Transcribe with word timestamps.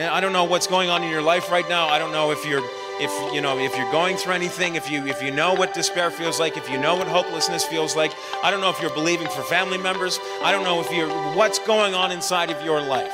And 0.00 0.08
I 0.08 0.22
don't 0.22 0.32
know 0.32 0.44
what's 0.44 0.66
going 0.66 0.88
on 0.88 1.02
in 1.02 1.10
your 1.10 1.20
life 1.20 1.50
right 1.50 1.68
now. 1.68 1.86
I 1.86 1.98
don't 1.98 2.10
know 2.10 2.30
if 2.30 2.46
you're 2.46 2.62
if 2.98 3.34
you 3.34 3.42
know 3.42 3.58
if 3.58 3.76
you're 3.76 3.92
going 3.92 4.16
through 4.16 4.32
anything, 4.32 4.76
if 4.76 4.90
you 4.90 5.06
if 5.06 5.22
you 5.22 5.30
know 5.30 5.52
what 5.52 5.74
despair 5.74 6.10
feels 6.10 6.40
like, 6.40 6.56
if 6.56 6.70
you 6.70 6.78
know 6.78 6.96
what 6.96 7.06
hopelessness 7.06 7.66
feels 7.66 7.94
like. 7.94 8.14
I 8.42 8.50
don't 8.50 8.62
know 8.62 8.70
if 8.70 8.80
you're 8.80 8.94
believing 8.94 9.28
for 9.28 9.42
family 9.42 9.76
members. 9.76 10.18
I 10.42 10.52
don't 10.52 10.64
know 10.64 10.80
if 10.80 10.90
you're 10.90 11.10
what's 11.34 11.58
going 11.58 11.92
on 11.92 12.12
inside 12.12 12.50
of 12.50 12.64
your 12.64 12.80
life. 12.80 13.12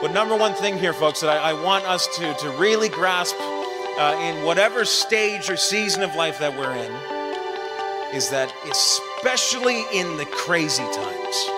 But 0.00 0.14
number 0.14 0.34
one 0.34 0.54
thing 0.54 0.78
here, 0.78 0.94
folks, 0.94 1.20
that 1.20 1.28
I, 1.28 1.50
I 1.50 1.52
want 1.52 1.84
us 1.84 2.06
to 2.16 2.32
to 2.32 2.50
really 2.52 2.88
grasp 2.88 3.36
uh, 3.38 4.18
in 4.18 4.42
whatever 4.46 4.86
stage 4.86 5.50
or 5.50 5.58
season 5.58 6.02
of 6.02 6.14
life 6.14 6.38
that 6.38 6.56
we're 6.56 6.72
in 6.72 8.16
is 8.16 8.30
that 8.30 8.50
especially 8.64 9.84
in 9.92 10.16
the 10.16 10.24
crazy 10.24 10.84
times, 10.84 11.50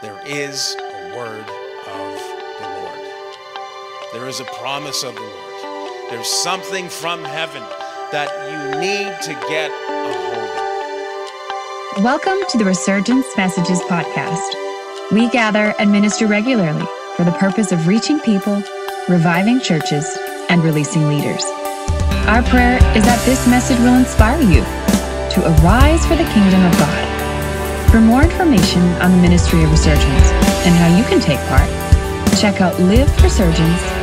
there 0.00 0.18
is 0.24 0.74
a 0.80 1.14
word 1.14 1.63
there 4.24 4.30
is 4.30 4.40
a 4.40 4.44
promise 4.56 5.02
of 5.02 5.14
the 5.14 5.20
Lord. 5.20 6.10
There's 6.10 6.26
something 6.26 6.88
from 6.88 7.22
heaven 7.22 7.62
that 8.10 8.32
you 8.48 8.80
need 8.80 9.12
to 9.20 9.34
get 9.50 9.70
a 9.70 10.12
hold 10.32 11.98
of. 11.98 12.02
Welcome 12.02 12.38
to 12.48 12.56
the 12.56 12.64
Resurgence 12.64 13.26
Messages 13.36 13.80
podcast. 13.80 14.48
We 15.12 15.28
gather 15.28 15.74
and 15.78 15.92
minister 15.92 16.26
regularly 16.26 16.86
for 17.18 17.24
the 17.24 17.32
purpose 17.32 17.70
of 17.70 17.86
reaching 17.86 18.18
people, 18.20 18.62
reviving 19.10 19.60
churches, 19.60 20.06
and 20.48 20.64
releasing 20.64 21.06
leaders. 21.06 21.44
Our 22.24 22.42
prayer 22.44 22.78
is 22.96 23.04
that 23.04 23.22
this 23.26 23.46
message 23.46 23.78
will 23.80 23.98
inspire 23.98 24.40
you 24.40 24.64
to 25.34 25.60
arise 25.60 26.06
for 26.06 26.16
the 26.16 26.24
kingdom 26.32 26.64
of 26.64 26.72
God. 26.78 27.90
For 27.90 28.00
more 28.00 28.22
information 28.22 28.80
on 29.04 29.10
the 29.10 29.18
ministry 29.18 29.62
of 29.62 29.70
resurgence 29.70 30.32
and 30.64 30.74
how 30.76 30.96
you 30.96 31.04
can 31.12 31.20
take 31.20 31.40
part, 31.50 31.68
check 32.40 32.62
out 32.62 32.72
liveresurgence.com 32.76 33.93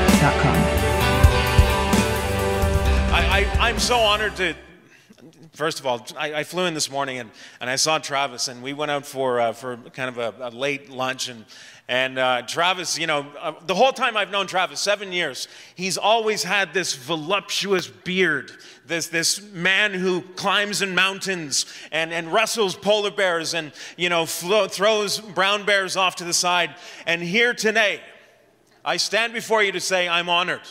I, 3.11 3.47
I, 3.59 3.69
I'm 3.69 3.79
so 3.79 3.97
honored 3.97 4.35
to 4.35 4.55
first 5.53 5.79
of 5.79 5.85
all, 5.85 6.05
I, 6.17 6.33
I, 6.33 6.43
flew 6.43 6.65
in 6.65 6.73
this 6.73 6.89
morning 6.89 7.19
and, 7.19 7.29
and 7.59 7.69
I 7.69 7.75
saw 7.75 7.97
Travis, 7.97 8.47
and 8.47 8.63
we 8.63 8.73
went 8.73 8.89
out 8.89 9.05
for, 9.05 9.39
uh, 9.39 9.53
for 9.53 9.77
kind 9.77 10.09
of 10.09 10.17
a, 10.17 10.47
a, 10.47 10.49
late 10.49 10.89
lunch. 10.89 11.27
And, 11.27 11.45
and 11.87 12.17
uh, 12.17 12.43
Travis, 12.43 12.97
you 12.97 13.05
know, 13.05 13.25
uh, 13.39 13.53
the 13.65 13.75
whole 13.75 13.91
time 13.91 14.15
I've 14.15 14.31
known 14.31 14.47
Travis, 14.47 14.79
seven 14.79 15.11
years, 15.11 15.47
he's 15.75 15.97
always 15.97 16.43
had 16.43 16.73
this 16.73 16.95
voluptuous 16.95 17.87
beard, 17.87 18.51
this, 18.85 19.07
this 19.07 19.41
man 19.51 19.93
who 19.93 20.21
climbs 20.21 20.81
in 20.81 20.95
mountains 20.95 21.65
and, 21.91 22.13
and 22.13 22.31
wrestles 22.31 22.75
polar 22.75 23.11
bears 23.11 23.53
and, 23.53 23.71
you 23.97 24.09
know, 24.09 24.25
flo- 24.25 24.67
throws 24.67 25.19
brown 25.19 25.65
bears 25.65 25.97
off 25.97 26.15
to 26.17 26.23
the 26.23 26.33
side. 26.33 26.75
And 27.05 27.21
here 27.21 27.53
today, 27.53 28.01
I 28.83 28.97
stand 28.97 29.33
before 29.33 29.61
you 29.61 29.71
to 29.73 29.79
say 29.79 30.09
I'm 30.09 30.27
honored 30.27 30.67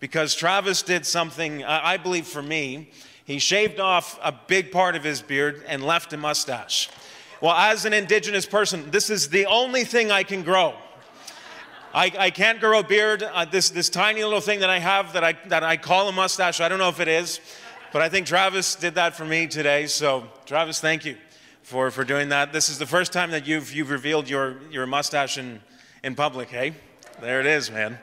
because 0.00 0.34
Travis 0.34 0.82
did 0.82 1.04
something, 1.04 1.62
I 1.64 1.98
believe 1.98 2.26
for 2.26 2.42
me, 2.42 2.90
he 3.24 3.38
shaved 3.38 3.78
off 3.78 4.18
a 4.22 4.32
big 4.32 4.72
part 4.72 4.96
of 4.96 5.04
his 5.04 5.20
beard 5.20 5.62
and 5.68 5.84
left 5.84 6.12
a 6.12 6.16
mustache. 6.16 6.88
Well, 7.42 7.54
as 7.54 7.84
an 7.84 7.92
indigenous 7.92 8.46
person, 8.46 8.90
this 8.90 9.10
is 9.10 9.28
the 9.28 9.46
only 9.46 9.84
thing 9.84 10.10
I 10.10 10.22
can 10.22 10.42
grow. 10.42 10.74
I, 11.94 12.10
I 12.18 12.30
can't 12.30 12.58
grow 12.58 12.78
a 12.78 12.82
beard. 12.82 13.22
Uh, 13.22 13.44
this, 13.44 13.68
this 13.68 13.90
tiny 13.90 14.24
little 14.24 14.40
thing 14.40 14.60
that 14.60 14.70
I 14.70 14.78
have 14.78 15.12
that 15.12 15.22
I, 15.22 15.34
that 15.48 15.62
I 15.62 15.76
call 15.76 16.08
a 16.08 16.12
mustache, 16.12 16.60
I 16.60 16.68
don't 16.68 16.78
know 16.78 16.88
if 16.88 17.00
it 17.00 17.08
is, 17.08 17.38
but 17.92 18.00
I 18.00 18.08
think 18.08 18.26
Travis 18.26 18.76
did 18.76 18.94
that 18.94 19.14
for 19.14 19.26
me 19.26 19.46
today. 19.46 19.86
So, 19.86 20.26
Travis, 20.46 20.80
thank 20.80 21.04
you 21.04 21.16
for, 21.62 21.90
for 21.90 22.02
doing 22.02 22.30
that. 22.30 22.52
This 22.52 22.70
is 22.70 22.78
the 22.78 22.86
first 22.86 23.12
time 23.12 23.30
that 23.32 23.46
you've, 23.46 23.74
you've 23.74 23.90
revealed 23.90 24.28
your, 24.28 24.56
your 24.70 24.86
mustache 24.86 25.36
in, 25.36 25.60
in 26.02 26.14
public, 26.14 26.48
hey? 26.48 26.72
There 27.22 27.38
it 27.38 27.46
is, 27.46 27.70
man. 27.70 28.00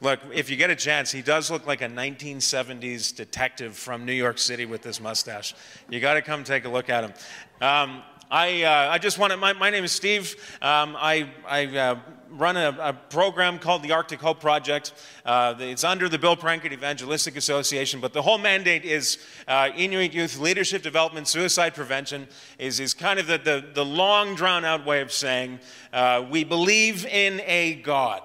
Look, 0.00 0.18
if 0.34 0.50
you 0.50 0.56
get 0.56 0.68
a 0.68 0.74
chance, 0.74 1.12
he 1.12 1.22
does 1.22 1.48
look 1.48 1.64
like 1.64 1.80
a 1.80 1.86
1970s 1.86 3.14
detective 3.14 3.76
from 3.76 4.04
New 4.04 4.12
York 4.12 4.36
City 4.36 4.66
with 4.66 4.82
this 4.82 5.00
mustache. 5.00 5.54
You 5.88 6.00
got 6.00 6.14
to 6.14 6.22
come 6.22 6.42
take 6.42 6.64
a 6.64 6.68
look 6.68 6.90
at 6.90 7.04
him. 7.04 7.12
Um, 7.60 8.02
I, 8.32 8.64
uh, 8.64 8.90
I 8.90 8.98
just 8.98 9.16
wanted, 9.16 9.36
my, 9.36 9.52
my 9.52 9.70
name 9.70 9.84
is 9.84 9.92
Steve. 9.92 10.34
Um, 10.60 10.96
I, 10.98 11.30
I 11.46 11.66
uh, 11.66 12.00
run 12.36 12.56
a, 12.56 12.76
a, 12.80 12.92
program 12.92 13.58
called 13.58 13.82
the 13.82 13.92
Arctic 13.92 14.20
Hope 14.20 14.40
Project. 14.40 14.92
Uh, 15.24 15.54
it's 15.58 15.84
under 15.84 16.08
the 16.08 16.18
Bill 16.18 16.36
Prankard 16.36 16.72
Evangelistic 16.72 17.36
Association, 17.36 18.00
but 18.00 18.12
the 18.12 18.22
whole 18.22 18.38
mandate 18.38 18.84
is 18.84 19.18
uh, 19.48 19.70
Inuit 19.76 20.12
youth 20.12 20.38
leadership 20.38 20.82
development, 20.82 21.28
suicide 21.28 21.74
prevention, 21.74 22.26
is, 22.58 22.80
is 22.80 22.94
kind 22.94 23.18
of 23.18 23.26
the, 23.26 23.38
the, 23.38 23.64
the 23.74 23.84
long 23.84 24.34
drawn 24.34 24.64
out 24.64 24.86
way 24.86 25.00
of 25.00 25.12
saying 25.12 25.60
uh, 25.92 26.24
we 26.30 26.44
believe 26.44 27.06
in 27.06 27.40
a 27.44 27.74
God 27.76 28.22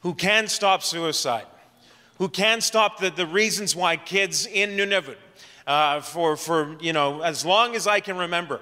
who 0.00 0.14
can 0.14 0.46
stop 0.48 0.82
suicide, 0.82 1.46
who 2.18 2.28
can 2.28 2.60
stop 2.60 3.00
the, 3.00 3.10
the 3.10 3.26
reasons 3.26 3.74
why 3.74 3.96
kids 3.96 4.46
in 4.46 4.70
Nunavut, 4.76 5.16
uh, 5.66 6.00
for, 6.00 6.36
for, 6.36 6.76
you 6.80 6.92
know, 6.92 7.22
as 7.22 7.44
long 7.44 7.74
as 7.74 7.86
I 7.86 8.00
can 8.00 8.16
remember, 8.16 8.60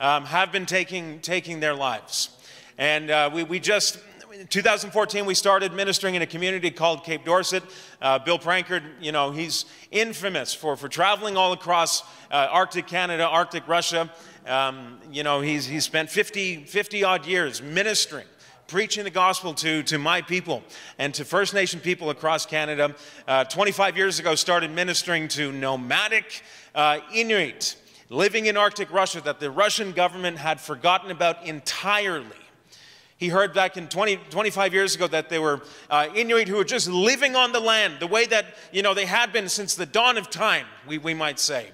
um, 0.00 0.24
have 0.24 0.52
been 0.52 0.66
taking, 0.66 1.20
taking 1.20 1.60
their 1.60 1.74
lives. 1.74 2.33
And 2.78 3.10
uh, 3.10 3.30
we, 3.32 3.44
we 3.44 3.60
just, 3.60 3.98
in 4.32 4.46
2014, 4.48 5.26
we 5.26 5.34
started 5.34 5.72
ministering 5.72 6.16
in 6.16 6.22
a 6.22 6.26
community 6.26 6.70
called 6.70 7.04
Cape 7.04 7.24
Dorset. 7.24 7.62
Uh, 8.02 8.18
Bill 8.18 8.38
Prankard, 8.38 8.82
you 9.00 9.12
know, 9.12 9.30
he's 9.30 9.64
infamous 9.92 10.52
for, 10.52 10.76
for 10.76 10.88
traveling 10.88 11.36
all 11.36 11.52
across 11.52 12.02
uh, 12.32 12.48
Arctic 12.50 12.88
Canada, 12.88 13.26
Arctic 13.26 13.68
Russia. 13.68 14.10
Um, 14.46 14.98
you 15.12 15.22
know, 15.22 15.40
he's, 15.40 15.66
he's 15.66 15.84
spent 15.84 16.10
50, 16.10 16.64
50 16.64 17.04
odd 17.04 17.26
years 17.26 17.62
ministering 17.62 18.26
preaching 18.66 19.04
the 19.04 19.10
gospel 19.10 19.54
to, 19.54 19.82
to 19.84 19.98
my 19.98 20.20
people 20.22 20.64
and 20.98 21.14
to 21.14 21.24
First 21.24 21.54
Nation 21.54 21.78
people 21.80 22.10
across 22.10 22.44
Canada. 22.44 22.94
Uh, 23.28 23.44
25 23.44 23.96
years 23.96 24.18
ago, 24.18 24.34
started 24.34 24.70
ministering 24.70 25.28
to 25.28 25.52
nomadic 25.52 26.42
uh, 26.74 26.98
Inuit 27.12 27.76
living 28.08 28.46
in 28.46 28.56
Arctic 28.56 28.90
Russia 28.92 29.20
that 29.20 29.38
the 29.38 29.50
Russian 29.50 29.92
government 29.92 30.38
had 30.38 30.60
forgotten 30.60 31.10
about 31.10 31.46
entirely. 31.46 32.26
He 33.24 33.30
heard 33.30 33.54
back 33.54 33.78
in 33.78 33.88
20, 33.88 34.16
25 34.28 34.74
years 34.74 34.94
ago 34.94 35.06
that 35.06 35.30
there 35.30 35.40
were 35.40 35.62
uh, 35.88 36.08
Inuit 36.14 36.46
who 36.46 36.56
were 36.56 36.64
just 36.64 36.88
living 36.88 37.34
on 37.34 37.52
the 37.52 37.58
land 37.58 37.94
the 37.98 38.06
way 38.06 38.26
that, 38.26 38.44
you 38.70 38.82
know, 38.82 38.92
they 38.92 39.06
had 39.06 39.32
been 39.32 39.48
since 39.48 39.74
the 39.74 39.86
dawn 39.86 40.18
of 40.18 40.28
time, 40.28 40.66
we, 40.86 40.98
we 40.98 41.14
might 41.14 41.40
say. 41.40 41.70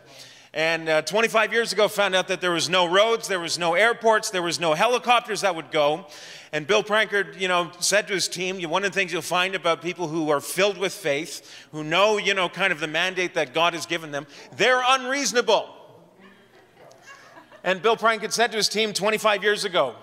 And 0.55 0.89
uh, 0.89 1.03
25 1.03 1.53
years 1.53 1.73
ago, 1.73 1.89
found 1.89 2.15
out 2.15 2.29
that 2.29 2.41
there 2.41 2.53
was 2.53 2.69
no 2.69 2.87
roads, 2.87 3.27
there 3.27 3.41
was 3.41 3.59
no 3.59 3.75
airports, 3.75 4.31
there 4.31 4.45
was 4.45 4.61
no 4.61 4.75
helicopters 4.75 5.41
that 5.41 5.57
would 5.57 5.73
go. 5.73 6.07
And 6.53 6.69
Bill 6.69 6.85
Prankard, 6.85 7.41
you 7.41 7.49
know, 7.49 7.73
said 7.81 8.07
to 8.07 8.15
his 8.15 8.29
team, 8.29 8.63
one 8.71 8.85
of 8.85 8.93
the 8.93 8.95
things 8.95 9.13
you'll 9.13 9.23
find 9.23 9.57
about 9.57 9.83
people 9.83 10.07
who 10.07 10.31
are 10.31 10.41
filled 10.41 10.79
with 10.79 10.93
faith, 10.93 11.53
who 11.73 11.83
know, 11.83 12.17
you 12.17 12.33
know, 12.33 12.49
kind 12.49 12.73
of 12.73 12.79
the 12.79 12.87
mandate 12.87 13.35
that 13.35 13.53
God 13.53 13.75
has 13.75 13.87
given 13.87 14.13
them, 14.13 14.25
they're 14.57 14.83
unreasonable. 14.87 15.69
And 17.65 17.83
Bill 17.83 17.97
Prankard 17.97 18.31
said 18.31 18.53
to 18.53 18.57
his 18.57 18.69
team 18.69 18.93
25 18.93 19.43
years 19.43 19.65
ago, 19.65 19.97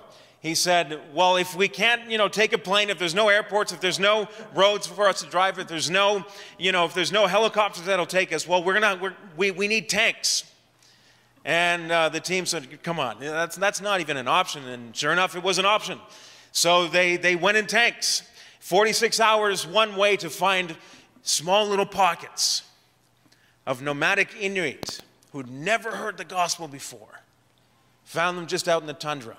he 0.47 0.55
said, 0.55 0.99
well, 1.13 1.35
if 1.35 1.55
we 1.55 1.67
can't, 1.67 2.09
you 2.09 2.17
know, 2.17 2.29
take 2.29 2.53
a 2.53 2.57
plane, 2.57 2.89
if 2.89 2.97
there's 2.97 3.13
no 3.13 3.27
airports, 3.27 3.73
if 3.73 3.81
there's 3.81 3.99
no 3.99 4.29
roads 4.55 4.87
for 4.87 5.09
us 5.09 5.21
to 5.21 5.29
drive, 5.29 5.59
if 5.59 5.67
there's 5.67 5.89
no, 5.89 6.25
you 6.57 6.71
know, 6.71 6.85
if 6.85 6.93
there's 6.93 7.11
no 7.11 7.27
helicopters 7.27 7.83
that'll 7.83 8.05
take 8.05 8.31
us, 8.31 8.47
well, 8.47 8.63
we're 8.63 8.79
gonna, 8.79 8.97
we're, 9.01 9.15
we, 9.35 9.51
we 9.51 9.67
need 9.67 9.89
tanks. 9.89 10.49
And 11.43 11.91
uh, 11.91 12.07
the 12.09 12.21
team 12.21 12.45
said, 12.45 12.81
come 12.81 12.97
on, 12.97 13.19
that's, 13.19 13.57
that's 13.57 13.81
not 13.81 13.99
even 13.99 14.15
an 14.15 14.29
option. 14.29 14.65
And 14.67 14.95
sure 14.95 15.11
enough, 15.11 15.35
it 15.35 15.43
was 15.43 15.59
an 15.59 15.65
option. 15.65 15.99
So 16.53 16.87
they, 16.87 17.17
they 17.17 17.35
went 17.35 17.57
in 17.57 17.67
tanks. 17.67 18.23
46 18.61 19.19
hours 19.19 19.67
one 19.67 19.97
way 19.97 20.15
to 20.17 20.29
find 20.29 20.77
small 21.23 21.67
little 21.67 21.85
pockets 21.85 22.63
of 23.65 23.81
nomadic 23.81 24.33
Inuit 24.39 24.99
who'd 25.33 25.49
never 25.49 25.91
heard 25.91 26.17
the 26.17 26.25
gospel 26.25 26.69
before. 26.69 27.21
Found 28.05 28.37
them 28.37 28.47
just 28.47 28.69
out 28.69 28.81
in 28.81 28.87
the 28.87 28.93
tundra 28.93 29.35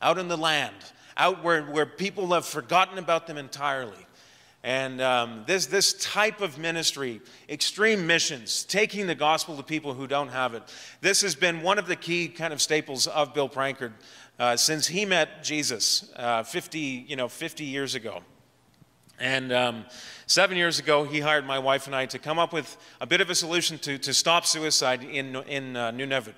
out 0.00 0.18
in 0.18 0.28
the 0.28 0.36
land, 0.36 0.76
out 1.16 1.42
where, 1.42 1.62
where 1.64 1.86
people 1.86 2.32
have 2.32 2.46
forgotten 2.46 2.98
about 2.98 3.26
them 3.26 3.36
entirely. 3.36 4.06
And 4.64 5.00
um, 5.00 5.44
this, 5.46 5.66
this 5.66 5.92
type 5.94 6.40
of 6.40 6.58
ministry, 6.58 7.20
extreme 7.48 8.06
missions, 8.06 8.64
taking 8.64 9.06
the 9.06 9.14
gospel 9.14 9.56
to 9.56 9.62
people 9.62 9.94
who 9.94 10.06
don't 10.06 10.30
have 10.30 10.54
it, 10.54 10.62
this 11.00 11.20
has 11.22 11.34
been 11.34 11.62
one 11.62 11.78
of 11.78 11.86
the 11.86 11.96
key 11.96 12.28
kind 12.28 12.52
of 12.52 12.60
staples 12.60 13.06
of 13.06 13.32
Bill 13.34 13.48
Prankard 13.48 13.92
uh, 14.38 14.56
since 14.56 14.86
he 14.86 15.04
met 15.04 15.42
Jesus 15.42 16.12
uh, 16.16 16.42
50, 16.42 16.78
you 16.78 17.16
know, 17.16 17.28
50 17.28 17.64
years 17.64 17.94
ago. 17.94 18.20
And 19.20 19.52
um, 19.52 19.84
seven 20.26 20.56
years 20.56 20.78
ago, 20.78 21.04
he 21.04 21.18
hired 21.20 21.44
my 21.44 21.58
wife 21.58 21.86
and 21.86 21.94
I 21.94 22.06
to 22.06 22.18
come 22.18 22.38
up 22.38 22.52
with 22.52 22.76
a 23.00 23.06
bit 23.06 23.20
of 23.20 23.30
a 23.30 23.34
solution 23.34 23.78
to, 23.80 23.98
to 23.98 24.14
stop 24.14 24.46
suicide 24.46 25.02
in, 25.02 25.34
in 25.48 25.76
uh, 25.76 25.90
Nunavut. 25.90 26.34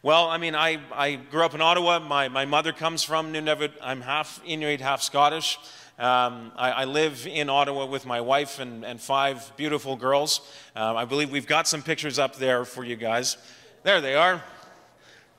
Well, 0.00 0.28
I 0.28 0.38
mean, 0.38 0.54
I, 0.54 0.78
I 0.94 1.16
grew 1.16 1.42
up 1.42 1.54
in 1.56 1.60
Ottawa. 1.60 1.98
My, 1.98 2.28
my 2.28 2.44
mother 2.44 2.72
comes 2.72 3.02
from 3.02 3.32
Nunavut. 3.32 3.72
I'm 3.82 4.00
half 4.00 4.40
Inuit, 4.46 4.80
half 4.80 5.02
Scottish. 5.02 5.58
Um, 5.98 6.52
I, 6.54 6.70
I, 6.70 6.84
live 6.84 7.26
in 7.26 7.50
Ottawa 7.50 7.84
with 7.86 8.06
my 8.06 8.20
wife 8.20 8.60
and, 8.60 8.84
and 8.84 9.00
five 9.00 9.52
beautiful 9.56 9.96
girls. 9.96 10.40
Uh, 10.76 10.94
I 10.94 11.04
believe 11.04 11.32
we've 11.32 11.48
got 11.48 11.66
some 11.66 11.82
pictures 11.82 12.16
up 12.16 12.36
there 12.36 12.64
for 12.64 12.84
you 12.84 12.94
guys. 12.94 13.38
There 13.82 14.00
they 14.00 14.14
are. 14.14 14.40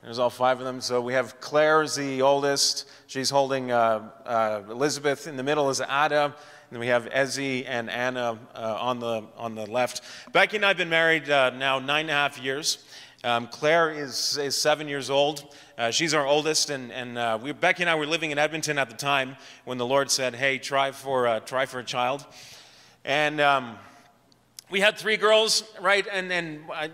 There's 0.03 0.19
all 0.19 0.29
five 0.29 0.59
of 0.59 0.65
them. 0.65 0.81
So 0.81 0.99
we 0.99 1.13
have 1.13 1.39
Claire 1.39 1.87
the 1.87 2.21
oldest. 2.21 2.89
She's 3.07 3.29
holding 3.29 3.71
uh, 3.71 4.09
uh, 4.25 4.63
Elizabeth. 4.69 5.25
In 5.25 5.37
the 5.37 5.43
middle 5.43 5.69
is 5.69 5.79
Ada. 5.79 6.35
And 6.71 6.79
we 6.79 6.87
have 6.87 7.05
Ezzy 7.05 7.63
and 7.65 7.89
Anna 7.89 8.37
uh, 8.53 8.77
on, 8.77 8.99
the, 8.99 9.23
on 9.37 9.55
the 9.55 9.65
left. 9.65 10.01
Becky 10.33 10.57
and 10.57 10.65
I 10.65 10.67
have 10.67 10.77
been 10.77 10.89
married 10.89 11.29
uh, 11.29 11.51
now 11.51 11.79
nine 11.79 12.01
and 12.01 12.09
a 12.09 12.13
half 12.13 12.37
years. 12.37 12.79
Um, 13.21 13.47
Claire 13.47 13.91
is, 13.91 14.37
is 14.37 14.55
seven 14.55 14.87
years 14.87 15.09
old. 15.09 15.53
Uh, 15.77 15.91
she's 15.91 16.13
our 16.13 16.25
oldest, 16.25 16.69
and, 16.69 16.89
and 16.89 17.17
uh, 17.17 17.37
we, 17.41 17.51
Becky 17.51 17.83
and 17.83 17.89
I 17.89 17.95
were 17.95 18.05
living 18.05 18.31
in 18.31 18.37
Edmonton 18.37 18.77
at 18.77 18.89
the 18.89 18.95
time 18.95 19.35
when 19.65 19.77
the 19.77 19.85
Lord 19.85 20.09
said, 20.09 20.35
"Hey, 20.35 20.57
try 20.57 20.91
for 20.91 21.27
uh, 21.27 21.41
try 21.41 21.65
for 21.65 21.79
a 21.79 21.83
child," 21.83 22.25
and 23.03 23.41
um, 23.41 23.77
we 24.69 24.79
had 24.79 24.97
three 24.97 25.17
girls, 25.17 25.63
right? 25.81 26.07
And 26.09 26.31
and 26.31 26.61
I, 26.71 26.91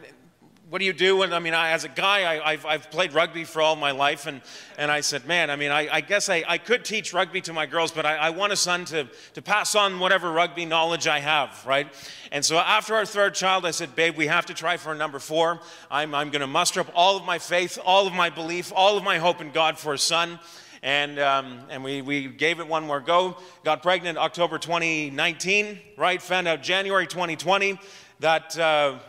what 0.70 0.80
do 0.80 0.86
you 0.86 0.94
do? 0.94 1.22
And 1.22 1.34
I 1.34 1.40
mean, 1.40 1.54
I, 1.54 1.72
as 1.72 1.84
a 1.84 1.90
guy, 1.90 2.42
I, 2.44 2.52
have 2.52 2.66
I've 2.66 2.92
played 2.92 3.14
rugby 3.14 3.44
for 3.44 3.62
all 3.62 3.76
my 3.76 3.92
life, 3.92 4.26
and, 4.26 4.42
and 4.78 4.90
I 4.90 5.02
said, 5.02 5.28
man, 5.28 5.52
I 5.52 5.56
mean, 5.56 5.72
I, 5.72 5.88
I 5.92 6.02
guess 6.02 6.28
I, 6.28 6.44
I 6.48 6.58
could 6.58 6.84
teach 6.84 7.14
rugby 7.14 7.42
to 7.42 7.54
my 7.54 7.68
girls, 7.68 7.92
but 7.92 8.06
I, 8.06 8.16
I 8.16 8.30
want 8.32 8.52
a 8.52 8.56
son 8.56 8.86
to, 8.86 9.08
to 9.34 9.42
pass 9.42 9.76
on 9.76 10.00
whatever 10.00 10.32
rugby 10.32 10.66
knowledge 10.66 11.08
I 11.08 11.20
have, 11.20 11.64
right? 11.68 11.88
And 12.32 12.44
so 12.44 12.58
after 12.58 12.96
our 12.96 13.06
third 13.06 13.36
child, 13.36 13.66
I 13.66 13.72
said, 13.72 13.96
babe, 13.96 14.18
we 14.18 14.26
have 14.26 14.48
to 14.48 14.56
try 14.56 14.78
for 14.78 14.92
a 14.92 14.96
number 14.96 15.20
four. 15.20 15.60
I'm, 15.92 16.16
I'm 16.16 16.32
going 16.32 16.42
to 16.42 16.48
muster 16.48 16.80
up 16.80 16.92
all 16.96 17.16
of 17.16 17.26
my 17.26 17.38
faith, 17.38 17.78
all 17.86 18.08
of 18.08 18.14
my 18.14 18.32
belief, 18.32 18.74
all 18.76 18.98
of 18.98 19.04
my 19.04 19.20
hope 19.20 19.42
in 19.42 19.52
God 19.52 19.78
for 19.78 19.94
a 19.94 20.00
son. 20.00 20.40
And, 20.82 21.20
um, 21.20 21.60
and 21.70 21.84
we, 21.84 22.02
we 22.02 22.28
gave 22.28 22.60
it 22.60 22.68
one 22.68 22.86
more 22.86 23.02
go. 23.02 23.38
Got 23.64 23.84
pregnant 23.84 24.18
October 24.18 24.58
2019, 24.58 25.80
right? 25.98 26.22
Found 26.22 26.48
out 26.48 26.64
January 26.64 27.08
2020 27.08 27.80
that 28.20 28.58
uh, 28.58 29.00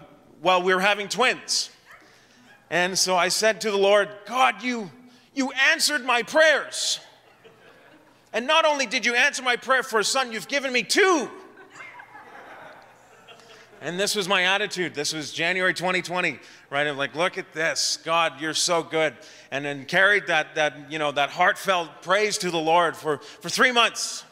while 0.41 0.63
we 0.63 0.75
were 0.75 0.81
having 0.81 1.09
twins. 1.09 1.71
And 2.71 2.99
so 2.99 3.17
I 3.17 3.29
said 3.29 3.61
to 3.63 3.71
the 3.71 3.77
Lord, 3.77 4.09
God, 4.27 4.63
you, 4.63 4.91
you 5.35 5.53
answered 5.71 6.05
my 6.05 6.23
prayers. 6.23 7.01
And 8.33 8.47
not 8.47 8.65
only 8.65 8.87
did 8.87 9.07
you 9.07 9.15
answer 9.15 9.43
my 9.43 9.57
prayer 9.57 9.83
for 9.83 10.01
a 10.01 10.05
son, 10.05 10.33
you've 10.33 10.49
given 10.49 10.73
me 10.73 10.83
two. 10.83 11.31
And 13.81 14.01
this 14.01 14.17
was 14.17 14.27
my 14.27 14.45
attitude. 14.45 14.95
This 14.95 15.13
was 15.13 15.33
January 15.33 15.75
2020, 15.75 16.39
right? 16.71 16.87
I'm 16.87 16.97
like, 16.97 17.15
look 17.15 17.39
at 17.39 17.53
this. 17.53 17.99
God, 18.05 18.41
you're 18.41 18.55
so 18.55 18.83
good. 18.83 19.15
And 19.51 19.65
then 19.65 19.85
carried 19.85 20.27
that, 20.29 20.55
that, 20.55 20.91
you 20.91 20.99
know, 20.99 21.13
that 21.13 21.31
heartfelt 21.31 22.03
praise 22.03 22.39
to 22.39 22.51
the 22.51 22.59
Lord 22.59 22.97
for, 22.97 23.19
for 23.19 23.49
three 23.49 23.73
months. 23.73 24.25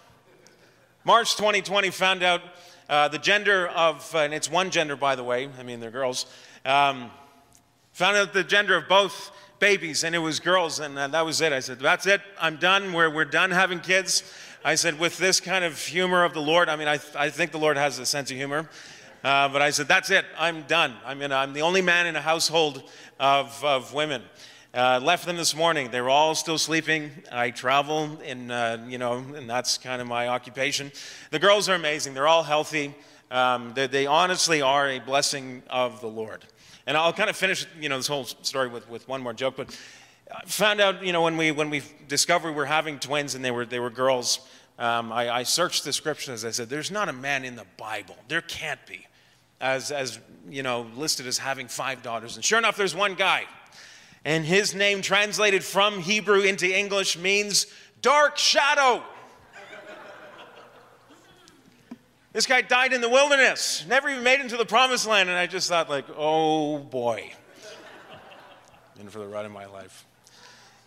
March 1.05 1.37
2020 1.37 1.91
found 1.91 2.23
out 2.23 2.41
uh, 2.89 3.09
the 3.09 3.19
gender 3.19 3.69
of, 3.69 4.15
uh, 4.15 4.19
and 4.19 4.35
it's 4.35 4.51
one 4.51 4.71
gender, 4.71 4.97
by 4.97 5.15
the 5.15 5.25
way, 5.25 5.49
I 5.59 5.63
mean, 5.63 5.81
they're 5.81 5.91
girls, 5.91 6.27
um, 6.65 7.11
found 7.93 8.17
out 8.17 8.33
the 8.33 8.45
gender 8.45 8.77
of 8.77 8.89
both 8.89 9.31
babies, 9.59 10.05
and 10.05 10.15
it 10.15 10.19
was 10.19 10.41
girls, 10.41 10.81
and 10.81 10.99
uh, 10.99 11.09
that 11.09 11.25
was 11.25 11.41
it. 11.41 11.53
I 11.53 11.61
said, 11.61 11.79
That's 11.79 12.07
it, 12.07 12.21
I'm 12.41 12.57
done, 12.57 12.93
we're, 12.93 13.09
we're 13.09 13.25
done 13.25 13.51
having 13.51 13.81
kids. 13.81 14.23
I 14.65 14.75
said, 14.75 14.99
With 14.99 15.17
this 15.19 15.41
kind 15.41 15.65
of 15.65 15.79
humor 15.79 16.25
of 16.25 16.35
the 16.35 16.43
Lord, 16.43 16.69
I 16.69 16.77
mean, 16.77 16.89
I, 16.89 16.99
I 17.17 17.31
think 17.31 17.53
the 17.53 17.59
Lord 17.59 17.77
has 17.77 17.99
a 17.99 18.07
sense 18.07 18.31
of 18.31 18.37
humor. 18.37 18.69
Uh, 19.23 19.49
but 19.49 19.63
I 19.63 19.71
said, 19.71 19.89
That's 19.89 20.11
it, 20.11 20.27
I'm 20.39 20.63
done. 20.63 20.95
I 21.05 21.15
mean, 21.15 21.33
I'm 21.33 21.55
the 21.55 21.63
only 21.63 21.81
man 21.81 22.07
in 22.07 22.17
a 22.17 22.21
household 22.21 22.83
of, 23.19 23.65
of 23.65 23.95
women. 23.95 24.23
Uh, 24.75 24.99
left 25.01 25.25
them 25.25 25.37
this 25.37 25.55
morning. 25.55 25.89
They 25.93 26.01
were 26.01 26.11
all 26.11 26.35
still 26.35 26.59
sleeping. 26.59 27.13
I 27.31 27.53
travel, 27.53 28.19
in, 28.23 28.51
uh, 28.51 28.85
you 28.89 28.99
know, 28.99 29.19
and 29.19 29.49
that's 29.49 29.79
kind 29.79 30.03
of 30.03 30.09
my 30.09 30.27
occupation. 30.27 30.91
The 31.31 31.39
girls 31.39 31.69
are 31.69 31.77
amazing. 31.77 32.15
They're 32.15 32.27
all 32.27 32.43
healthy. 32.43 32.93
Um, 33.31 33.73
they, 33.77 33.87
they, 33.87 34.07
honestly 34.07 34.63
are 34.63 34.89
a 34.89 34.99
blessing 34.99 35.63
of 35.71 36.01
the 36.01 36.09
Lord. 36.09 36.45
And 36.89 36.97
I'll 36.97 37.13
kind 37.13 37.31
of 37.31 37.37
finish, 37.37 37.69
you 37.81 37.89
know, 37.89 37.99
this 37.99 38.09
whole 38.09 38.25
story 38.25 38.67
with, 38.67 38.91
with 38.91 39.07
one 39.07 39.23
more 39.23 39.33
joke. 39.33 39.55
But 39.57 39.79
I 40.35 40.45
found 40.47 40.81
out, 40.81 41.07
you 41.07 41.13
know, 41.13 41.23
when 41.23 41.37
we 41.37 41.53
when 41.53 41.71
we 41.71 41.83
discovered 42.09 42.49
we 42.49 42.57
were 42.57 42.67
having 42.67 42.99
twins 42.99 43.37
and 43.37 43.45
they 43.45 43.53
were 43.53 43.65
they 43.65 43.79
were 43.79 43.91
girls. 43.91 44.41
Um, 44.77 45.13
I, 45.13 45.31
I 45.31 45.43
searched 45.45 45.85
the 45.85 45.93
scriptures. 45.93 46.45
I 46.45 46.51
said, 46.51 46.69
"There's 46.69 46.91
not 46.91 47.09
a 47.09 47.13
man 47.13 47.45
in 47.45 47.55
the 47.55 47.67
Bible. 47.77 48.17
There 48.27 48.41
can't 48.41 48.85
be." 48.89 49.07
As, 49.61 49.93
as 49.93 50.19
you 50.51 50.63
know, 50.63 50.89
listed 50.97 51.27
as 51.27 51.39
having 51.39 51.69
five 51.69 52.03
daughters. 52.03 52.35
And 52.35 52.45
sure 52.45 52.59
enough, 52.59 52.77
there's 52.77 52.95
one 52.95 53.15
guy 53.15 53.45
and 54.25 54.45
his 54.45 54.75
name, 54.75 55.03
translated 55.03 55.63
from 55.63 56.01
Hebrew 56.01 56.41
into 56.41 56.67
English, 56.67 57.19
means 57.19 57.67
dark 58.01 58.39
shadow. 58.39 59.03
this 62.33 62.47
guy 62.47 62.63
died 62.63 62.93
in 62.93 63.01
the 63.01 63.09
wilderness, 63.09 63.85
never 63.89 64.09
even 64.09 64.23
made 64.23 64.41
it 64.41 64.43
into 64.43 64.57
the 64.57 64.65
promised 64.65 65.07
land. 65.07 65.29
And 65.29 65.39
I 65.39 65.47
just 65.47 65.69
thought, 65.69 65.91
like, 65.91 66.07
oh 66.17 66.79
boy. 66.79 67.33
In 68.99 69.09
for 69.09 69.19
the 69.19 69.27
run 69.27 69.45
of 69.45 69.53
my 69.53 69.67
life. 69.67 70.07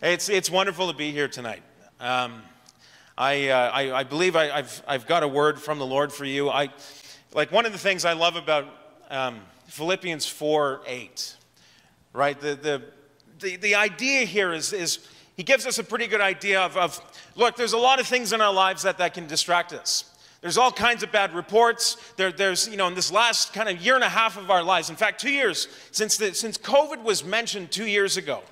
It's, 0.02 0.28
it's 0.28 0.50
wonderful 0.50 0.90
to 0.90 0.96
be 0.96 1.12
here 1.12 1.28
tonight. 1.28 1.62
Um, 2.00 2.42
I, 3.16 3.48
uh, 3.48 3.70
I, 3.70 3.92
I, 3.92 4.04
believe 4.04 4.36
I, 4.36 4.46
have 4.46 4.82
I've 4.86 5.06
got 5.06 5.22
a 5.24 5.28
word 5.28 5.60
from 5.60 5.78
the 5.78 5.86
Lord 5.86 6.12
for 6.12 6.24
you. 6.24 6.48
I, 6.48 6.70
like 7.34 7.52
one 7.52 7.66
of 7.66 7.72
the 7.72 7.78
things 7.78 8.04
I 8.04 8.12
love 8.12 8.36
about 8.36 8.66
um, 9.10 9.40
Philippians 9.66 10.26
4 10.26 10.82
8, 10.86 11.36
right? 12.12 12.40
The, 12.40 12.54
the, 12.54 12.82
the, 13.40 13.56
the 13.56 13.74
idea 13.74 14.24
here 14.24 14.52
is, 14.52 14.72
is 14.72 14.98
he 15.36 15.42
gives 15.42 15.66
us 15.66 15.78
a 15.78 15.84
pretty 15.84 16.06
good 16.06 16.20
idea 16.20 16.60
of, 16.60 16.76
of, 16.76 17.00
look, 17.36 17.56
there's 17.56 17.72
a 17.72 17.78
lot 17.78 18.00
of 18.00 18.06
things 18.06 18.32
in 18.32 18.40
our 18.40 18.52
lives 18.52 18.82
that, 18.82 18.98
that 18.98 19.14
can 19.14 19.26
distract 19.26 19.72
us. 19.72 20.04
There's 20.40 20.58
all 20.58 20.70
kinds 20.70 21.02
of 21.02 21.10
bad 21.10 21.34
reports. 21.34 21.96
There, 22.16 22.30
there's, 22.30 22.68
you 22.68 22.76
know, 22.76 22.86
in 22.86 22.94
this 22.94 23.10
last 23.10 23.52
kind 23.52 23.68
of 23.68 23.80
year 23.80 23.94
and 23.94 24.04
a 24.04 24.08
half 24.08 24.36
of 24.36 24.50
our 24.50 24.62
lives, 24.62 24.90
in 24.90 24.96
fact, 24.96 25.20
two 25.20 25.30
years, 25.30 25.68
since, 25.90 26.16
the, 26.16 26.34
since 26.34 26.58
COVID 26.58 27.02
was 27.02 27.24
mentioned 27.24 27.70
two 27.70 27.86
years 27.86 28.16
ago, 28.16 28.42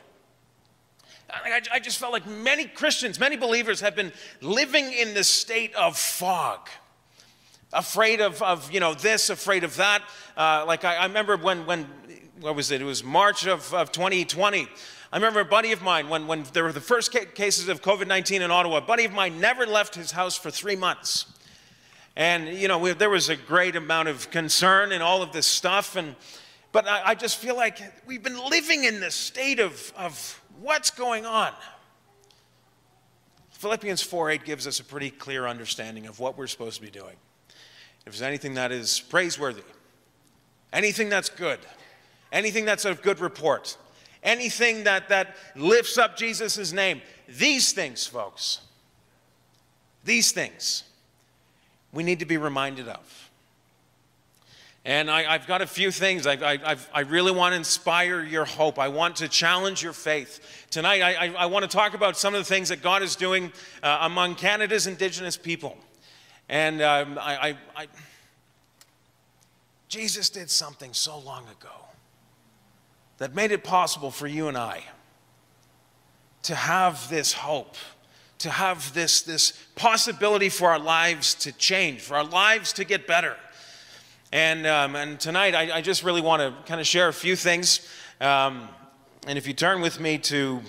I, 1.28 1.60
I 1.72 1.80
just 1.80 1.98
felt 1.98 2.12
like 2.12 2.26
many 2.26 2.66
Christians, 2.66 3.18
many 3.18 3.36
believers 3.36 3.80
have 3.80 3.96
been 3.96 4.12
living 4.40 4.92
in 4.92 5.14
this 5.14 5.28
state 5.28 5.74
of 5.74 5.96
fog 5.96 6.68
afraid 7.72 8.20
of, 8.20 8.40
of 8.42 8.70
you 8.70 8.78
know 8.78 8.94
this 8.94 9.28
afraid 9.28 9.64
of 9.64 9.76
that 9.76 10.00
uh, 10.36 10.64
like 10.66 10.84
I, 10.84 10.96
I, 10.96 11.06
remember 11.06 11.36
when, 11.36 11.66
when 11.66 11.88
what 12.40 12.54
was 12.54 12.70
it? 12.70 12.82
It 12.82 12.84
was 12.84 13.02
March 13.02 13.46
of, 13.46 13.72
of 13.72 13.92
2020. 13.92 14.68
I 15.12 15.16
remember 15.16 15.40
a 15.40 15.44
buddy 15.44 15.72
of 15.72 15.82
mine, 15.82 16.08
when, 16.08 16.26
when 16.26 16.44
there 16.52 16.64
were 16.64 16.72
the 16.72 16.80
first 16.80 17.14
cases 17.34 17.68
of 17.68 17.80
COVID 17.80 18.06
19 18.06 18.42
in 18.42 18.50
Ottawa, 18.50 18.78
a 18.78 18.80
buddy 18.80 19.04
of 19.04 19.12
mine 19.12 19.40
never 19.40 19.66
left 19.66 19.94
his 19.94 20.10
house 20.10 20.36
for 20.36 20.50
three 20.50 20.76
months. 20.76 21.26
And, 22.16 22.48
you 22.48 22.68
know, 22.68 22.78
we, 22.78 22.92
there 22.92 23.10
was 23.10 23.28
a 23.28 23.36
great 23.36 23.76
amount 23.76 24.08
of 24.08 24.30
concern 24.30 24.92
and 24.92 25.02
all 25.02 25.22
of 25.22 25.32
this 25.32 25.46
stuff. 25.46 25.96
And, 25.96 26.16
but 26.72 26.86
I, 26.86 27.08
I 27.08 27.14
just 27.14 27.38
feel 27.38 27.56
like 27.56 27.78
we've 28.06 28.22
been 28.22 28.42
living 28.48 28.84
in 28.84 29.00
this 29.00 29.14
state 29.14 29.60
of, 29.60 29.92
of 29.96 30.42
what's 30.60 30.90
going 30.90 31.26
on. 31.26 31.52
Philippians 33.50 34.02
4:8 34.02 34.44
gives 34.44 34.66
us 34.66 34.80
a 34.80 34.84
pretty 34.84 35.10
clear 35.10 35.46
understanding 35.46 36.06
of 36.06 36.20
what 36.20 36.36
we're 36.36 36.46
supposed 36.46 36.76
to 36.76 36.82
be 36.82 36.90
doing. 36.90 37.16
If 38.04 38.12
there's 38.12 38.22
anything 38.22 38.54
that 38.54 38.70
is 38.70 39.00
praiseworthy, 39.00 39.62
anything 40.72 41.08
that's 41.08 41.30
good, 41.30 41.58
anything 42.32 42.64
that's 42.64 42.84
of 42.84 43.02
good 43.02 43.20
report, 43.20 43.76
anything 44.22 44.84
that, 44.84 45.08
that 45.08 45.36
lifts 45.54 45.98
up 45.98 46.16
Jesus' 46.16 46.72
name. 46.72 47.00
These 47.28 47.72
things, 47.72 48.06
folks, 48.06 48.60
these 50.04 50.32
things 50.32 50.84
we 51.92 52.02
need 52.02 52.20
to 52.20 52.26
be 52.26 52.36
reminded 52.36 52.88
of. 52.88 53.30
And 54.84 55.10
I, 55.10 55.32
have 55.32 55.48
got 55.48 55.62
a 55.62 55.66
few 55.66 55.90
things. 55.90 56.28
I, 56.28 56.34
I, 56.34 56.76
I, 56.94 57.00
really 57.00 57.32
want 57.32 57.54
to 57.54 57.56
inspire 57.56 58.22
your 58.22 58.44
hope. 58.44 58.78
I 58.78 58.86
want 58.86 59.16
to 59.16 59.26
challenge 59.26 59.82
your 59.82 59.92
faith. 59.92 60.66
Tonight, 60.70 61.02
I, 61.02 61.34
I 61.34 61.46
want 61.46 61.64
to 61.64 61.68
talk 61.68 61.94
about 61.94 62.16
some 62.16 62.34
of 62.34 62.38
the 62.38 62.44
things 62.44 62.68
that 62.68 62.82
God 62.82 63.02
is 63.02 63.16
doing 63.16 63.52
uh, 63.82 63.98
among 64.02 64.36
Canada's 64.36 64.86
Indigenous 64.86 65.36
people. 65.36 65.76
And 66.48 66.80
um, 66.82 67.18
I, 67.20 67.56
Jesus 69.88 70.30
did 70.30 70.50
something 70.50 70.92
so 70.92 71.18
long 71.18 71.42
ago 71.48 71.85
that 73.18 73.34
made 73.34 73.52
it 73.52 73.64
possible 73.64 74.10
for 74.10 74.26
you 74.26 74.48
and 74.48 74.56
I 74.56 74.84
to 76.42 76.54
have 76.54 77.08
this 77.10 77.32
hope, 77.32 77.74
to 78.38 78.50
have 78.50 78.94
this, 78.94 79.22
this 79.22 79.52
possibility 79.74 80.48
for 80.48 80.70
our 80.70 80.78
lives 80.78 81.34
to 81.34 81.52
change, 81.52 82.00
for 82.00 82.16
our 82.16 82.24
lives 82.24 82.72
to 82.74 82.84
get 82.84 83.06
better. 83.06 83.36
And, 84.32 84.66
um, 84.66 84.96
and 84.96 85.18
tonight, 85.18 85.54
I, 85.54 85.76
I, 85.76 85.80
just 85.80 86.04
really 86.04 86.20
want 86.20 86.42
to 86.42 86.54
kind 86.68 86.80
of 86.80 86.86
share 86.86 87.08
a 87.08 87.12
few 87.12 87.36
things. 87.36 87.88
Um, 88.20 88.68
and 89.26 89.38
if 89.38 89.46
you 89.46 89.54
turn 89.54 89.80
with 89.80 89.98
me 89.98 90.18
to, 90.18 90.60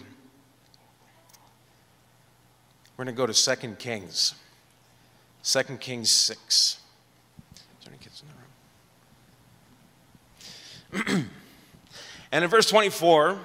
we're 2.96 3.06
going 3.06 3.14
to 3.14 3.18
go 3.18 3.28
to 3.28 3.34
2 3.34 3.76
Kings, 3.76 4.36
2 5.44 5.64
Kings 5.78 6.10
6. 6.10 6.40
Is 6.48 6.80
there 7.84 7.94
any 7.94 7.98
kids 8.04 8.24
in 10.94 11.04
the 11.04 11.14
room? 11.14 11.30
And 12.32 12.44
in 12.44 12.50
verse 12.50 12.70
24, 12.70 13.32
it 13.32 13.38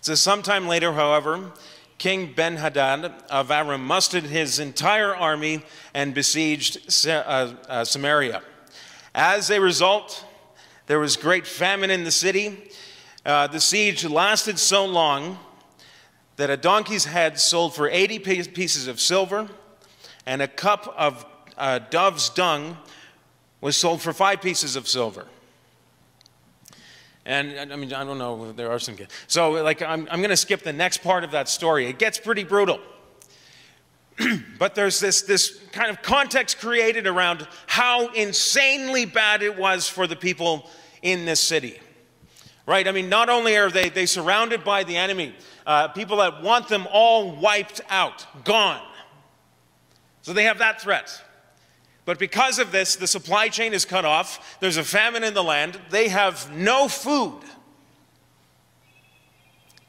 says, 0.00 0.20
Sometime 0.20 0.68
later, 0.68 0.92
however, 0.92 1.52
King 1.98 2.32
Ben 2.34 2.56
Hadad 2.56 3.12
of 3.30 3.50
Aram 3.50 3.86
mustered 3.86 4.24
his 4.24 4.58
entire 4.58 5.14
army 5.14 5.62
and 5.94 6.12
besieged 6.12 7.06
uh, 7.06 7.54
uh, 7.68 7.84
Samaria. 7.84 8.42
As 9.14 9.50
a 9.50 9.60
result, 9.60 10.24
there 10.86 10.98
was 10.98 11.16
great 11.16 11.46
famine 11.46 11.90
in 11.90 12.04
the 12.04 12.10
city. 12.10 12.70
Uh, 13.24 13.46
the 13.46 13.60
siege 13.60 14.04
lasted 14.04 14.58
so 14.58 14.84
long 14.84 15.38
that 16.36 16.50
a 16.50 16.56
donkey's 16.56 17.04
head 17.04 17.38
sold 17.38 17.74
for 17.74 17.88
80 17.88 18.18
pieces 18.18 18.88
of 18.88 19.00
silver, 19.00 19.48
and 20.26 20.42
a 20.42 20.48
cup 20.48 20.92
of 20.96 21.24
uh, 21.56 21.78
dove's 21.90 22.30
dung 22.30 22.76
was 23.60 23.76
sold 23.76 24.02
for 24.02 24.12
five 24.12 24.42
pieces 24.42 24.74
of 24.74 24.88
silver. 24.88 25.26
And 27.24 27.72
I 27.72 27.76
mean, 27.76 27.92
I 27.92 28.04
don't 28.04 28.18
know, 28.18 28.52
there 28.52 28.70
are 28.70 28.78
some. 28.78 28.96
So, 29.28 29.52
like, 29.52 29.80
I'm, 29.80 30.08
I'm 30.10 30.20
going 30.20 30.30
to 30.30 30.36
skip 30.36 30.62
the 30.62 30.72
next 30.72 30.98
part 30.98 31.22
of 31.22 31.30
that 31.30 31.48
story. 31.48 31.86
It 31.86 31.98
gets 31.98 32.18
pretty 32.18 32.42
brutal. 32.42 32.80
but 34.58 34.74
there's 34.74 34.98
this, 34.98 35.22
this 35.22 35.60
kind 35.72 35.90
of 35.90 36.02
context 36.02 36.58
created 36.58 37.06
around 37.06 37.46
how 37.66 38.08
insanely 38.08 39.04
bad 39.04 39.42
it 39.42 39.56
was 39.56 39.88
for 39.88 40.06
the 40.06 40.16
people 40.16 40.68
in 41.00 41.24
this 41.24 41.40
city. 41.40 41.78
Right? 42.66 42.86
I 42.86 42.92
mean, 42.92 43.08
not 43.08 43.28
only 43.28 43.56
are 43.56 43.70
they, 43.70 43.88
they 43.88 44.06
surrounded 44.06 44.64
by 44.64 44.84
the 44.84 44.96
enemy, 44.96 45.34
uh, 45.66 45.88
people 45.88 46.18
that 46.18 46.42
want 46.42 46.68
them 46.68 46.86
all 46.92 47.34
wiped 47.36 47.80
out, 47.88 48.26
gone. 48.44 48.82
So 50.22 50.32
they 50.32 50.44
have 50.44 50.58
that 50.58 50.80
threat. 50.80 51.22
But 52.04 52.18
because 52.18 52.58
of 52.58 52.72
this, 52.72 52.96
the 52.96 53.06
supply 53.06 53.48
chain 53.48 53.72
is 53.72 53.84
cut 53.84 54.04
off. 54.04 54.58
There's 54.60 54.76
a 54.76 54.84
famine 54.84 55.22
in 55.22 55.34
the 55.34 55.44
land. 55.44 55.78
They 55.90 56.08
have 56.08 56.52
no 56.52 56.88
food. 56.88 57.40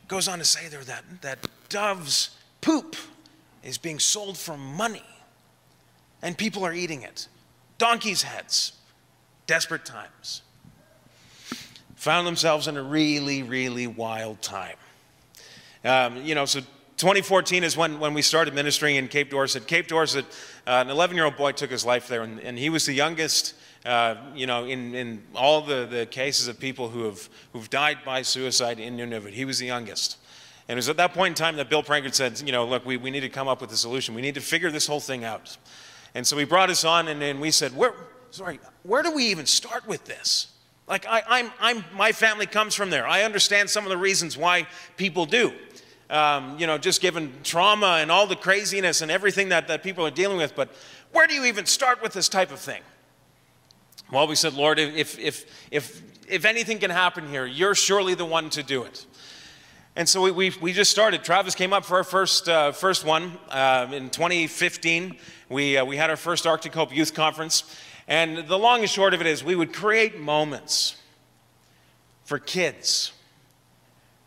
It 0.03 0.07
Goes 0.07 0.27
on 0.27 0.37
to 0.37 0.45
say 0.45 0.67
there 0.67 0.83
that, 0.83 1.03
that 1.21 1.39
dove's 1.69 2.29
poop 2.61 2.95
is 3.63 3.77
being 3.77 3.99
sold 3.99 4.37
for 4.37 4.57
money, 4.57 5.03
and 6.21 6.37
people 6.37 6.63
are 6.65 6.73
eating 6.73 7.01
it. 7.01 7.27
Donkeys' 7.77 8.21
heads. 8.21 8.73
Desperate 9.47 9.83
times. 9.83 10.41
Found 11.95 12.27
themselves 12.27 12.67
in 12.67 12.77
a 12.77 12.83
really, 12.83 13.43
really 13.43 13.87
wild 13.87 14.41
time. 14.41 14.75
Um, 15.83 16.23
you 16.23 16.35
know, 16.35 16.45
so 16.45 16.61
2014 16.97 17.63
is 17.63 17.75
when, 17.75 17.99
when 17.99 18.13
we 18.13 18.21
started 18.21 18.53
ministering 18.53 18.95
in 18.95 19.07
Cape 19.07 19.29
Dorset. 19.29 19.67
Cape 19.67 19.87
Dorset, 19.87 20.25
an 20.65 20.89
11 20.89 21.15
year 21.15 21.25
old 21.25 21.37
boy 21.37 21.51
took 21.51 21.71
his 21.71 21.85
life 21.85 22.07
there, 22.07 22.23
and, 22.23 22.39
and 22.39 22.57
he 22.57 22.69
was 22.69 22.85
the 22.85 22.93
youngest, 22.93 23.55
uh, 23.85 24.15
you 24.33 24.47
know, 24.47 24.65
in, 24.65 24.95
in 24.95 25.23
all 25.35 25.61
the, 25.61 25.85
the 25.85 26.05
cases 26.05 26.47
of 26.47 26.59
people 26.59 26.89
who 26.89 27.03
have 27.03 27.29
who've 27.51 27.69
died 27.69 27.99
by 28.05 28.21
suicide 28.21 28.79
in 28.79 28.97
Nunavut. 28.97 29.31
He 29.31 29.45
was 29.45 29.59
the 29.59 29.65
youngest. 29.65 30.17
And 30.67 30.77
it 30.77 30.79
was 30.79 30.89
at 30.89 30.97
that 30.97 31.13
point 31.13 31.31
in 31.31 31.35
time 31.35 31.57
that 31.57 31.69
Bill 31.69 31.83
Prankard 31.83 32.13
said, 32.13 32.41
you 32.45 32.53
know, 32.53 32.65
look, 32.65 32.85
we, 32.85 32.95
we 32.95 33.11
need 33.11 33.19
to 33.21 33.29
come 33.29 33.49
up 33.49 33.59
with 33.59 33.71
a 33.71 33.77
solution. 33.77 34.15
We 34.15 34.21
need 34.21 34.35
to 34.35 34.41
figure 34.41 34.71
this 34.71 34.87
whole 34.87 35.01
thing 35.01 35.25
out. 35.25 35.57
And 36.15 36.25
so 36.25 36.37
he 36.37 36.45
brought 36.45 36.69
us 36.69 36.85
on, 36.85 37.09
and, 37.09 37.21
and 37.21 37.41
we 37.41 37.51
said, 37.51 37.75
where, 37.75 37.93
sorry, 38.31 38.59
where 38.83 39.03
do 39.03 39.11
we 39.13 39.25
even 39.25 39.45
start 39.45 39.85
with 39.87 40.05
this? 40.05 40.47
Like, 40.87 41.05
I, 41.05 41.23
I'm, 41.27 41.51
I'm, 41.59 41.83
my 41.95 42.11
family 42.11 42.45
comes 42.45 42.75
from 42.75 42.89
there. 42.89 43.07
I 43.07 43.23
understand 43.23 43.69
some 43.69 43.83
of 43.83 43.89
the 43.89 43.97
reasons 43.97 44.37
why 44.37 44.67
people 44.95 45.25
do. 45.25 45.53
Um, 46.13 46.59
you 46.59 46.67
know, 46.67 46.77
just 46.77 47.01
given 47.01 47.33
trauma 47.41 47.97
and 47.99 48.11
all 48.11 48.27
the 48.27 48.35
craziness 48.35 49.01
and 49.01 49.09
everything 49.09 49.49
that, 49.49 49.67
that 49.67 49.81
people 49.81 50.05
are 50.05 50.11
dealing 50.11 50.37
with. 50.37 50.55
But 50.55 50.69
where 51.11 51.25
do 51.25 51.33
you 51.33 51.45
even 51.45 51.65
start 51.65 52.03
with 52.03 52.13
this 52.13 52.29
type 52.29 52.51
of 52.51 52.59
thing? 52.59 52.83
Well, 54.11 54.27
we 54.27 54.35
said, 54.35 54.53
Lord, 54.53 54.77
if, 54.77 55.17
if, 55.17 55.45
if, 55.71 56.03
if 56.29 56.45
anything 56.45 56.77
can 56.77 56.91
happen 56.91 57.27
here, 57.29 57.47
you're 57.47 57.73
surely 57.73 58.13
the 58.13 58.25
one 58.25 58.51
to 58.51 58.61
do 58.61 58.83
it. 58.83 59.07
And 59.95 60.07
so 60.07 60.21
we, 60.21 60.29
we, 60.29 60.51
we, 60.61 60.71
just 60.71 60.91
started. 60.91 61.23
Travis 61.23 61.55
came 61.55 61.73
up 61.73 61.83
for 61.83 61.97
our 61.97 62.03
first, 62.03 62.47
uh, 62.47 62.73
first 62.73 63.05
one 63.05 63.39
uh, 63.49 63.87
in 63.91 64.11
2015. 64.11 65.17
We, 65.49 65.77
uh, 65.77 65.85
we 65.85 65.97
had 65.97 66.11
our 66.11 66.15
first 66.15 66.45
Arctic 66.45 66.75
Hope 66.75 66.95
Youth 66.95 67.15
Conference. 67.15 67.63
And 68.07 68.47
the 68.47 68.59
long 68.59 68.81
and 68.81 68.89
short 68.89 69.15
of 69.15 69.21
it 69.21 69.25
is 69.25 69.43
we 69.43 69.55
would 69.55 69.73
create 69.73 70.19
moments 70.19 70.95
for 72.23 72.37
kids 72.37 73.13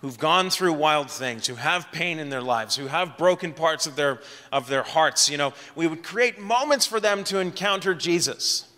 who've 0.07 0.19
gone 0.19 0.51
through 0.51 0.73
wild 0.73 1.11
things, 1.11 1.49
who 1.49 1.57
have 1.57 1.91
pain 1.91 2.21
in 2.21 2.29
their 2.31 2.41
lives, 2.41 2.77
who 2.77 2.87
have 2.87 3.19
broken 3.19 3.53
parts 3.53 3.89
of 3.89 3.97
their, 3.97 4.21
of 4.53 4.69
their 4.69 4.85
hearts. 4.85 5.29
You 5.29 5.37
know, 5.37 5.53
we 5.75 5.89
would 5.89 6.05
create 6.05 6.39
moments 6.39 6.87
for 6.87 7.01
them 7.01 7.25
to 7.25 7.41
encounter 7.41 7.93
Jesus. 7.93 8.69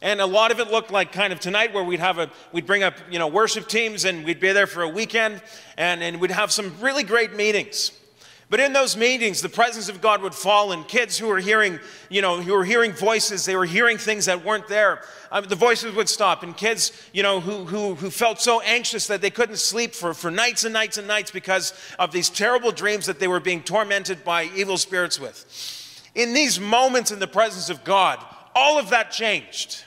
And 0.00 0.20
a 0.20 0.26
lot 0.26 0.52
of 0.52 0.60
it 0.60 0.70
looked 0.70 0.92
like 0.92 1.10
kind 1.10 1.32
of 1.32 1.40
tonight 1.40 1.74
where 1.74 1.82
we'd 1.82 1.98
have 1.98 2.18
a, 2.18 2.30
we'd 2.52 2.64
bring 2.64 2.84
up, 2.84 2.94
you 3.10 3.18
know, 3.18 3.26
worship 3.26 3.66
teams 3.66 4.04
and 4.04 4.24
we'd 4.24 4.38
be 4.38 4.52
there 4.52 4.68
for 4.68 4.82
a 4.82 4.88
weekend 4.88 5.42
and, 5.76 6.00
and 6.00 6.20
we'd 6.20 6.30
have 6.30 6.52
some 6.52 6.76
really 6.80 7.02
great 7.02 7.34
meetings. 7.34 7.90
But 8.50 8.58
in 8.58 8.72
those 8.72 8.96
meetings, 8.96 9.42
the 9.42 9.48
presence 9.48 9.88
of 9.88 10.00
God 10.00 10.22
would 10.22 10.34
fall, 10.34 10.72
and 10.72 10.86
kids 10.86 11.16
who 11.16 11.28
were 11.28 11.38
hearing, 11.38 11.78
you 12.08 12.20
know, 12.20 12.42
who 12.42 12.52
were 12.52 12.64
hearing 12.64 12.90
voices, 12.90 13.44
they 13.44 13.54
were 13.54 13.64
hearing 13.64 13.96
things 13.96 14.26
that 14.26 14.44
weren't 14.44 14.66
there. 14.66 15.02
Um, 15.30 15.44
the 15.44 15.54
voices 15.54 15.94
would 15.94 16.08
stop, 16.08 16.42
and 16.42 16.56
kids, 16.56 16.90
you 17.12 17.22
know, 17.22 17.38
who, 17.38 17.64
who, 17.64 17.94
who 17.94 18.10
felt 18.10 18.40
so 18.40 18.60
anxious 18.62 19.06
that 19.06 19.20
they 19.20 19.30
couldn't 19.30 19.58
sleep 19.58 19.94
for, 19.94 20.12
for 20.14 20.32
nights 20.32 20.64
and 20.64 20.72
nights 20.72 20.98
and 20.98 21.06
nights 21.06 21.30
because 21.30 21.72
of 21.96 22.10
these 22.10 22.28
terrible 22.28 22.72
dreams 22.72 23.06
that 23.06 23.20
they 23.20 23.28
were 23.28 23.38
being 23.38 23.62
tormented 23.62 24.24
by 24.24 24.50
evil 24.56 24.76
spirits 24.76 25.20
with. 25.20 26.10
In 26.16 26.34
these 26.34 26.58
moments 26.58 27.12
in 27.12 27.20
the 27.20 27.28
presence 27.28 27.70
of 27.70 27.84
God, 27.84 28.18
all 28.56 28.80
of 28.80 28.90
that 28.90 29.12
changed. 29.12 29.84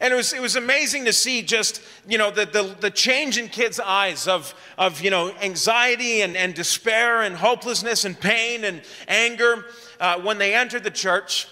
And 0.00 0.12
it 0.12 0.16
was, 0.16 0.32
it 0.34 0.42
was 0.42 0.56
amazing 0.56 1.06
to 1.06 1.12
see 1.12 1.42
just, 1.42 1.80
you 2.06 2.18
know, 2.18 2.30
the, 2.30 2.44
the, 2.44 2.76
the 2.80 2.90
change 2.90 3.38
in 3.38 3.48
kids' 3.48 3.80
eyes 3.80 4.28
of, 4.28 4.54
of 4.76 5.00
you 5.00 5.10
know, 5.10 5.32
anxiety 5.40 6.20
and, 6.20 6.36
and 6.36 6.54
despair 6.54 7.22
and 7.22 7.34
hopelessness 7.34 8.04
and 8.04 8.18
pain 8.18 8.64
and 8.64 8.82
anger 9.08 9.64
uh, 9.98 10.20
when 10.20 10.36
they 10.36 10.54
entered 10.54 10.84
the 10.84 10.90
church. 10.90 11.48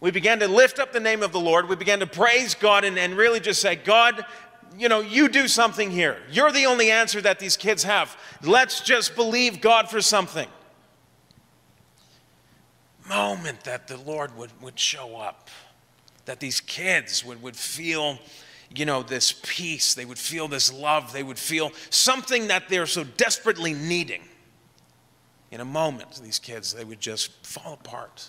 We 0.00 0.10
began 0.10 0.40
to 0.40 0.48
lift 0.48 0.78
up 0.78 0.92
the 0.92 1.00
name 1.00 1.22
of 1.22 1.32
the 1.32 1.40
Lord. 1.40 1.68
We 1.68 1.76
began 1.76 2.00
to 2.00 2.06
praise 2.06 2.54
God 2.54 2.84
and, 2.84 2.98
and 2.98 3.16
really 3.16 3.40
just 3.40 3.62
say, 3.62 3.76
God, 3.76 4.24
you 4.76 4.90
know, 4.90 5.00
you 5.00 5.28
do 5.28 5.48
something 5.48 5.90
here. 5.90 6.18
You're 6.30 6.52
the 6.52 6.66
only 6.66 6.90
answer 6.90 7.20
that 7.22 7.38
these 7.38 7.56
kids 7.56 7.82
have. 7.84 8.16
Let's 8.42 8.82
just 8.82 9.16
believe 9.16 9.62
God 9.62 9.88
for 9.88 10.02
something. 10.02 10.48
Moment 13.08 13.64
that 13.64 13.88
the 13.88 13.96
Lord 13.96 14.36
would, 14.36 14.50
would 14.60 14.78
show 14.78 15.16
up 15.16 15.48
that 16.28 16.40
these 16.40 16.60
kids 16.60 17.24
would, 17.24 17.42
would 17.42 17.56
feel, 17.56 18.18
you 18.74 18.84
know, 18.84 19.02
this 19.02 19.40
peace. 19.42 19.94
They 19.94 20.04
would 20.04 20.18
feel 20.18 20.46
this 20.46 20.70
love. 20.70 21.10
They 21.14 21.22
would 21.22 21.38
feel 21.38 21.72
something 21.88 22.48
that 22.48 22.68
they're 22.68 22.84
so 22.84 23.02
desperately 23.02 23.72
needing. 23.72 24.20
In 25.50 25.62
a 25.62 25.64
moment, 25.64 26.20
these 26.22 26.38
kids, 26.38 26.74
they 26.74 26.84
would 26.84 27.00
just 27.00 27.32
fall 27.46 27.72
apart. 27.72 28.28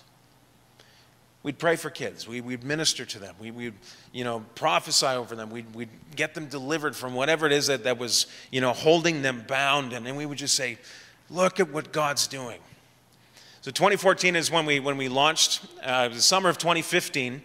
We'd 1.42 1.58
pray 1.58 1.76
for 1.76 1.90
kids. 1.90 2.26
We, 2.26 2.40
would 2.40 2.64
minister 2.64 3.04
to 3.04 3.18
them. 3.18 3.34
We, 3.38 3.50
would, 3.50 3.74
you 4.12 4.24
know, 4.24 4.46
prophesy 4.54 5.06
over 5.06 5.36
them. 5.36 5.50
We'd, 5.50 5.74
we'd 5.74 5.90
get 6.16 6.32
them 6.34 6.46
delivered 6.46 6.96
from 6.96 7.12
whatever 7.12 7.44
it 7.44 7.52
is 7.52 7.66
that, 7.66 7.84
that 7.84 7.98
was, 7.98 8.26
you 8.50 8.62
know, 8.62 8.72
holding 8.72 9.20
them 9.20 9.44
bound. 9.46 9.92
And 9.92 10.06
then 10.06 10.16
we 10.16 10.24
would 10.24 10.38
just 10.38 10.54
say, 10.54 10.78
look 11.28 11.60
at 11.60 11.70
what 11.70 11.92
God's 11.92 12.26
doing. 12.26 12.60
So 13.60 13.70
2014 13.70 14.36
is 14.36 14.50
when 14.50 14.64
we, 14.64 14.80
when 14.80 14.96
we 14.96 15.10
launched. 15.10 15.66
Uh, 15.84 16.08
the 16.08 16.22
summer 16.22 16.48
of 16.48 16.56
2015 16.56 17.42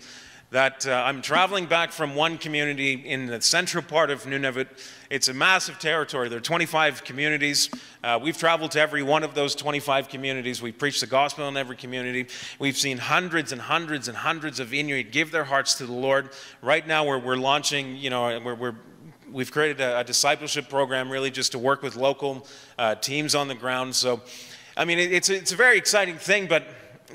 that 0.56 0.88
uh, 0.88 1.04
I'm 1.06 1.22
traveling 1.22 1.66
back 1.66 1.92
from 1.92 2.16
one 2.16 2.38
community 2.38 2.94
in 2.94 3.26
the 3.26 3.42
central 3.42 3.84
part 3.84 4.10
of 4.10 4.24
Nunavut. 4.24 4.68
It's 5.10 5.28
a 5.28 5.34
massive 5.34 5.80
territory. 5.80 6.30
There 6.30 6.38
are 6.38 6.42
25 6.42 7.04
communities. 7.04 7.70
Uh, 8.02 8.22
we've 8.24 8.38
traveled 8.38 8.72
to 8.72 8.80
every 8.80 9.04
one 9.04 9.24
of 9.24 9.36
those 9.36 9.54
25 9.54 10.08
communities. 10.08 10.62
We've 10.62 10.78
preached 10.78 11.02
the 11.02 11.08
gospel 11.08 11.46
in 11.50 11.58
every 11.58 11.76
community. 11.76 12.28
We've 12.58 12.78
seen 12.78 13.00
hundreds 13.00 13.52
and 13.52 13.60
hundreds 13.60 14.08
and 14.08 14.16
hundreds 14.16 14.62
of 14.62 14.74
Inuit 14.74 15.12
give 15.12 15.30
their 15.30 15.44
hearts 15.44 15.76
to 15.76 15.86
the 15.86 15.92
Lord. 15.92 16.30
Right 16.62 16.88
now, 16.88 17.06
we're, 17.06 17.20
we're 17.20 17.36
launching, 17.36 17.98
you 17.98 18.10
know, 18.10 18.40
we're, 18.40 18.56
we're 18.56 18.76
we've 19.30 19.52
created 19.52 19.82
a, 19.82 20.00
a, 20.00 20.04
discipleship 20.06 20.70
program 20.70 21.10
really 21.10 21.32
just 21.32 21.52
to 21.52 21.60
work 21.60 21.84
with 21.84 21.98
local 21.98 22.48
uh, 22.80 22.96
teams 22.96 23.36
on 23.36 23.50
the 23.50 23.56
ground. 23.56 23.94
So, 23.94 24.22
I 24.78 24.86
mean, 24.86 25.00
it, 25.00 25.12
it's, 25.12 25.28
it's 25.28 25.52
a 25.52 25.58
very 25.58 25.78
exciting 25.78 26.16
thing, 26.16 26.48
but 26.48 26.66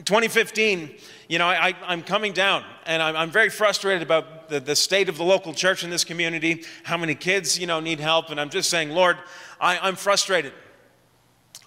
2015, 0.05 0.95
you 1.29 1.39
know, 1.39 1.47
I, 1.47 1.75
am 1.87 2.03
coming 2.03 2.33
down 2.33 2.65
and 2.87 3.03
I'm, 3.03 3.17
I'm, 3.17 3.31
very 3.31 3.51
frustrated 3.51 4.03
about 4.03 4.49
the, 4.49 4.61
the 4.61 4.77
state 4.77 5.09
of 5.09 5.17
the 5.17 5.25
local 5.25 5.53
church 5.53 5.85
in 5.85 5.91
this 5.91 6.05
community, 6.05 6.65
how 6.85 6.97
many 6.97 7.15
kids, 7.15 7.59
you 7.59 7.67
know, 7.67 7.81
need 7.81 8.01
help. 8.01 8.31
And 8.31 8.41
I'm 8.41 8.51
just 8.51 8.71
saying, 8.71 8.91
Lord, 8.91 9.17
I, 9.61 9.89
am 9.89 9.97
frustrated. 9.97 10.53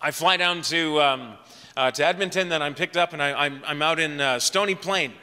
I 0.01 0.11
fly 0.11 0.37
down 0.37 0.61
to, 0.63 1.01
um, 1.01 1.33
uh, 1.77 1.91
to 1.91 2.05
Edmonton, 2.05 2.49
then 2.49 2.61
I'm 2.61 2.75
picked 2.75 2.97
up 2.97 3.13
and 3.13 3.21
I, 3.21 3.45
am 3.47 3.81
out 3.81 3.99
in 3.99 4.19
uh, 4.19 4.39
Stony 4.39 4.75
Plain. 4.75 5.13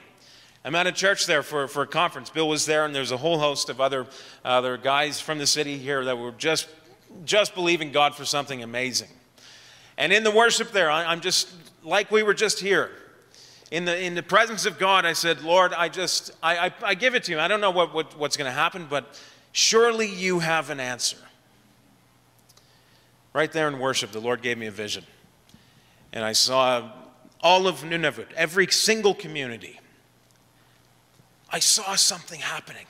I'm 0.64 0.74
at 0.74 0.86
a 0.86 0.92
church 0.92 1.26
there 1.26 1.42
for, 1.42 1.68
for 1.68 1.82
a 1.82 1.86
conference. 1.86 2.28
Bill 2.28 2.48
was 2.48 2.66
there, 2.66 2.84
and 2.84 2.94
there's 2.94 3.12
a 3.12 3.16
whole 3.16 3.38
host 3.38 3.70
of 3.70 3.80
other, 3.80 4.06
other 4.44 4.76
guys 4.76 5.18
from 5.18 5.38
the 5.38 5.46
city 5.46 5.78
here 5.78 6.04
that 6.04 6.18
were 6.18 6.32
just, 6.32 6.68
just 7.24 7.54
believing 7.54 7.92
God 7.92 8.14
for 8.14 8.26
something 8.26 8.62
amazing. 8.62 9.08
And 10.00 10.14
in 10.14 10.24
the 10.24 10.30
worship 10.30 10.72
there, 10.72 10.90
I, 10.90 11.04
I'm 11.04 11.20
just 11.20 11.50
like 11.84 12.10
we 12.10 12.22
were 12.22 12.32
just 12.32 12.58
here. 12.58 12.90
In 13.70 13.84
the, 13.84 14.02
in 14.02 14.14
the 14.14 14.22
presence 14.22 14.64
of 14.64 14.78
God, 14.78 15.04
I 15.04 15.12
said, 15.12 15.42
Lord, 15.42 15.74
I 15.74 15.90
just, 15.90 16.32
I, 16.42 16.68
I, 16.68 16.72
I 16.82 16.94
give 16.94 17.14
it 17.14 17.24
to 17.24 17.32
you. 17.32 17.38
I 17.38 17.48
don't 17.48 17.60
know 17.60 17.70
what, 17.70 17.94
what, 17.94 18.18
what's 18.18 18.36
going 18.36 18.46
to 18.46 18.52
happen, 18.52 18.86
but 18.88 19.20
surely 19.52 20.08
you 20.08 20.38
have 20.38 20.70
an 20.70 20.80
answer. 20.80 21.18
Right 23.34 23.52
there 23.52 23.68
in 23.68 23.78
worship, 23.78 24.10
the 24.10 24.20
Lord 24.20 24.40
gave 24.40 24.56
me 24.56 24.66
a 24.66 24.72
vision. 24.72 25.04
And 26.14 26.24
I 26.24 26.32
saw 26.32 26.90
all 27.42 27.68
of 27.68 27.82
Nunavut, 27.82 28.32
every 28.32 28.68
single 28.68 29.14
community. 29.14 29.78
I 31.50 31.58
saw 31.58 31.94
something 31.94 32.40
happening. 32.40 32.86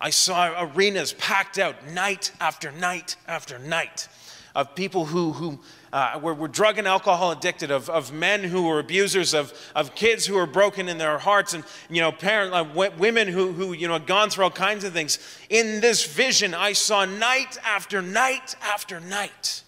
I 0.00 0.10
saw 0.10 0.52
arenas 0.64 1.12
packed 1.12 1.58
out 1.58 1.90
night 1.92 2.32
after 2.40 2.72
night 2.72 3.16
after 3.28 3.60
night 3.60 4.08
of 4.54 4.74
people 4.74 5.06
who, 5.06 5.32
who 5.32 5.60
uh, 5.94 6.18
were, 6.20 6.48
drug 6.48 6.76
and 6.76 6.88
alcohol 6.88 7.30
addicted, 7.30 7.70
of, 7.70 7.88
of 7.88 8.12
men 8.12 8.42
who 8.42 8.64
were 8.64 8.80
abusers, 8.80 9.32
of, 9.32 9.52
of 9.76 9.94
kids 9.94 10.26
who 10.26 10.34
were 10.34 10.44
broken 10.44 10.88
in 10.88 10.98
their 10.98 11.18
hearts, 11.18 11.54
and 11.54 11.62
you 11.88 12.00
know, 12.00 12.10
parent, 12.10 12.52
uh, 12.52 12.90
women 12.98 13.28
who, 13.28 13.52
who 13.52 13.72
you 13.72 13.86
know, 13.86 13.96
gone 14.00 14.28
through 14.28 14.42
all 14.42 14.50
kinds 14.50 14.82
of 14.82 14.92
things. 14.92 15.20
In 15.48 15.80
this 15.80 16.04
vision, 16.04 16.52
I 16.52 16.72
saw 16.72 17.04
night 17.04 17.58
after 17.64 18.02
night 18.02 18.56
after 18.60 18.98
night. 18.98 19.62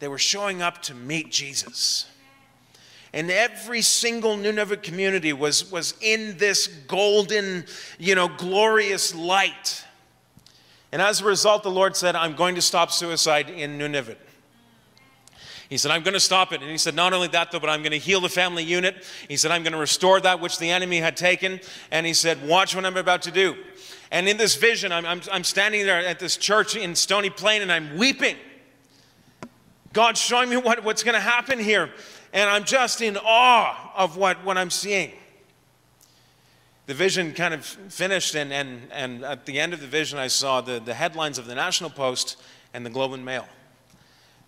They 0.00 0.08
were 0.08 0.18
showing 0.18 0.60
up 0.60 0.82
to 0.82 0.94
meet 0.94 1.32
Jesus. 1.32 2.06
And 3.14 3.30
every 3.30 3.80
single 3.80 4.36
Nunavut 4.36 4.82
community 4.82 5.32
was, 5.32 5.70
was 5.72 5.94
in 6.02 6.36
this 6.36 6.66
golden, 6.66 7.64
you 7.98 8.14
know, 8.14 8.28
glorious 8.28 9.14
light. 9.14 9.82
And 10.92 11.00
as 11.00 11.22
a 11.22 11.24
result, 11.24 11.62
the 11.62 11.70
Lord 11.70 11.96
said, 11.96 12.16
I'm 12.16 12.34
going 12.34 12.56
to 12.56 12.62
stop 12.62 12.92
suicide 12.92 13.48
in 13.48 13.78
Nunavut. 13.78 14.18
He 15.68 15.76
said, 15.78 15.90
I'm 15.90 16.02
going 16.02 16.14
to 16.14 16.20
stop 16.20 16.52
it. 16.52 16.60
And 16.60 16.70
he 16.70 16.78
said, 16.78 16.94
Not 16.94 17.12
only 17.12 17.28
that, 17.28 17.50
though, 17.50 17.60
but 17.60 17.70
I'm 17.70 17.80
going 17.80 17.92
to 17.92 17.98
heal 17.98 18.20
the 18.20 18.28
family 18.28 18.62
unit. 18.62 19.04
He 19.28 19.36
said, 19.36 19.50
I'm 19.50 19.62
going 19.62 19.72
to 19.72 19.78
restore 19.78 20.20
that 20.20 20.40
which 20.40 20.58
the 20.58 20.70
enemy 20.70 20.98
had 20.98 21.16
taken. 21.16 21.60
And 21.90 22.06
he 22.06 22.14
said, 22.14 22.46
Watch 22.46 22.74
what 22.74 22.84
I'm 22.84 22.96
about 22.96 23.22
to 23.22 23.30
do. 23.30 23.56
And 24.10 24.28
in 24.28 24.36
this 24.36 24.54
vision, 24.54 24.92
I'm, 24.92 25.04
I'm, 25.06 25.20
I'm 25.32 25.44
standing 25.44 25.84
there 25.86 25.98
at 25.98 26.18
this 26.18 26.36
church 26.36 26.76
in 26.76 26.94
Stony 26.94 27.30
Plain 27.30 27.62
and 27.62 27.72
I'm 27.72 27.96
weeping. 27.96 28.36
God's 29.92 30.20
showing 30.20 30.50
me 30.50 30.56
what, 30.56 30.84
what's 30.84 31.02
going 31.02 31.14
to 31.14 31.20
happen 31.20 31.58
here. 31.58 31.90
And 32.32 32.50
I'm 32.50 32.64
just 32.64 33.00
in 33.00 33.16
awe 33.16 33.92
of 33.96 34.16
what, 34.16 34.44
what 34.44 34.58
I'm 34.58 34.70
seeing. 34.70 35.12
The 36.86 36.94
vision 36.94 37.32
kind 37.32 37.54
of 37.54 37.64
finished, 37.64 38.34
and, 38.34 38.52
and, 38.52 38.82
and 38.92 39.24
at 39.24 39.46
the 39.46 39.58
end 39.58 39.72
of 39.72 39.80
the 39.80 39.86
vision, 39.86 40.18
I 40.18 40.26
saw 40.26 40.60
the, 40.60 40.80
the 40.80 40.92
headlines 40.92 41.38
of 41.38 41.46
the 41.46 41.54
National 41.54 41.88
Post 41.88 42.36
and 42.74 42.84
the 42.84 42.90
Globe 42.90 43.14
and 43.14 43.24
Mail. 43.24 43.46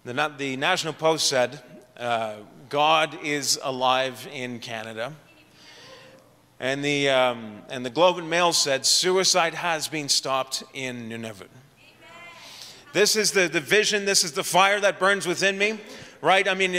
The, 0.07 0.33
the 0.39 0.57
National 0.57 0.93
Post 0.93 1.27
said, 1.27 1.61
uh, 1.97 2.37
God 2.69 3.19
is 3.25 3.59
alive 3.61 4.29
in 4.33 4.61
Canada. 4.61 5.13
And 6.61 6.85
the, 6.85 7.09
um, 7.09 7.63
and 7.71 7.85
the 7.85 7.91
Globe 7.91 8.19
and 8.19 8.31
Mail 8.31 8.53
said, 8.53 8.87
suicide 8.87 9.55
has 9.55 9.89
been 9.89 10.09
stopped 10.09 10.63
in 10.73 11.09
Nunavut. 11.09 11.49
This 12.93 13.17
is 13.17 13.33
the, 13.33 13.49
the 13.49 13.59
vision, 13.59 14.05
this 14.05 14.23
is 14.23 14.31
the 14.31 14.45
fire 14.45 14.79
that 14.79 15.01
burns 15.01 15.27
within 15.27 15.59
me, 15.59 15.81
right? 16.21 16.47
I 16.47 16.55
mean, 16.55 16.73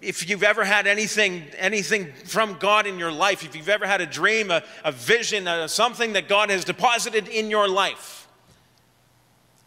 if 0.00 0.30
you've 0.30 0.44
ever 0.44 0.62
had 0.62 0.86
anything, 0.86 1.42
anything 1.58 2.12
from 2.24 2.54
God 2.60 2.86
in 2.86 3.00
your 3.00 3.10
life, 3.10 3.44
if 3.44 3.56
you've 3.56 3.68
ever 3.68 3.84
had 3.84 4.00
a 4.00 4.06
dream, 4.06 4.52
a, 4.52 4.62
a 4.84 4.92
vision, 4.92 5.48
a, 5.48 5.68
something 5.68 6.12
that 6.12 6.28
God 6.28 6.50
has 6.50 6.64
deposited 6.64 7.26
in 7.26 7.50
your 7.50 7.66
life, 7.66 8.28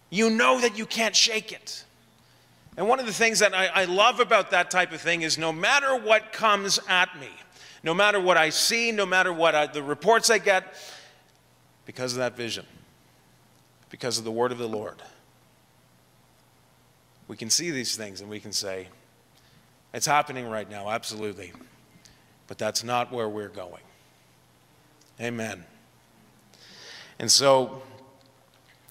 you 0.09 0.29
know 0.29 0.61
that 0.61 0.77
you 0.77 0.85
can't 0.85 1.17
shake 1.17 1.51
it. 1.51 1.83
And 2.77 2.87
one 2.87 2.99
of 2.99 3.07
the 3.07 3.13
things 3.13 3.39
that 3.39 3.55
I, 3.55 3.67
I, 3.67 3.85
love 3.85 4.19
about 4.19 4.51
that 4.51 4.69
type 4.69 4.93
of 4.93 5.01
thing 5.01 5.23
is 5.23 5.39
no 5.39 5.51
matter 5.51 5.97
what 5.97 6.31
comes 6.31 6.79
at 6.87 7.19
me, 7.19 7.29
no 7.81 7.95
matter 7.95 8.21
what 8.21 8.37
I 8.37 8.51
see, 8.51 8.91
no 8.91 9.05
matter 9.05 9.33
what 9.33 9.55
I, 9.55 9.65
the 9.65 9.81
reports 9.81 10.29
I 10.29 10.37
get, 10.37 10.75
because 11.87 12.13
of 12.13 12.19
that 12.19 12.37
vision, 12.37 12.65
because 13.89 14.19
of 14.19 14.25
the 14.25 14.31
word 14.31 14.51
of 14.51 14.59
the 14.59 14.67
Lord, 14.67 15.01
we 17.27 17.35
can 17.35 17.49
see 17.49 17.71
these 17.71 17.95
things 17.97 18.21
and 18.21 18.29
we 18.29 18.39
can 18.39 18.51
say, 18.51 18.89
it's 19.93 20.05
happening 20.05 20.47
right 20.47 20.69
now, 20.69 20.89
absolutely. 20.89 21.53
But 22.45 22.59
that's 22.59 22.83
not 22.83 23.11
where 23.11 23.27
we're 23.27 23.49
going. 23.49 23.83
Amen. 25.19 25.65
And 27.17 27.31
so, 27.31 27.81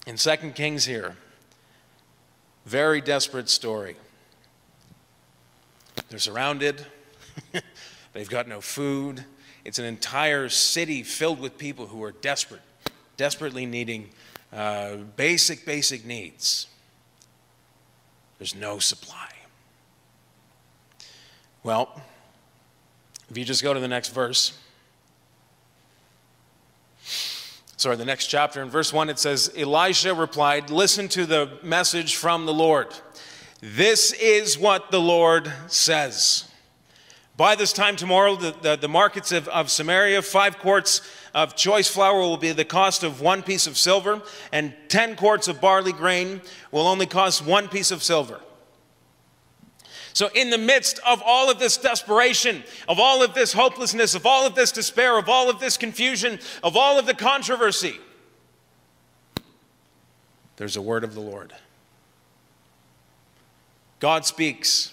in 0.05 0.17
2 0.17 0.35
Kings 0.53 0.83
here, 0.83 1.15
very 2.67 2.99
desperate 2.99 3.47
story. 3.47 3.95
They're 6.09 6.19
surrounded, 6.19 6.85
they've 8.13 8.29
got 8.29 8.47
no 8.47 8.59
food. 8.59 9.23
It's 9.63 9.79
an 9.79 9.85
entire 9.85 10.49
city 10.49 11.01
filled 11.03 11.39
with 11.39 11.57
people 11.57 11.87
who 11.87 12.03
are 12.03 12.11
desperate, 12.11 12.61
desperately 13.15 13.65
needing 13.65 14.09
uh, 14.51 14.97
basic, 15.15 15.65
basic 15.65 16.05
needs. 16.05 16.67
There's 18.37 18.53
no 18.53 18.79
supply. 18.79 19.29
Well, 21.63 22.01
if 23.29 23.37
you 23.37 23.45
just 23.45 23.63
go 23.63 23.73
to 23.73 23.79
the 23.79 23.87
next 23.87 24.09
verse, 24.09 24.57
sorry, 27.77 27.95
the 27.95 28.05
next 28.05 28.27
chapter. 28.27 28.61
In 28.61 28.69
verse 28.69 28.91
1, 28.91 29.09
it 29.09 29.19
says, 29.19 29.51
Elisha 29.55 30.13
replied, 30.13 30.69
Listen 30.69 31.07
to 31.09 31.25
the 31.25 31.57
message 31.63 32.15
from 32.15 32.45
the 32.45 32.53
Lord. 32.53 32.87
This 33.61 34.11
is 34.13 34.57
what 34.57 34.91
the 34.91 34.99
Lord 34.99 35.51
says. 35.67 36.43
By 37.37 37.55
this 37.55 37.71
time 37.71 37.95
tomorrow, 37.95 38.35
the, 38.35 38.55
the, 38.61 38.75
the 38.75 38.87
markets 38.87 39.31
of, 39.31 39.47
of 39.49 39.69
Samaria, 39.69 40.23
five 40.23 40.57
quarts 40.57 41.01
of 41.35 41.55
choice 41.55 41.87
flour 41.87 42.19
will 42.19 42.37
be 42.37 42.51
the 42.51 42.65
cost 42.65 43.03
of 43.03 43.21
one 43.21 43.43
piece 43.43 43.67
of 43.67 43.77
silver, 43.77 44.23
and 44.51 44.73
10 44.89 45.15
quarts 45.15 45.47
of 45.47 45.61
barley 45.61 45.93
grain 45.93 46.41
will 46.71 46.87
only 46.87 47.05
cost 47.05 47.45
one 47.45 47.67
piece 47.67 47.91
of 47.91 48.01
silver. 48.01 48.39
So, 50.17 50.31
in 50.33 50.49
the 50.49 50.57
midst 50.57 50.99
of 51.05 51.21
all 51.23 51.51
of 51.51 51.59
this 51.59 51.77
desperation, 51.77 52.63
of 52.89 52.99
all 52.99 53.21
of 53.21 53.35
this 53.35 53.53
hopelessness, 53.53 54.15
of 54.15 54.25
all 54.25 54.47
of 54.47 54.55
this 54.55 54.71
despair, 54.71 55.15
of 55.19 55.29
all 55.29 55.47
of 55.47 55.59
this 55.59 55.77
confusion, 55.77 56.39
of 56.63 56.75
all 56.75 56.97
of 56.97 57.05
the 57.05 57.13
controversy, 57.13 57.99
there's 60.55 60.75
a 60.75 60.81
word 60.81 61.03
of 61.03 61.13
the 61.13 61.19
Lord. 61.19 61.53
God 63.99 64.25
speaks. 64.25 64.91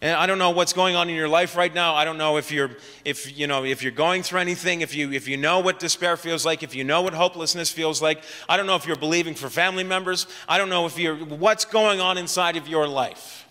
And 0.00 0.16
I 0.16 0.24
don't 0.24 0.38
know 0.38 0.48
what's 0.48 0.72
going 0.72 0.96
on 0.96 1.10
in 1.10 1.14
your 1.14 1.28
life 1.28 1.54
right 1.54 1.74
now. 1.74 1.94
I 1.94 2.06
don't 2.06 2.16
know 2.16 2.38
if 2.38 2.50
you're 2.50 2.70
if 3.04 3.38
you 3.38 3.46
know 3.46 3.64
if 3.64 3.82
you're 3.82 3.92
going 3.92 4.22
through 4.22 4.40
anything, 4.40 4.80
if 4.80 4.94
you 4.94 5.12
if 5.12 5.28
you 5.28 5.36
know 5.36 5.60
what 5.60 5.78
despair 5.78 6.16
feels 6.16 6.46
like, 6.46 6.62
if 6.62 6.74
you 6.74 6.84
know 6.84 7.02
what 7.02 7.12
hopelessness 7.12 7.70
feels 7.70 8.00
like. 8.00 8.22
I 8.48 8.56
don't 8.56 8.66
know 8.66 8.76
if 8.76 8.86
you're 8.86 8.96
believing 8.96 9.34
for 9.34 9.50
family 9.50 9.84
members. 9.84 10.26
I 10.48 10.56
don't 10.56 10.70
know 10.70 10.86
if 10.86 10.98
you're 10.98 11.16
what's 11.16 11.66
going 11.66 12.00
on 12.00 12.16
inside 12.16 12.56
of 12.56 12.66
your 12.66 12.88
life. 12.88 13.45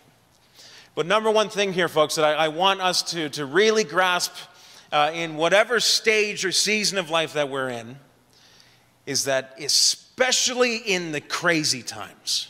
But 0.96 1.06
number 1.06 1.30
one 1.30 1.50
thing 1.50 1.74
here, 1.74 1.90
folks, 1.90 2.16
that 2.16 2.24
I, 2.24 2.46
I 2.46 2.48
want 2.48 2.82
us 2.82 3.04
to, 3.12 3.30
to 3.32 3.46
really 3.46 3.84
grasp 3.84 4.34
uh, 4.94 5.12
in 5.14 5.36
whatever 5.36 5.82
stage 5.82 6.46
or 6.46 6.54
season 6.54 6.98
of 6.98 7.10
life 7.10 7.34
that 7.34 7.50
we're 7.50 7.70
in 7.70 7.98
is 9.06 9.26
that, 9.26 9.56
especially 9.60 10.78
in 10.78 11.12
the 11.12 11.20
crazy 11.20 11.84
times, 11.84 12.50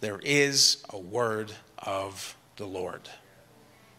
there 0.00 0.20
is 0.24 0.82
a 0.90 0.98
word 0.98 1.52
of 1.78 2.34
the 2.56 2.66
Lord. 2.66 3.08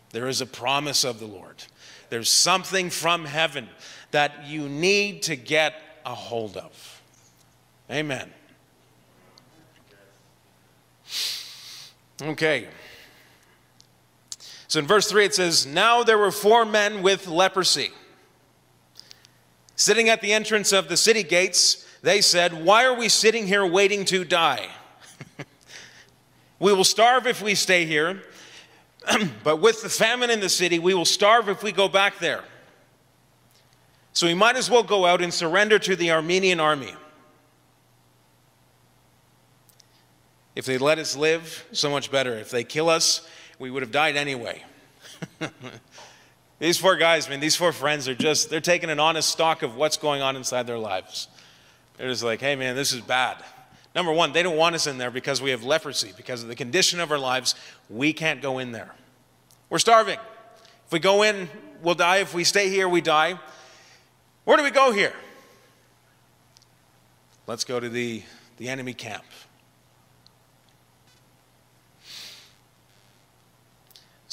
There 0.09 0.27
is 0.27 0.41
a 0.41 0.45
promise 0.45 1.03
of 1.03 1.19
the 1.19 1.27
Lord. 1.27 1.63
There's 2.09 2.29
something 2.29 2.89
from 2.89 3.25
heaven 3.25 3.69
that 4.11 4.47
you 4.47 4.67
need 4.67 5.23
to 5.23 5.35
get 5.35 5.75
a 6.05 6.15
hold 6.15 6.57
of. 6.57 7.01
Amen. 7.91 8.31
Okay. 12.21 12.67
So 14.67 14.79
in 14.79 14.87
verse 14.87 15.07
3, 15.09 15.25
it 15.25 15.35
says, 15.35 15.65
Now 15.65 16.03
there 16.03 16.17
were 16.17 16.31
four 16.31 16.65
men 16.65 17.03
with 17.03 17.27
leprosy. 17.27 17.91
Sitting 19.75 20.09
at 20.09 20.21
the 20.21 20.33
entrance 20.33 20.71
of 20.71 20.87
the 20.87 20.97
city 20.97 21.23
gates, 21.23 21.85
they 22.01 22.21
said, 22.21 22.65
Why 22.65 22.85
are 22.85 22.97
we 22.97 23.09
sitting 23.09 23.45
here 23.45 23.65
waiting 23.65 24.05
to 24.05 24.23
die? 24.23 24.67
we 26.59 26.73
will 26.73 26.83
starve 26.83 27.27
if 27.27 27.41
we 27.41 27.55
stay 27.55 27.85
here, 27.85 28.21
but 29.43 29.57
with 29.57 29.81
the 29.81 29.89
famine 29.89 30.29
in 30.29 30.39
the 30.39 30.49
city, 30.49 30.79
we 30.79 30.93
will 30.93 31.05
starve 31.05 31.49
if 31.49 31.61
we 31.61 31.71
go 31.71 31.87
back 31.87 32.19
there. 32.19 32.43
So 34.13 34.27
we 34.27 34.33
might 34.33 34.55
as 34.55 34.69
well 34.69 34.83
go 34.83 35.05
out 35.05 35.21
and 35.21 35.33
surrender 35.33 35.77
to 35.79 35.95
the 35.95 36.07
Aramean 36.07 36.61
army. 36.61 36.95
If 40.55 40.65
they 40.65 40.77
let 40.77 40.99
us 40.99 41.17
live, 41.17 41.67
so 41.73 41.89
much 41.89 42.09
better. 42.09 42.33
If 42.35 42.49
they 42.49 42.63
kill 42.63 42.87
us, 42.87 43.27
we 43.59 43.71
would 43.71 43.83
have 43.83 43.91
died 43.91 44.15
anyway. 44.15 44.63
these 46.59 46.77
four 46.77 46.95
guys, 46.95 47.29
man, 47.29 47.39
these 47.39 47.55
four 47.55 47.71
friends 47.71 48.07
are 48.07 48.15
just, 48.15 48.49
they're 48.49 48.61
taking 48.61 48.89
an 48.89 48.99
honest 48.99 49.29
stock 49.29 49.63
of 49.63 49.75
what's 49.75 49.97
going 49.97 50.21
on 50.21 50.35
inside 50.35 50.67
their 50.67 50.77
lives. 50.77 51.27
They're 51.97 52.09
just 52.09 52.23
like, 52.23 52.41
hey, 52.41 52.55
man, 52.55 52.75
this 52.75 52.91
is 52.93 53.01
bad. 53.01 53.37
Number 53.95 54.11
one, 54.11 54.33
they 54.33 54.43
don't 54.43 54.57
want 54.57 54.75
us 54.75 54.87
in 54.87 54.97
there 54.97 55.11
because 55.11 55.41
we 55.41 55.51
have 55.51 55.63
leprosy, 55.63 56.11
because 56.17 56.43
of 56.43 56.49
the 56.49 56.55
condition 56.55 56.99
of 56.99 57.11
our 57.11 57.17
lives. 57.17 57.55
We 57.89 58.11
can't 58.11 58.41
go 58.41 58.59
in 58.59 58.73
there. 58.73 58.93
We're 59.69 59.79
starving. 59.79 60.19
If 60.85 60.91
we 60.91 60.99
go 60.99 61.23
in, 61.23 61.49
we'll 61.81 61.95
die. 61.95 62.17
If 62.17 62.33
we 62.33 62.43
stay 62.43 62.69
here, 62.69 62.89
we 62.89 62.99
die. 62.99 63.39
Where 64.43 64.57
do 64.57 64.63
we 64.63 64.71
go 64.71 64.91
here? 64.91 65.13
Let's 67.47 67.63
go 67.63 67.79
to 67.79 67.87
the, 67.87 68.23
the 68.57 68.67
enemy 68.67 68.93
camp. 68.93 69.23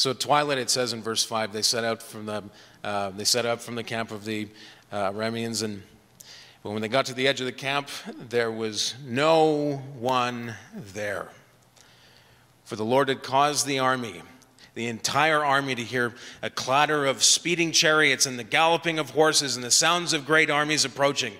So 0.03 0.11
at 0.11 0.19
twilight, 0.19 0.59
it 0.59 0.69
says 0.69 0.93
in 0.93 1.01
verse 1.01 1.23
5, 1.23 1.53
they 1.53 1.63
set 1.63 1.85
out 1.85 2.03
from 2.03 2.27
the, 2.27 2.43
uh, 2.83 3.11
they 3.11 3.23
set 3.23 3.47
out 3.47 3.63
from 3.63 3.77
the 3.77 3.85
camp 3.85 4.11
of 4.11 4.25
the 4.25 4.49
uh, 4.91 5.13
Arameans. 5.13 5.63
And 5.63 5.85
when 6.63 6.83
they 6.83 6.89
got 6.89 7.07
to 7.07 7.15
the 7.15 7.29
edge 7.29 7.39
of 7.39 7.47
the 7.47 7.53
camp, 7.53 7.89
there 8.19 8.51
was 8.51 8.97
no 9.07 9.77
one 9.97 10.57
there. 10.75 11.29
For 12.65 12.75
the 12.75 12.85
Lord 12.85 13.11
had 13.11 13.23
caused 13.23 13.65
the 13.65 13.79
army, 13.79 14.23
the 14.75 14.89
entire 14.89 15.45
army, 15.45 15.77
to 15.77 15.85
hear 15.85 16.15
a 16.43 16.51
clatter 16.51 17.07
of 17.07 17.23
speeding 17.23 17.71
chariots 17.71 18.27
and 18.27 18.37
the 18.37 18.43
galloping 18.43 18.99
of 18.99 19.11
horses 19.11 19.55
and 19.55 19.65
the 19.65 19.71
sounds 19.71 20.13
of 20.13 20.27
great 20.27 20.51
armies 20.51 20.85
approaching. 20.85 21.35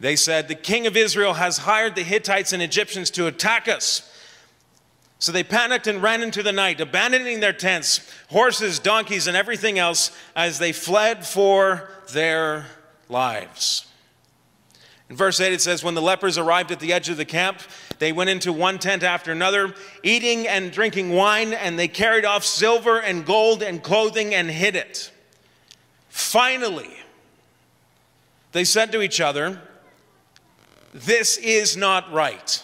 They 0.00 0.16
said, 0.16 0.48
The 0.48 0.54
king 0.54 0.86
of 0.86 0.96
Israel 0.96 1.34
has 1.34 1.58
hired 1.58 1.94
the 1.94 2.02
Hittites 2.02 2.54
and 2.54 2.62
Egyptians 2.62 3.10
to 3.10 3.26
attack 3.26 3.68
us. 3.68 4.10
So 5.18 5.32
they 5.32 5.42
panicked 5.42 5.86
and 5.86 6.02
ran 6.02 6.22
into 6.22 6.42
the 6.42 6.52
night, 6.52 6.80
abandoning 6.80 7.40
their 7.40 7.52
tents, 7.52 8.12
horses, 8.28 8.78
donkeys, 8.78 9.26
and 9.26 9.36
everything 9.36 9.78
else 9.78 10.10
as 10.34 10.58
they 10.58 10.72
fled 10.72 11.26
for 11.26 11.88
their 12.12 12.66
lives. 13.08 13.86
In 15.08 15.16
verse 15.16 15.40
8, 15.40 15.52
it 15.52 15.60
says, 15.60 15.84
When 15.84 15.94
the 15.94 16.02
lepers 16.02 16.36
arrived 16.36 16.70
at 16.70 16.80
the 16.80 16.92
edge 16.92 17.08
of 17.08 17.16
the 17.16 17.24
camp, 17.24 17.60
they 17.98 18.12
went 18.12 18.28
into 18.28 18.52
one 18.52 18.78
tent 18.78 19.02
after 19.02 19.32
another, 19.32 19.74
eating 20.02 20.46
and 20.46 20.72
drinking 20.72 21.10
wine, 21.12 21.54
and 21.54 21.78
they 21.78 21.88
carried 21.88 22.24
off 22.24 22.44
silver 22.44 23.00
and 23.00 23.24
gold 23.24 23.62
and 23.62 23.82
clothing 23.82 24.34
and 24.34 24.50
hid 24.50 24.76
it. 24.76 25.10
Finally, 26.08 26.90
they 28.52 28.64
said 28.64 28.92
to 28.92 29.00
each 29.00 29.20
other, 29.20 29.60
This 30.92 31.36
is 31.38 31.76
not 31.76 32.12
right. 32.12 32.62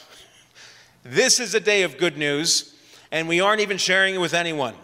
This 1.02 1.40
is 1.40 1.54
a 1.54 1.60
day 1.60 1.82
of 1.82 1.98
good 1.98 2.16
news, 2.16 2.74
and 3.10 3.26
we 3.26 3.40
aren't 3.40 3.60
even 3.60 3.76
sharing 3.76 4.14
it 4.14 4.18
with 4.18 4.34
anyone. 4.34 4.74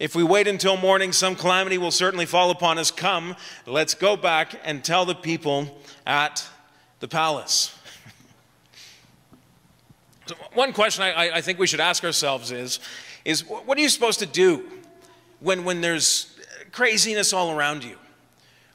If 0.00 0.16
we 0.16 0.24
wait 0.24 0.48
until 0.48 0.76
morning, 0.76 1.12
some 1.12 1.36
calamity 1.36 1.78
will 1.78 1.92
certainly 1.92 2.26
fall 2.26 2.50
upon 2.50 2.76
us. 2.76 2.90
Come, 2.90 3.36
let's 3.64 3.94
go 3.94 4.16
back 4.16 4.60
and 4.64 4.84
tell 4.84 5.04
the 5.04 5.14
people 5.14 5.78
at 6.04 6.44
the 6.98 7.06
palace. 7.06 7.78
so 10.26 10.34
one 10.52 10.72
question 10.72 11.04
I, 11.04 11.30
I, 11.36 11.40
think 11.40 11.58
we 11.58 11.66
should 11.68 11.80
ask 11.80 12.04
ourselves 12.04 12.50
is, 12.50 12.80
is 13.24 13.46
what 13.48 13.78
are 13.78 13.80
you 13.80 13.88
supposed 13.88 14.18
to 14.18 14.26
do 14.26 14.68
when, 15.40 15.64
when 15.64 15.80
there's 15.80 16.36
craziness 16.72 17.32
all 17.32 17.52
around 17.52 17.84
you? 17.84 17.96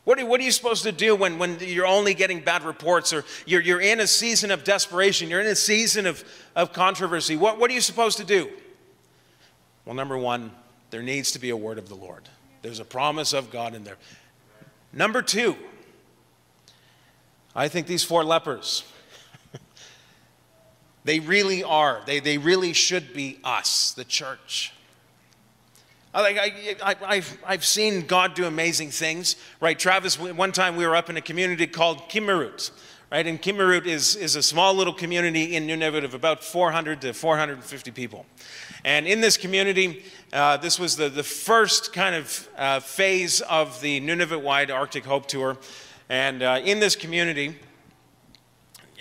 What 0.04 0.20
are, 0.20 0.26
what 0.26 0.40
are 0.40 0.44
you 0.44 0.52
supposed 0.52 0.84
to 0.84 0.92
do 0.92 1.16
when, 1.16 1.38
when 1.38 1.60
you're 1.60 1.86
only 1.86 2.14
getting 2.14 2.40
bad 2.40 2.64
reports 2.64 3.14
or 3.14 3.24
you're, 3.46 3.62
you're 3.62 3.82
in 3.82 4.00
a 4.00 4.08
season 4.08 4.50
of 4.50 4.64
desperation, 4.64 5.30
you're 5.30 5.42
in 5.42 5.48
a 5.48 5.56
season 5.56 6.08
of, 6.08 6.24
of 6.56 6.74
controversy? 6.74 7.36
What, 7.36 7.60
what 7.60 7.70
are 7.70 7.74
you 7.74 7.82
supposed 7.82 8.18
to 8.18 8.24
do? 8.24 8.50
Well, 9.86 9.96
number 9.96 10.18
one, 10.18 10.52
there 10.90 11.04
needs 11.04 11.32
to 11.34 11.40
be 11.40 11.52
a 11.52 11.58
word 11.58 11.78
of 11.78 11.88
the 11.88 11.96
Lord. 11.96 12.28
There's 12.64 12.80
a 12.80 12.86
promise 12.86 13.34
of 13.34 13.52
God 13.52 13.76
in 13.76 13.84
there. 13.84 13.98
Number 14.92 15.22
two, 15.22 15.56
I 17.56 17.68
think 17.68 17.88
these 17.88 18.04
four 18.04 18.24
lepers, 18.24 18.84
they 21.04 21.20
really 21.20 21.64
are, 21.64 22.02
they, 22.06 22.20
they 22.20 22.38
really 22.38 22.74
should 22.74 23.14
be 23.14 23.40
us, 23.44 23.92
the 23.92 24.04
church. 24.04 24.74
I, 26.14 26.66
I, 26.84 27.24
I've, 27.46 27.66
seen 27.66 28.06
God 28.06 28.34
do 28.34 28.46
amazing 28.46 28.92
things, 28.92 29.38
right? 29.62 29.80
Travis, 29.80 30.20
one 30.20 30.52
time 30.52 30.76
we 30.76 30.86
were 30.86 30.96
up 30.96 31.10
in 31.10 31.16
a 31.16 31.22
community 31.22 31.68
called 31.68 32.10
Kimmirut, 32.10 32.72
right? 33.10 33.26
And 33.26 33.42
Kimmirut 33.42 33.86
is, 33.86 34.18
is 34.18 34.36
a 34.36 34.44
small 34.44 34.74
little 34.74 34.94
community 34.94 35.56
in 35.56 35.68
Nunavut 35.68 36.04
of 36.04 36.14
about 36.14 36.44
400 36.44 37.02
to 37.02 37.14
450 37.14 37.92
people. 37.92 38.26
And 38.84 39.08
in 39.08 39.22
this 39.22 39.38
community, 39.38 40.04
uh, 40.34 40.58
this 40.58 40.78
was 40.78 40.98
the, 40.98 41.08
the 41.08 41.24
first 41.24 41.94
kind 41.94 42.16
of 42.16 42.50
uh, 42.58 42.80
phase 42.82 43.40
of 43.42 43.80
the 43.80 44.02
Nunavut 44.02 44.42
wide 44.42 44.70
Arctic 44.70 45.06
Hope 45.06 45.28
Tour. 45.28 45.58
And 46.10 46.44
uh, 46.44 46.60
in 46.62 46.82
this 46.82 46.98
community, 46.98 47.58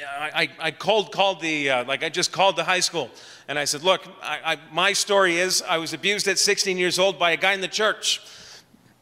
I, 0.08 0.30
I, 0.42 0.48
I 0.60 0.70
called 0.70 1.40
the, 1.40 1.70
uh, 1.70 1.84
like 1.84 2.02
I 2.02 2.08
just 2.08 2.32
called 2.32 2.56
the 2.56 2.64
high 2.64 2.80
school. 2.80 3.10
And 3.48 3.58
I 3.58 3.64
said, 3.64 3.82
look, 3.82 4.02
I, 4.22 4.58
my 4.72 4.92
story 4.92 5.38
is 5.38 5.62
I 5.62 5.78
was 5.78 5.92
abused 5.92 6.28
at 6.28 6.38
16 6.38 6.78
years 6.78 6.98
old 6.98 7.18
by 7.18 7.32
a 7.32 7.36
guy 7.36 7.52
in 7.52 7.60
the 7.60 7.68
church. 7.68 8.20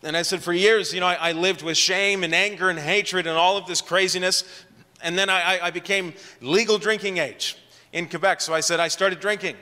And 0.03 0.17
I 0.17 0.23
said, 0.23 0.43
for 0.43 0.53
years, 0.53 0.95
you 0.95 1.01
know, 1.01 1.07
I, 1.07 1.33
lived 1.33 1.63
with 1.63 1.77
shame 1.77 2.23
and 2.23 2.35
anger 2.35 2.71
and 2.71 2.79
hatred 2.79 3.27
and 3.27 3.37
all 3.37 3.57
of 3.57 3.67
this 3.67 3.81
craziness. 3.81 4.45
And 5.03 5.19
then 5.19 5.29
I, 5.29 5.59
I 5.61 5.71
became 5.71 6.15
legal 6.41 6.79
drinking 6.79 7.19
age 7.19 7.57
in 7.93 8.09
Quebec. 8.09 8.41
So 8.41 8.55
I 8.55 8.61
said, 8.61 8.81
I 8.81 8.89
started 8.89 9.21
drinking. 9.21 9.57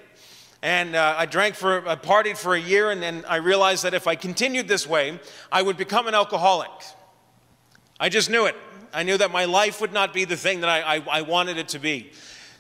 And 0.63 0.95
uh, 0.95 1.15
I 1.17 1.27
drank 1.27 1.55
for, 1.55 1.87
I 1.89 1.97
partied 1.97 2.37
for 2.37 2.55
a 2.55 2.61
year, 2.61 2.91
and 2.91 3.03
then 3.03 3.25
I 3.29 3.37
realized 3.37 3.85
that 3.85 3.95
if 3.95 4.07
I 4.07 4.15
continued 4.15 4.69
this 4.69 4.87
way, 4.87 5.21
I 5.53 5.63
would 5.63 5.77
become 5.77 6.07
an 6.07 6.15
alcoholic. 6.15 6.71
I 8.01 8.09
just 8.09 8.31
knew 8.31 8.47
it. 8.47 8.57
I 8.97 9.03
knew 9.03 9.19
that 9.19 9.31
my 9.31 9.45
life 9.45 9.83
would 9.83 9.93
not 9.93 10.15
be 10.15 10.25
the 10.25 10.39
thing 10.39 10.63
that 10.63 10.71
I, 10.71 10.97
I, 10.97 11.19
I 11.19 11.21
wanted 11.21 11.59
it 11.59 11.69
to 11.69 11.79
be. 11.79 12.13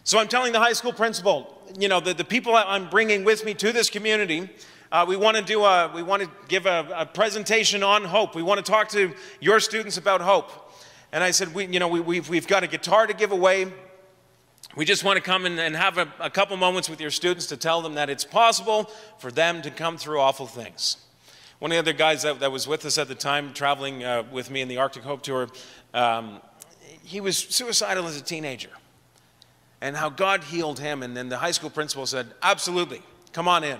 So 0.04 0.18
I'm 0.18 0.28
telling 0.28 0.52
the 0.52 0.58
high 0.58 0.74
school 0.74 0.92
principal, 0.92 1.58
you 1.78 1.88
know, 1.88 1.98
the, 1.98 2.12
the 2.12 2.26
people 2.26 2.54
I'm 2.54 2.90
bringing 2.90 3.24
with 3.24 3.42
me 3.46 3.54
to 3.54 3.72
this 3.72 3.88
community, 3.88 4.50
uh, 4.92 5.06
we 5.08 5.16
want 5.16 5.38
to 5.38 5.42
do 5.42 5.64
a, 5.64 5.90
we 5.94 6.02
want 6.02 6.24
to 6.24 6.30
give 6.46 6.66
a, 6.66 6.86
a, 6.94 7.06
presentation 7.06 7.82
on 7.82 8.04
hope. 8.04 8.34
We 8.34 8.42
want 8.42 8.62
to 8.62 8.70
talk 8.70 8.90
to 8.90 9.14
your 9.40 9.60
students 9.60 9.96
about 9.96 10.20
hope. 10.20 10.52
And 11.10 11.24
I 11.24 11.30
said, 11.30 11.54
we, 11.54 11.68
you 11.68 11.80
know, 11.80 11.88
we, 11.88 12.00
we've, 12.00 12.28
we've 12.28 12.46
got 12.46 12.62
a 12.62 12.66
guitar 12.66 13.06
to 13.06 13.14
give 13.14 13.32
away. 13.32 13.72
We 14.76 14.84
just 14.84 15.04
want 15.04 15.16
to 15.16 15.22
come 15.22 15.46
and, 15.46 15.58
and 15.58 15.74
have 15.74 15.96
a, 15.96 16.12
a 16.20 16.28
couple 16.28 16.58
moments 16.58 16.90
with 16.90 17.00
your 17.00 17.10
students 17.10 17.46
to 17.46 17.56
tell 17.56 17.80
them 17.80 17.94
that 17.94 18.10
it's 18.10 18.26
possible 18.26 18.90
for 19.20 19.32
them 19.32 19.62
to 19.62 19.70
come 19.70 19.96
through 19.96 20.20
awful 20.20 20.46
things. 20.46 20.98
One 21.58 21.72
of 21.72 21.76
the 21.76 21.78
other 21.78 21.96
guys 21.96 22.20
that, 22.20 22.40
that 22.40 22.52
was 22.52 22.68
with 22.68 22.84
us 22.84 22.98
at 22.98 23.08
the 23.08 23.14
time, 23.14 23.54
traveling 23.54 24.04
uh, 24.04 24.24
with 24.30 24.50
me 24.50 24.60
in 24.60 24.68
the 24.68 24.76
Arctic 24.76 25.04
Hope 25.04 25.22
Tour, 25.22 25.48
um, 25.96 26.40
he 27.02 27.20
was 27.20 27.36
suicidal 27.36 28.06
as 28.06 28.16
a 28.16 28.22
teenager. 28.22 28.70
And 29.80 29.96
how 29.96 30.08
God 30.08 30.44
healed 30.44 30.78
him. 30.78 31.02
And 31.02 31.16
then 31.16 31.28
the 31.28 31.38
high 31.38 31.50
school 31.50 31.70
principal 31.70 32.06
said, 32.06 32.28
Absolutely, 32.42 33.02
come 33.32 33.48
on 33.48 33.64
in. 33.64 33.78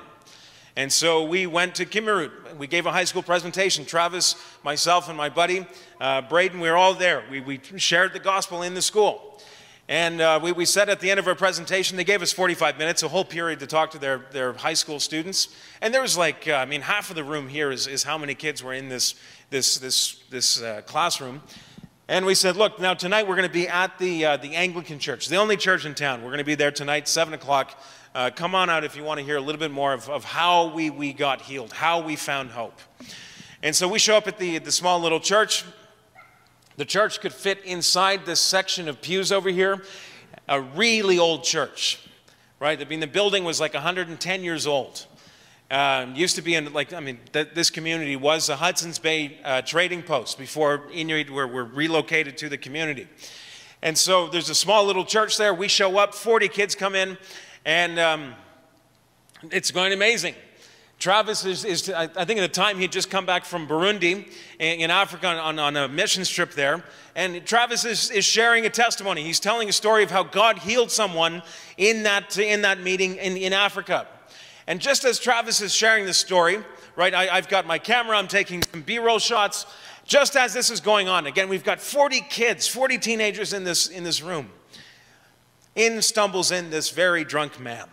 And 0.77 0.93
so 0.93 1.25
we 1.25 1.47
went 1.47 1.75
to 1.77 1.87
Kimmirut. 1.87 2.57
We 2.59 2.67
gave 2.67 2.85
a 2.85 2.93
high 2.93 3.05
school 3.05 3.23
presentation. 3.23 3.87
Travis, 3.87 4.35
myself, 4.63 5.09
and 5.09 5.17
my 5.17 5.31
buddy, 5.31 5.67
uh, 6.01 6.21
Braden, 6.23 6.61
we 6.61 6.69
were 6.69 6.77
all 6.77 6.93
there. 6.93 7.25
We, 7.31 7.41
we 7.41 7.61
shared 7.77 8.13
the 8.13 8.19
gospel 8.19 8.61
in 8.61 8.75
the 8.75 8.83
school. 8.83 9.41
And 9.89 10.21
uh, 10.21 10.41
we, 10.43 10.53
we 10.53 10.65
said 10.65 10.91
at 10.91 11.01
the 11.01 11.11
end 11.11 11.19
of 11.19 11.29
our 11.29 11.35
presentation, 11.35 11.97
they 11.97 12.05
gave 12.05 12.21
us 12.21 12.33
45 12.33 12.77
minutes, 12.77 13.03
a 13.03 13.09
whole 13.09 13.25
period 13.25 13.61
to 13.61 13.67
talk 13.67 13.93
to 13.93 13.99
their, 13.99 14.27
their 14.33 14.53
high 14.53 14.75
school 14.75 15.01
students. 15.01 15.49
And 15.81 15.95
there 15.95 16.03
was 16.03 16.19
like, 16.19 16.47
uh, 16.49 16.55
I 16.55 16.67
mean, 16.67 16.83
half 16.83 17.09
of 17.09 17.17
the 17.17 17.25
room 17.25 17.49
here 17.49 17.71
is, 17.71 17.87
is 17.87 18.03
how 18.03 18.19
many 18.19 18.35
kids 18.35 18.63
were 18.63 18.75
in 18.75 18.89
this, 18.89 19.15
this, 19.49 19.79
this, 19.79 20.19
this 20.29 20.61
uh, 20.61 20.83
classroom. 20.87 21.41
And 22.09 22.25
we 22.25 22.37
said, 22.37 22.55
look, 22.55 22.79
now 22.79 22.95
tonight 22.95 23.27
we're 23.27 23.35
going 23.35 23.49
to 23.49 23.53
be 23.53 23.67
at 23.67 23.99
the, 23.99 24.25
uh, 24.25 24.37
the 24.37 24.55
Anglican 24.55 25.01
church, 25.01 25.27
the 25.27 25.35
only 25.35 25.57
church 25.57 25.85
in 25.85 25.93
town. 25.93 26.23
We're 26.23 26.29
going 26.29 26.39
to 26.39 26.45
be 26.45 26.55
there 26.55 26.71
tonight, 26.71 27.09
7 27.09 27.35
o'clock. 27.35 27.77
Uh, 28.15 28.31
come 28.33 28.55
on 28.55 28.71
out 28.71 28.85
if 28.85 28.95
you 28.95 29.03
want 29.03 29.19
to 29.19 29.27
hear 29.27 29.37
a 29.37 29.41
little 29.41 29.59
bit 29.59 29.73
more 29.73 29.93
of, 29.93 30.09
of 30.09 30.23
how 30.23 30.73
we, 30.73 30.89
we 30.89 31.13
got 31.13 31.43
healed, 31.43 31.73
how 31.73 32.01
we 32.01 32.15
found 32.15 32.51
hope. 32.51 32.79
And 33.61 33.75
so 33.75 33.89
we 33.89 33.99
show 33.99 34.17
up 34.17 34.29
at 34.29 34.39
the, 34.39 34.59
the 34.59 34.71
small 34.71 35.01
little 35.01 35.19
church. 35.19 35.65
The 36.77 36.85
church 36.85 37.21
could 37.21 37.33
fit 37.33 37.65
inside 37.65 38.25
this 38.25 38.41
section 38.41 38.89
of 38.89 39.03
pews 39.03 39.33
over 39.33 39.49
here, 39.49 39.83
a 40.49 40.61
really 40.61 41.19
old 41.19 41.43
church, 41.43 41.99
right? 42.61 42.81
I 42.81 42.85
mean, 42.85 43.01
the 43.01 43.09
building 43.09 43.43
was 43.43 43.59
like 43.59 43.75
110 43.75 44.45
years 44.45 44.65
old. 44.65 45.07
Um, 45.69 46.15
used 46.15 46.37
to 46.37 46.43
be 46.43 46.55
in, 46.55 46.73
like, 46.73 46.93
I 46.93 47.01
mean, 47.01 47.19
th- 47.33 47.49
this 47.55 47.71
community 47.71 48.15
was 48.15 48.49
a 48.49 48.57
Hudson's 48.57 49.01
Bay 49.01 49.39
uh, 49.45 49.63
trading 49.63 50.03
post 50.03 50.39
before 50.39 50.89
Inuit 50.93 51.29
were, 51.29 51.47
were 51.47 51.65
relocated 51.65 52.37
to 52.39 52.49
the 52.49 52.57
community. 52.57 53.09
And 53.83 53.99
so 53.99 54.29
there's 54.29 54.49
a 54.49 54.55
small 54.55 54.85
little 54.85 55.05
church 55.05 55.37
there. 55.37 55.53
We 55.53 55.67
show 55.67 55.99
up, 55.99 56.15
40 56.15 56.49
kids 56.49 56.77
come 56.77 56.95
in, 56.95 57.19
and 57.65 57.99
um, 57.99 58.35
it's 59.51 59.73
going 59.73 59.93
amazing. 59.93 60.37
Travis 60.99 61.45
is, 61.45 61.65
is, 61.65 61.91
I 61.91 62.07
think 62.07 62.41
at 62.41 62.43
the 62.43 62.49
time 62.49 62.79
he'd 62.79 62.93
just 62.93 63.11
come 63.11 63.27
back 63.27 63.45
from 63.45 63.69
Burundi 63.69 64.33
in 64.59 64.91
Africa 64.91 65.29
on, 65.29 65.59
on 65.59 65.77
a 65.77 65.89
mission 65.89 66.25
trip 66.25 66.53
there. 66.53 66.83
And 67.15 67.45
Travis 67.45 67.85
is, 67.85 68.11
is 68.11 68.25
sharing 68.25 68.65
a 68.65 68.71
testimony. 68.71 69.23
He's 69.23 69.41
telling 69.41 69.69
a 69.69 69.73
story 69.73 70.05
of 70.05 70.11
how 70.11 70.23
God 70.23 70.59
healed 70.59 70.91
someone 70.91 71.43
in 71.77 72.05
that, 72.05 72.39
in 72.39 72.63
that 72.63 72.81
meeting 72.81 73.17
in, 73.17 73.37
in 73.37 73.53
Africa. 73.53 74.07
And 74.67 74.81
just 74.81 75.05
as 75.05 75.19
Travis 75.19 75.61
is 75.61 75.73
sharing 75.73 76.07
this 76.07 76.19
story, 76.19 76.59
right, 76.97 77.15
I, 77.15 77.29
I've 77.29 77.49
got 77.49 77.67
my 77.67 77.79
camera, 77.79 78.17
I'm 78.17 78.29
taking 78.29 78.63
some 78.63 78.83
B 78.83 78.99
roll 78.99 79.19
shots. 79.19 79.67
Just 80.05 80.37
as 80.37 80.55
this 80.55 80.71
is 80.71 80.81
going 80.81 81.09
on, 81.09 81.27
again, 81.27 81.49
we've 81.49 81.65
got 81.65 81.81
40 81.81 82.21
kids, 82.23 82.67
40 82.67 82.99
teenagers 82.99 83.53
in 83.53 83.65
this, 83.65 83.89
in 83.89 84.05
this 84.05 84.23
room. 84.23 84.51
In 85.75 86.01
stumbles 86.01 86.51
in 86.51 86.71
this 86.71 86.91
very 86.91 87.25
drunk 87.25 87.61
man 87.61 87.89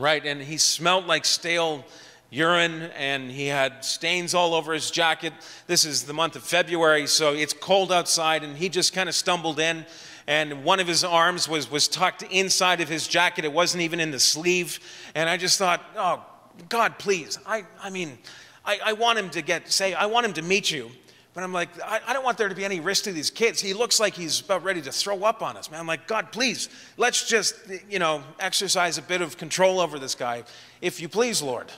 right? 0.00 0.24
And 0.24 0.40
he 0.40 0.56
smelled 0.56 1.06
like 1.06 1.24
stale 1.24 1.84
urine 2.30 2.82
and 2.96 3.30
he 3.30 3.46
had 3.46 3.84
stains 3.84 4.34
all 4.34 4.54
over 4.54 4.72
his 4.72 4.90
jacket. 4.90 5.32
This 5.66 5.84
is 5.84 6.04
the 6.04 6.12
month 6.12 6.36
of 6.36 6.42
February, 6.42 7.06
so 7.06 7.34
it's 7.34 7.52
cold 7.52 7.92
outside, 7.92 8.42
and 8.42 8.56
he 8.56 8.68
just 8.68 8.92
kind 8.92 9.08
of 9.08 9.14
stumbled 9.14 9.60
in. 9.60 9.84
And 10.30 10.62
one 10.62 10.78
of 10.78 10.86
his 10.86 11.02
arms 11.02 11.48
was, 11.48 11.68
was 11.68 11.88
tucked 11.88 12.22
inside 12.22 12.80
of 12.80 12.88
his 12.88 13.08
jacket. 13.08 13.44
It 13.44 13.52
wasn't 13.52 13.82
even 13.82 13.98
in 13.98 14.12
the 14.12 14.20
sleeve. 14.20 14.78
And 15.16 15.28
I 15.28 15.36
just 15.36 15.58
thought, 15.58 15.84
oh, 15.96 16.24
God, 16.68 17.00
please. 17.00 17.36
I, 17.44 17.64
I 17.82 17.90
mean, 17.90 18.16
I, 18.64 18.78
I 18.84 18.92
want 18.92 19.18
him 19.18 19.30
to 19.30 19.42
get, 19.42 19.72
say, 19.72 19.92
I 19.92 20.06
want 20.06 20.26
him 20.26 20.32
to 20.34 20.42
meet 20.42 20.70
you, 20.70 20.88
But 21.34 21.42
I'm 21.42 21.52
like, 21.52 21.68
I, 21.82 21.98
I, 22.06 22.12
don't 22.12 22.22
want 22.22 22.38
there 22.38 22.48
to 22.48 22.54
be 22.54 22.64
any 22.64 22.78
risk 22.78 23.02
to 23.04 23.12
these 23.12 23.28
kids. 23.28 23.60
He 23.60 23.74
looks 23.74 23.98
like 23.98 24.14
he's 24.14 24.40
about 24.40 24.62
ready 24.62 24.80
to 24.82 24.92
throw 24.92 25.24
up 25.24 25.42
on 25.42 25.56
us, 25.56 25.68
man. 25.68 25.80
I'm 25.80 25.88
like, 25.88 26.06
God, 26.06 26.30
please, 26.30 26.68
let's 26.96 27.28
just, 27.28 27.56
you 27.88 27.98
know, 27.98 28.22
exercise 28.38 28.98
a 28.98 29.02
bit 29.02 29.22
of 29.22 29.36
control 29.36 29.80
over 29.80 29.98
this 29.98 30.14
guy, 30.14 30.44
if 30.80 31.00
you 31.00 31.08
please, 31.08 31.42
Lord. 31.42 31.72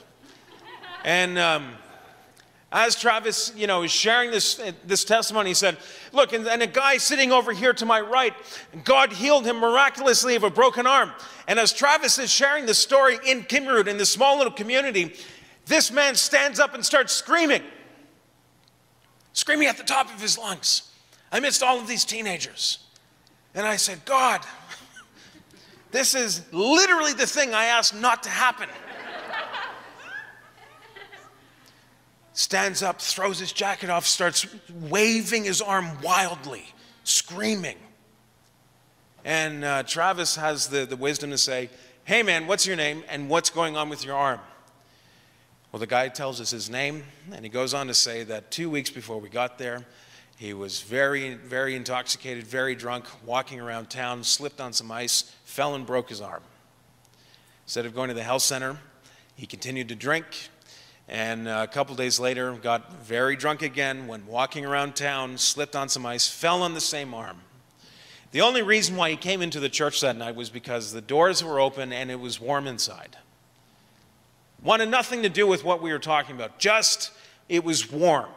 and 1.03 1.39
um, 1.39 1.71
as 2.73 2.99
Travis, 2.99 3.53
you 3.55 3.67
know, 3.67 3.83
is 3.83 3.91
sharing 3.91 4.31
this, 4.31 4.59
this 4.83 5.03
testimony, 5.05 5.51
he 5.51 5.53
said, 5.53 5.77
Look, 6.11 6.33
and, 6.33 6.47
and, 6.47 6.63
a 6.63 6.67
guy 6.67 6.97
sitting 6.97 7.31
over 7.31 7.53
here 7.53 7.71
to 7.73 7.85
my 7.85 8.01
right, 8.01 8.33
God 8.83 9.13
healed 9.13 9.45
him 9.45 9.57
miraculously 9.57 10.35
of 10.35 10.43
a 10.43 10.49
broken 10.49 10.87
arm. 10.87 11.11
And 11.47 11.59
as 11.59 11.71
Travis 11.71 12.17
is 12.17 12.31
sharing 12.31 12.65
this 12.65 12.79
story 12.79 13.19
in 13.27 13.43
Kimmirut, 13.43 13.87
in 13.87 13.97
this 13.97 14.11
small 14.11 14.37
little 14.37 14.51
community, 14.51 15.13
this 15.67 15.91
man 15.91 16.15
stands 16.15 16.59
up 16.59 16.73
and 16.73 16.83
starts 16.83 17.13
screaming, 17.13 17.61
screaming 19.33 19.67
at 19.67 19.77
the 19.77 19.83
top 19.83 20.13
of 20.13 20.19
his 20.19 20.37
lungs 20.37 20.89
amidst 21.31 21.61
all 21.61 21.79
of 21.79 21.87
these 21.87 22.03
teenagers. 22.03 22.79
And 23.53 23.67
I 23.67 23.75
said, 23.75 24.03
God, 24.03 24.41
this 25.91 26.15
is 26.15 26.41
literally 26.51 27.13
the 27.13 27.27
thing 27.27 27.53
I 27.53 27.65
asked 27.65 27.93
not 27.93 28.23
to 28.23 28.29
happen. 28.29 28.67
Stands 32.33 32.83
up, 32.83 33.01
throws 33.01 33.39
his 33.39 33.51
jacket 33.51 33.89
off, 33.89 34.05
starts 34.05 34.45
waving 34.89 35.43
his 35.45 35.61
arm 35.61 36.01
wildly, 36.01 36.65
screaming. 37.03 37.77
And 39.23 39.63
uh, 39.63 39.83
Travis 39.83 40.35
has 40.35 40.67
the, 40.67 40.85
the 40.85 40.95
wisdom 40.97 41.29
to 41.29 41.37
say, 41.37 41.69
Hey 42.05 42.21
man, 42.21 42.47
what's 42.47 42.67
your 42.67 42.75
name 42.75 43.03
and 43.07 43.29
what's 43.29 43.49
going 43.49 43.77
on 43.77 43.87
with 43.87 44.03
your 44.03 44.15
arm? 44.15 44.41
Well, 45.71 45.79
the 45.79 45.87
guy 45.87 46.09
tells 46.09 46.39
us 46.39 46.51
his 46.51 46.69
name, 46.69 47.03
and 47.31 47.43
he 47.43 47.49
goes 47.49 47.73
on 47.73 47.87
to 47.87 47.93
say 47.95 48.23
that 48.25 48.51
two 48.51 48.69
weeks 48.69 48.91
before 48.91 49.19
we 49.19 49.29
got 49.29 49.57
there, 49.57 49.85
he 50.35 50.53
was 50.53 50.81
very, 50.81 51.35
very 51.35 51.75
intoxicated, 51.75 52.45
very 52.45 52.75
drunk, 52.75 53.05
walking 53.25 53.59
around 53.59 53.89
town, 53.89 54.23
slipped 54.23 54.59
on 54.59 54.73
some 54.73 54.91
ice, 54.91 55.33
fell 55.45 55.73
and 55.73 55.85
broke 55.85 56.09
his 56.09 56.21
arm. 56.21 56.43
Instead 57.65 57.85
of 57.85 57.95
going 57.95 58.09
to 58.09 58.13
the 58.13 58.23
health 58.23 58.41
center, 58.41 58.77
he 59.35 59.45
continued 59.45 59.89
to 59.89 59.95
drink, 59.95 60.25
and 61.07 61.47
uh, 61.47 61.65
a 61.69 61.71
couple 61.71 61.95
days 61.95 62.19
later, 62.19 62.53
got 62.53 63.01
very 63.03 63.35
drunk 63.35 63.61
again, 63.61 64.07
went 64.07 64.25
walking 64.25 64.65
around 64.65 64.95
town, 64.95 65.37
slipped 65.37 65.75
on 65.75 65.89
some 65.89 66.05
ice, 66.05 66.27
fell 66.27 66.61
on 66.61 66.73
the 66.73 66.81
same 66.81 67.13
arm. 67.13 67.41
The 68.31 68.41
only 68.41 68.61
reason 68.61 68.95
why 68.95 69.11
he 69.11 69.15
came 69.15 69.41
into 69.41 69.59
the 69.59 69.69
church 69.69 70.01
that 70.01 70.15
night 70.15 70.35
was 70.35 70.49
because 70.49 70.91
the 70.91 71.01
doors 71.01 71.43
were 71.43 71.59
open 71.59 71.93
and 71.93 72.09
it 72.09 72.19
was 72.19 72.39
warm 72.39 72.67
inside. 72.67 73.17
Wanted 74.63 74.89
nothing 74.89 75.23
to 75.23 75.29
do 75.29 75.45
with 75.45 75.63
what 75.63 75.81
we 75.81 75.91
were 75.91 75.99
talking 75.99 76.35
about, 76.35 76.57
just 76.57 77.11
it 77.49 77.63
was 77.63 77.91
warm. 77.91 78.29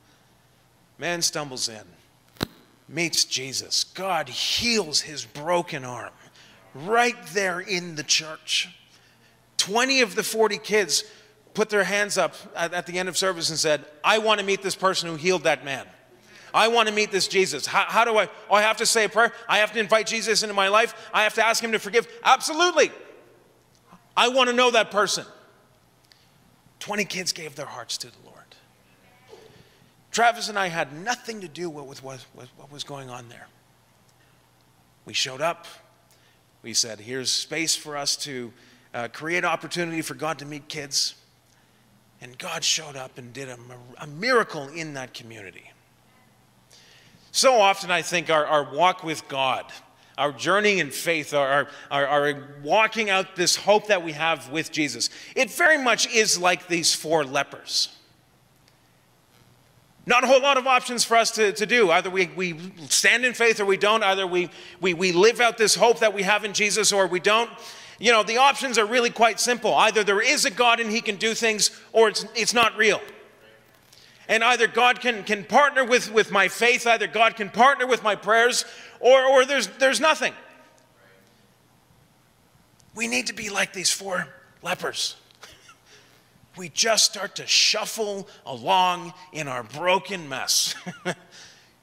Man 0.98 1.22
stumbles 1.22 1.68
in, 1.68 1.84
meets 2.88 3.24
Jesus. 3.24 3.82
God 3.82 4.28
heals 4.28 5.00
his 5.00 5.24
broken 5.24 5.84
arm 5.84 6.12
right 6.74 7.16
there 7.32 7.60
in 7.60 7.94
the 7.94 8.02
church. 8.02 8.68
20 9.56 10.02
of 10.02 10.14
the 10.14 10.22
40 10.22 10.58
kids 10.58 11.02
put 11.58 11.70
their 11.70 11.82
hands 11.82 12.16
up 12.16 12.36
at, 12.54 12.72
at 12.72 12.86
the 12.86 13.00
end 13.00 13.08
of 13.08 13.18
service 13.18 13.50
and 13.50 13.58
said, 13.58 13.84
I 14.04 14.18
want 14.18 14.38
to 14.38 14.46
meet 14.46 14.62
this 14.62 14.76
person 14.76 15.08
who 15.08 15.16
healed 15.16 15.42
that 15.42 15.64
man. 15.64 15.84
I 16.54 16.68
want 16.68 16.88
to 16.88 16.94
meet 16.94 17.10
this 17.10 17.26
Jesus. 17.26 17.66
How, 17.66 17.84
how, 17.88 18.04
do 18.04 18.16
I? 18.16 18.28
Oh, 18.48 18.54
I 18.54 18.62
have 18.62 18.76
to 18.76 18.86
say 18.86 19.06
a 19.06 19.08
prayer. 19.08 19.32
I 19.48 19.58
have 19.58 19.72
to 19.72 19.80
invite 19.80 20.06
Jesus 20.06 20.44
into 20.44 20.54
my 20.54 20.68
life. 20.68 20.94
I 21.12 21.24
have 21.24 21.34
to 21.34 21.44
ask 21.44 21.62
him 21.62 21.72
to 21.72 21.80
forgive. 21.80 22.06
Absolutely. 22.22 22.92
I 24.16 24.28
want 24.28 24.48
to 24.50 24.54
know 24.54 24.70
that 24.70 24.92
person. 24.92 25.26
20 26.78 27.04
kids 27.06 27.32
gave 27.32 27.56
their 27.56 27.66
hearts 27.66 27.98
to 27.98 28.06
the 28.06 28.16
Lord. 28.24 28.38
Travis 30.12 30.48
and 30.48 30.56
I 30.56 30.68
had 30.68 30.92
nothing 30.92 31.40
to 31.40 31.48
do 31.48 31.68
with 31.68 32.04
what, 32.04 32.24
with 32.36 32.48
what 32.56 32.70
was 32.70 32.84
going 32.84 33.10
on 33.10 33.28
there. 33.28 33.48
We 35.06 35.12
showed 35.12 35.40
up. 35.40 35.66
We 36.62 36.72
said, 36.72 37.00
here's 37.00 37.32
space 37.32 37.74
for 37.74 37.96
us 37.96 38.16
to 38.18 38.52
uh, 38.94 39.08
create 39.08 39.44
opportunity 39.44 40.02
for 40.02 40.14
God 40.14 40.38
to 40.38 40.44
meet 40.44 40.68
kids. 40.68 41.16
And 42.20 42.36
God 42.38 42.64
showed 42.64 42.96
up 42.96 43.18
and 43.18 43.32
did 43.32 43.48
a, 43.48 43.58
a 44.00 44.06
miracle 44.06 44.68
in 44.68 44.94
that 44.94 45.14
community. 45.14 45.70
So 47.30 47.60
often, 47.60 47.90
I 47.90 48.02
think 48.02 48.30
our, 48.30 48.44
our 48.44 48.74
walk 48.74 49.04
with 49.04 49.28
God, 49.28 49.64
our 50.16 50.32
journey 50.32 50.80
in 50.80 50.90
faith, 50.90 51.32
our, 51.32 51.68
our, 51.90 52.06
our, 52.06 52.48
walking 52.62 53.10
out 53.10 53.36
this 53.36 53.54
hope 53.54 53.86
that 53.86 54.02
we 54.02 54.12
have 54.12 54.50
with 54.50 54.72
Jesus, 54.72 55.10
it 55.36 55.50
very 55.50 55.78
much 55.78 56.12
is 56.12 56.38
like 56.38 56.66
these 56.66 56.94
four 56.94 57.24
lepers. 57.24 57.94
Not 60.08 60.24
a 60.24 60.26
whole 60.26 60.40
lot 60.40 60.56
of 60.56 60.66
options 60.66 61.04
for 61.04 61.18
us 61.18 61.30
to, 61.32 61.52
to 61.52 61.66
do. 61.66 61.90
Either 61.90 62.08
we, 62.08 62.28
we 62.28 62.58
stand 62.88 63.26
in 63.26 63.34
faith 63.34 63.60
or 63.60 63.66
we 63.66 63.76
don't. 63.76 64.02
Either 64.02 64.26
we, 64.26 64.48
we, 64.80 64.94
we 64.94 65.12
live 65.12 65.38
out 65.38 65.58
this 65.58 65.74
hope 65.74 65.98
that 65.98 66.14
we 66.14 66.22
have 66.22 66.46
in 66.46 66.54
Jesus 66.54 66.92
or 66.92 67.06
we 67.06 67.20
don't. 67.20 67.50
You 67.98 68.12
know, 68.12 68.22
the 68.22 68.36
options 68.36 68.78
are 68.78 68.86
really 68.86 69.10
quite 69.10 69.40
simple. 69.40 69.74
Either 69.74 70.04
there 70.04 70.20
is 70.20 70.44
a 70.44 70.50
God 70.50 70.78
and 70.78 70.90
he 70.90 71.00
can 71.00 71.16
do 71.16 71.34
things, 71.34 71.70
or 71.92 72.08
it's, 72.08 72.24
it's 72.34 72.54
not 72.54 72.76
real. 72.76 73.00
And 74.28 74.44
either 74.44 74.68
God 74.68 75.00
can, 75.00 75.24
can 75.24 75.44
partner 75.44 75.84
with, 75.84 76.12
with 76.12 76.30
my 76.30 76.48
faith, 76.48 76.86
either 76.86 77.06
God 77.06 77.34
can 77.34 77.50
partner 77.50 77.86
with 77.86 78.02
my 78.02 78.14
prayers, 78.14 78.64
or, 79.00 79.24
or 79.24 79.44
there's, 79.44 79.66
there's 79.78 80.00
nothing. 80.00 80.32
We 82.94 83.08
need 83.08 83.28
to 83.28 83.32
be 83.32 83.48
like 83.48 83.72
these 83.72 83.90
four 83.90 84.28
lepers. 84.62 85.16
We 86.56 86.68
just 86.70 87.04
start 87.04 87.36
to 87.36 87.46
shuffle 87.46 88.26
along 88.44 89.14
in 89.32 89.46
our 89.46 89.62
broken 89.62 90.28
mess. 90.28 90.74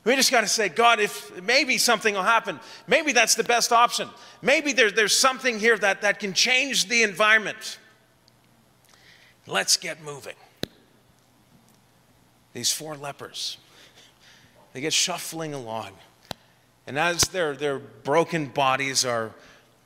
We 0.05 0.15
just 0.15 0.31
got 0.31 0.41
to 0.41 0.47
say, 0.47 0.69
God, 0.69 0.99
if 0.99 1.41
maybe 1.41 1.79
something 1.79 2.13
will 2.13 2.23
happen, 2.23 2.59
maybe 2.87 3.11
that's 3.11 3.33
the 3.33 3.43
best 3.43 3.71
option. 3.71 4.07
Maybe 4.41 4.71
there, 4.71 4.91
there's 4.91 5.17
something 5.17 5.59
here 5.59 5.77
that, 5.79 6.03
that 6.03 6.19
can 6.19 6.33
change 6.33 6.87
the 6.87 7.01
environment. 7.01 7.79
Let's 9.47 9.77
get 9.77 10.03
moving. 10.03 10.35
These 12.53 12.71
four 12.71 12.95
lepers, 12.95 13.57
they 14.73 14.81
get 14.81 14.93
shuffling 14.93 15.55
along. 15.55 15.91
And 16.85 16.99
as 16.99 17.23
their, 17.23 17.55
their 17.55 17.79
broken 17.79 18.45
bodies 18.45 19.05
are, 19.05 19.31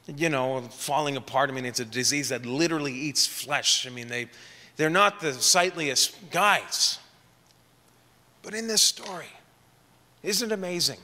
you 0.05 0.27
know, 0.27 0.62
falling 0.62 1.15
apart, 1.15 1.49
I 1.49 1.53
mean, 1.53 1.65
it's 1.65 1.79
a 1.79 1.86
disease 1.86 2.27
that 2.29 2.45
literally 2.45 2.93
eats 2.93 3.25
flesh. 3.25 3.88
I 3.88 3.89
mean, 3.89 4.10
they, 4.10 4.27
they're 4.75 4.89
not 4.89 5.21
the 5.21 5.32
sightliest 5.32 6.29
guys. 6.29 6.99
But 8.43 8.53
in 8.53 8.67
this 8.67 8.82
story, 8.82 9.29
isn't 10.23 10.51
it 10.51 10.53
amazing 10.53 10.99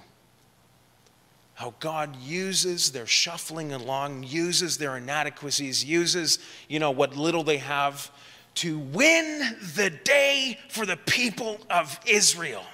how 1.55 1.73
God 1.79 2.17
uses 2.17 2.91
their 2.91 3.05
shuffling 3.05 3.71
along, 3.71 4.23
uses 4.23 4.77
their 4.77 4.97
inadequacies, 4.97 5.85
uses, 5.85 6.39
you 6.67 6.79
know, 6.79 6.91
what 6.91 7.15
little 7.15 7.43
they 7.43 7.57
have 7.57 8.11
to 8.55 8.77
win 8.77 9.57
the 9.75 9.89
day 9.89 10.59
for 10.67 10.85
the 10.85 10.97
people 10.97 11.57
of 11.69 11.97
Israel? 12.05 12.65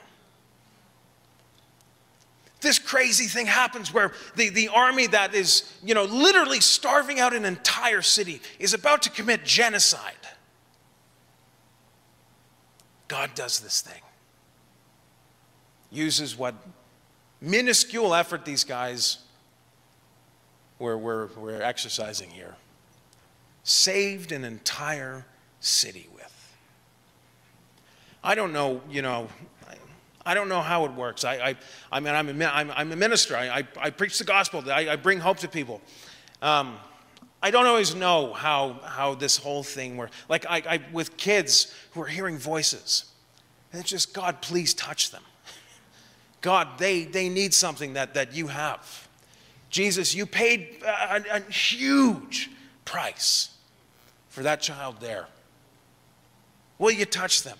This 2.61 2.79
crazy 2.79 3.25
thing 3.25 3.45
happens 3.45 3.93
where 3.93 4.13
the, 4.35 4.49
the 4.49 4.69
army 4.69 5.07
that 5.07 5.35
is, 5.35 5.71
you 5.83 5.93
know, 5.93 6.05
literally 6.05 6.59
starving 6.59 7.19
out 7.19 7.33
an 7.33 7.45
entire 7.45 8.01
city 8.01 8.41
is 8.57 8.73
about 8.73 9.03
to 9.03 9.11
commit 9.11 9.45
genocide. 9.45 10.13
God 13.07 13.31
does 13.35 13.59
this 13.59 13.81
thing 13.81 14.01
uses 15.91 16.37
what 16.37 16.55
minuscule 17.41 18.13
effort 18.13 18.45
these 18.45 18.63
guys 18.63 19.19
were, 20.79 20.97
were, 20.97 21.29
were 21.37 21.61
exercising 21.61 22.29
here. 22.29 22.55
Saved 23.63 24.31
an 24.31 24.43
entire 24.43 25.25
city 25.59 26.07
with. 26.13 26.21
I 28.23 28.35
don't 28.35 28.53
know, 28.53 28.81
you 28.89 29.01
know, 29.01 29.27
I 30.25 30.33
don't 30.33 30.49
know 30.49 30.61
how 30.61 30.85
it 30.85 30.93
works. 30.93 31.25
I, 31.25 31.35
I, 31.35 31.55
I 31.91 31.99
mean, 31.99 32.13
I'm 32.13 32.41
a, 32.41 32.45
I'm, 32.45 32.71
I'm 32.71 32.91
a 32.91 32.95
minister. 32.95 33.35
I, 33.35 33.59
I, 33.59 33.67
I, 33.77 33.89
preach 33.89 34.19
the 34.19 34.23
gospel. 34.23 34.63
I, 34.69 34.89
I 34.89 34.95
bring 34.95 35.19
hope 35.19 35.37
to 35.37 35.47
people. 35.47 35.81
Um, 36.41 36.77
I 37.41 37.49
don't 37.49 37.65
always 37.65 37.95
know 37.95 38.33
how, 38.33 38.79
how 38.83 39.15
this 39.15 39.37
whole 39.37 39.63
thing 39.63 39.97
works. 39.97 40.15
Like 40.29 40.45
I, 40.47 40.61
I, 40.67 40.79
with 40.91 41.17
kids 41.17 41.73
who 41.91 42.01
are 42.03 42.07
hearing 42.07 42.37
voices, 42.37 43.05
and 43.71 43.81
it's 43.81 43.89
just, 43.89 44.13
God, 44.13 44.41
please 44.41 44.73
touch 44.73 45.09
them. 45.09 45.23
God, 46.41 46.77
they, 46.77 47.03
they 47.03 47.29
need 47.29 47.53
something 47.53 47.93
that, 47.93 48.15
that 48.15 48.33
you 48.33 48.47
have. 48.47 49.07
Jesus, 49.69 50.13
you 50.13 50.25
paid 50.25 50.81
a, 50.85 51.23
a 51.37 51.51
huge 51.51 52.49
price 52.83 53.55
for 54.29 54.43
that 54.43 54.61
child 54.61 54.97
there. 54.99 55.27
Will 56.77 56.91
you 56.91 57.05
touch 57.05 57.43
them? 57.43 57.57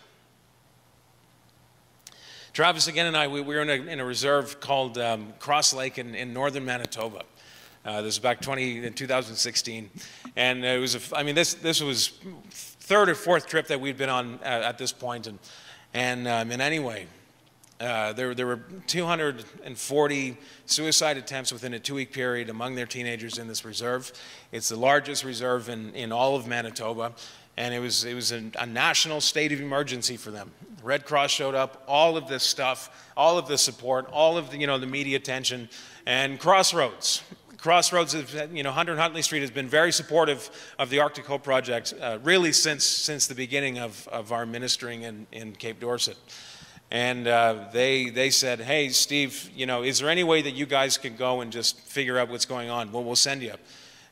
Travis 2.54 2.88
again 2.88 3.06
and 3.06 3.16
I, 3.16 3.28
we, 3.28 3.40
we 3.40 3.56
were 3.56 3.62
in 3.62 3.70
a, 3.70 3.92
in 3.92 4.00
a 4.02 4.06
reserve 4.06 4.60
called 4.60 4.98
um, 4.98 5.34
Cross 5.40 5.74
Lake 5.74 5.98
in, 5.98 6.16
in 6.16 6.34
northern 6.34 6.66
Manitoba. 6.66 7.22
Uh, 7.86 8.02
this 8.02 8.08
was 8.08 8.20
back 8.20 8.42
20, 8.42 8.86
in 8.86 8.94
2016. 8.94 9.90
And 10.36 10.66
it 10.66 10.80
was, 10.80 10.96
a, 10.96 11.18
I 11.18 11.24
mean, 11.24 11.36
this, 11.36 11.54
this 11.54 11.82
was 11.82 12.10
third 12.50 13.10
or 13.10 13.16
fourth 13.16 13.48
trip 13.48 13.68
that 13.68 13.80
we'd 13.80 13.98
been 13.98 14.10
on 14.10 14.40
at, 14.44 14.64
at 14.64 14.78
this 14.78 14.92
point. 14.92 15.28
And, 15.28 15.40
and, 15.94 16.28
um, 16.28 16.52
and 16.52 16.62
anyway, 16.62 17.08
uh, 17.82 18.14
there, 18.14 18.36
there 18.36 18.46
were 18.46 18.60
240 18.86 20.38
suicide 20.68 21.18
attempts 21.18 21.52
within 21.52 21.74
a 21.74 21.80
two 21.80 21.96
week 21.96 22.14
period 22.14 22.50
among 22.50 22.76
their 22.76 22.86
teenagers 22.86 23.40
in 23.40 23.48
this 23.48 23.66
reserve. 23.66 24.12
It's 24.52 24.70
the 24.70 24.76
largest 24.76 25.24
reserve 25.24 25.68
in, 25.68 25.94
in 25.96 26.12
all 26.12 26.36
of 26.36 26.46
Manitoba, 26.46 27.14
and 27.58 27.74
it 27.74 27.80
was, 27.80 28.06
it 28.06 28.14
was 28.14 28.32
a, 28.32 28.44
a 28.60 28.68
national 28.68 29.20
state 29.20 29.52
of 29.52 29.60
emergency 29.60 30.16
for 30.16 30.30
them. 30.30 30.52
Red 30.84 31.06
Cross 31.06 31.32
showed 31.32 31.56
up, 31.56 31.84
all 31.88 32.18
of 32.18 32.28
this 32.28 32.44
stuff, 32.44 33.10
all 33.18 33.40
of 33.40 33.48
the 33.48 33.58
support, 33.58 34.08
all 34.12 34.38
of 34.38 34.52
the, 34.52 34.58
you 34.58 34.68
know, 34.68 34.78
the 34.78 34.88
media 34.88 35.18
attention, 35.18 35.68
and 36.06 36.40
Crossroads. 36.40 37.24
Crossroads, 37.58 38.16
you 38.52 38.64
know, 38.64 38.70
100 38.70 38.98
Huntley 38.98 39.22
Street 39.22 39.42
has 39.42 39.52
been 39.52 39.68
very 39.68 39.92
supportive 39.92 40.50
of 40.80 40.90
the 40.90 41.00
Arctic 41.00 41.26
Hope 41.26 41.44
Project 41.44 41.94
uh, 42.02 42.18
really 42.24 42.52
since, 42.52 42.84
since 42.84 43.28
the 43.28 43.36
beginning 43.36 43.78
of, 43.78 44.08
of 44.08 44.32
our 44.32 44.48
ministering 44.48 45.04
in, 45.04 45.28
in 45.32 45.54
Cape 45.54 45.80
Dorset. 45.80 46.18
And 46.92 47.26
uh, 47.26 47.70
they, 47.72 48.10
they 48.10 48.30
said, 48.30 48.60
hey, 48.60 48.90
Steve, 48.90 49.50
you 49.56 49.66
know, 49.66 49.82
is 49.82 50.00
there 50.00 50.10
any 50.10 50.26
way 50.26 50.42
that 50.42 50.52
you 50.52 50.66
guys 50.66 50.98
could 50.98 51.18
go 51.18 51.40
and 51.40 51.50
just 51.50 51.80
figure 51.80 52.20
out 52.20 52.28
what's 52.28 52.46
going 52.46 52.70
on? 52.70 52.92
Well, 52.92 53.06
we'll 53.06 53.16
send 53.16 53.42
you. 53.42 53.54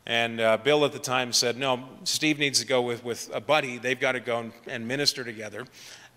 And 0.06 0.40
uh, 0.40 0.56
Bill 0.58 0.86
at 0.86 0.94
the 0.94 1.00
time 1.00 1.34
said, 1.34 1.58
no, 1.58 1.84
Steve 2.06 2.40
needs 2.40 2.62
to 2.62 2.66
go 2.66 2.82
with, 2.82 3.04
with 3.04 3.30
a 3.34 3.42
buddy. 3.42 3.80
They've 3.80 4.00
got 4.00 4.14
to 4.14 4.22
go 4.22 4.40
and, 4.40 4.54
and 4.66 4.88
minister 4.88 5.26
together. 5.26 5.66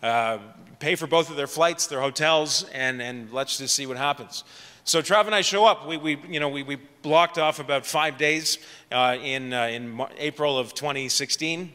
Uh, 0.04 0.38
pay 0.78 0.94
for 0.94 1.08
both 1.08 1.30
of 1.30 1.36
their 1.36 1.48
flights, 1.48 1.88
their 1.88 2.00
hotels, 2.00 2.64
and, 2.72 3.02
and 3.02 3.32
let's 3.32 3.58
just 3.58 3.74
see 3.74 3.86
what 3.86 3.96
happens. 3.96 4.44
So 4.84 5.02
Trav 5.02 5.26
and 5.26 5.34
I 5.34 5.40
show 5.40 5.64
up. 5.64 5.86
We, 5.86 5.96
we, 5.96 6.16
you 6.28 6.38
know, 6.38 6.48
we, 6.48 6.62
we 6.62 6.76
blocked 7.02 7.38
off 7.38 7.58
about 7.58 7.84
five 7.84 8.18
days 8.18 8.58
uh, 8.92 9.16
in, 9.20 9.52
uh, 9.52 9.64
in 9.66 10.00
April 10.16 10.56
of 10.58 10.74
2016. 10.74 11.72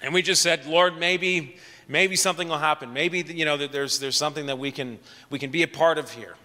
And 0.00 0.14
we 0.14 0.22
just 0.22 0.40
said, 0.40 0.64
Lord, 0.64 0.98
maybe 0.98 1.56
maybe 1.88 2.16
something 2.16 2.48
will 2.48 2.58
happen. 2.58 2.92
Maybe 2.92 3.20
you 3.20 3.44
know 3.44 3.56
there's 3.56 3.98
there's 3.98 4.16
something 4.16 4.46
that 4.46 4.58
we 4.58 4.70
can 4.70 4.98
we 5.30 5.38
can 5.38 5.50
be 5.50 5.62
a 5.62 5.68
part 5.68 5.98
of 5.98 6.10
here. 6.10 6.36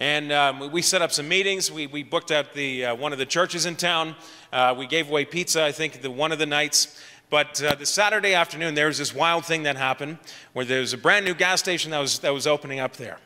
And 0.00 0.30
um, 0.30 0.70
we 0.70 0.80
set 0.82 1.02
up 1.02 1.10
some 1.10 1.26
meetings. 1.28 1.72
We, 1.72 1.88
we 1.88 2.04
booked 2.04 2.30
out 2.30 2.54
the 2.54 2.86
uh, 2.86 2.94
one 2.94 3.12
of 3.12 3.18
the 3.18 3.26
churches 3.26 3.66
in 3.66 3.74
town. 3.74 4.14
Uh, 4.52 4.74
we 4.78 4.86
gave 4.86 5.10
away 5.10 5.24
pizza. 5.24 5.64
I 5.64 5.72
think 5.72 6.02
the 6.02 6.10
one 6.10 6.30
of 6.30 6.38
the 6.38 6.46
nights. 6.46 7.00
But 7.30 7.62
uh, 7.62 7.74
the 7.74 7.84
Saturday 7.84 8.32
afternoon, 8.32 8.74
there 8.74 8.86
was 8.86 8.98
this 8.98 9.14
wild 9.14 9.44
thing 9.44 9.64
that 9.64 9.76
happened 9.76 10.18
where 10.52 10.64
there 10.64 10.80
was 10.80 10.92
a 10.92 10.98
brand 10.98 11.26
new 11.26 11.34
gas 11.34 11.58
station 11.58 11.90
that 11.90 11.98
was 11.98 12.20
that 12.20 12.32
was 12.32 12.46
opening 12.46 12.78
up 12.78 12.96
there. 12.96 13.18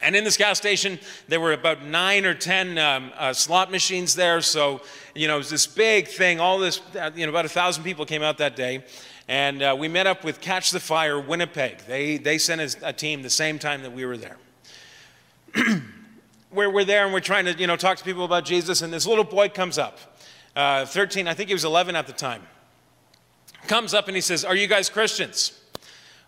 And 0.00 0.16
in 0.16 0.24
this 0.24 0.36
gas 0.36 0.58
station, 0.58 0.98
there 1.28 1.38
were 1.38 1.52
about 1.52 1.84
nine 1.84 2.24
or 2.24 2.34
ten 2.34 2.76
um, 2.76 3.12
uh, 3.16 3.32
slot 3.32 3.70
machines 3.70 4.16
there. 4.16 4.40
So, 4.40 4.80
you 5.14 5.28
know, 5.28 5.36
it 5.36 5.38
was 5.38 5.50
this 5.50 5.66
big 5.66 6.08
thing. 6.08 6.40
All 6.40 6.58
this, 6.58 6.80
uh, 6.98 7.10
you 7.14 7.24
know, 7.24 7.30
about 7.30 7.44
a 7.44 7.48
thousand 7.48 7.84
people 7.84 8.04
came 8.04 8.22
out 8.22 8.38
that 8.38 8.56
day. 8.56 8.84
And 9.28 9.62
uh, 9.62 9.76
we 9.78 9.88
met 9.88 10.06
up 10.06 10.24
with 10.24 10.40
Catch 10.40 10.72
the 10.72 10.80
Fire 10.80 11.20
Winnipeg. 11.20 11.78
They, 11.86 12.18
they 12.18 12.38
sent 12.38 12.60
a, 12.60 12.88
a 12.88 12.92
team 12.92 13.22
the 13.22 13.30
same 13.30 13.58
time 13.58 13.82
that 13.82 13.92
we 13.92 14.04
were 14.04 14.16
there. 14.16 14.36
we're, 16.52 16.70
we're 16.70 16.84
there 16.84 17.04
and 17.04 17.12
we're 17.12 17.20
trying 17.20 17.44
to 17.44 17.52
you 17.54 17.66
know, 17.66 17.76
talk 17.76 17.98
to 17.98 18.04
people 18.04 18.24
about 18.24 18.44
Jesus, 18.44 18.82
and 18.82 18.92
this 18.92 19.06
little 19.06 19.24
boy 19.24 19.48
comes 19.48 19.78
up, 19.78 19.98
uh, 20.56 20.84
13, 20.84 21.28
I 21.28 21.34
think 21.34 21.48
he 21.48 21.54
was 21.54 21.64
11 21.64 21.96
at 21.96 22.06
the 22.06 22.12
time, 22.12 22.42
comes 23.66 23.94
up 23.94 24.08
and 24.08 24.16
he 24.16 24.20
says, 24.20 24.44
Are 24.44 24.56
you 24.56 24.66
guys 24.66 24.90
Christians? 24.90 25.58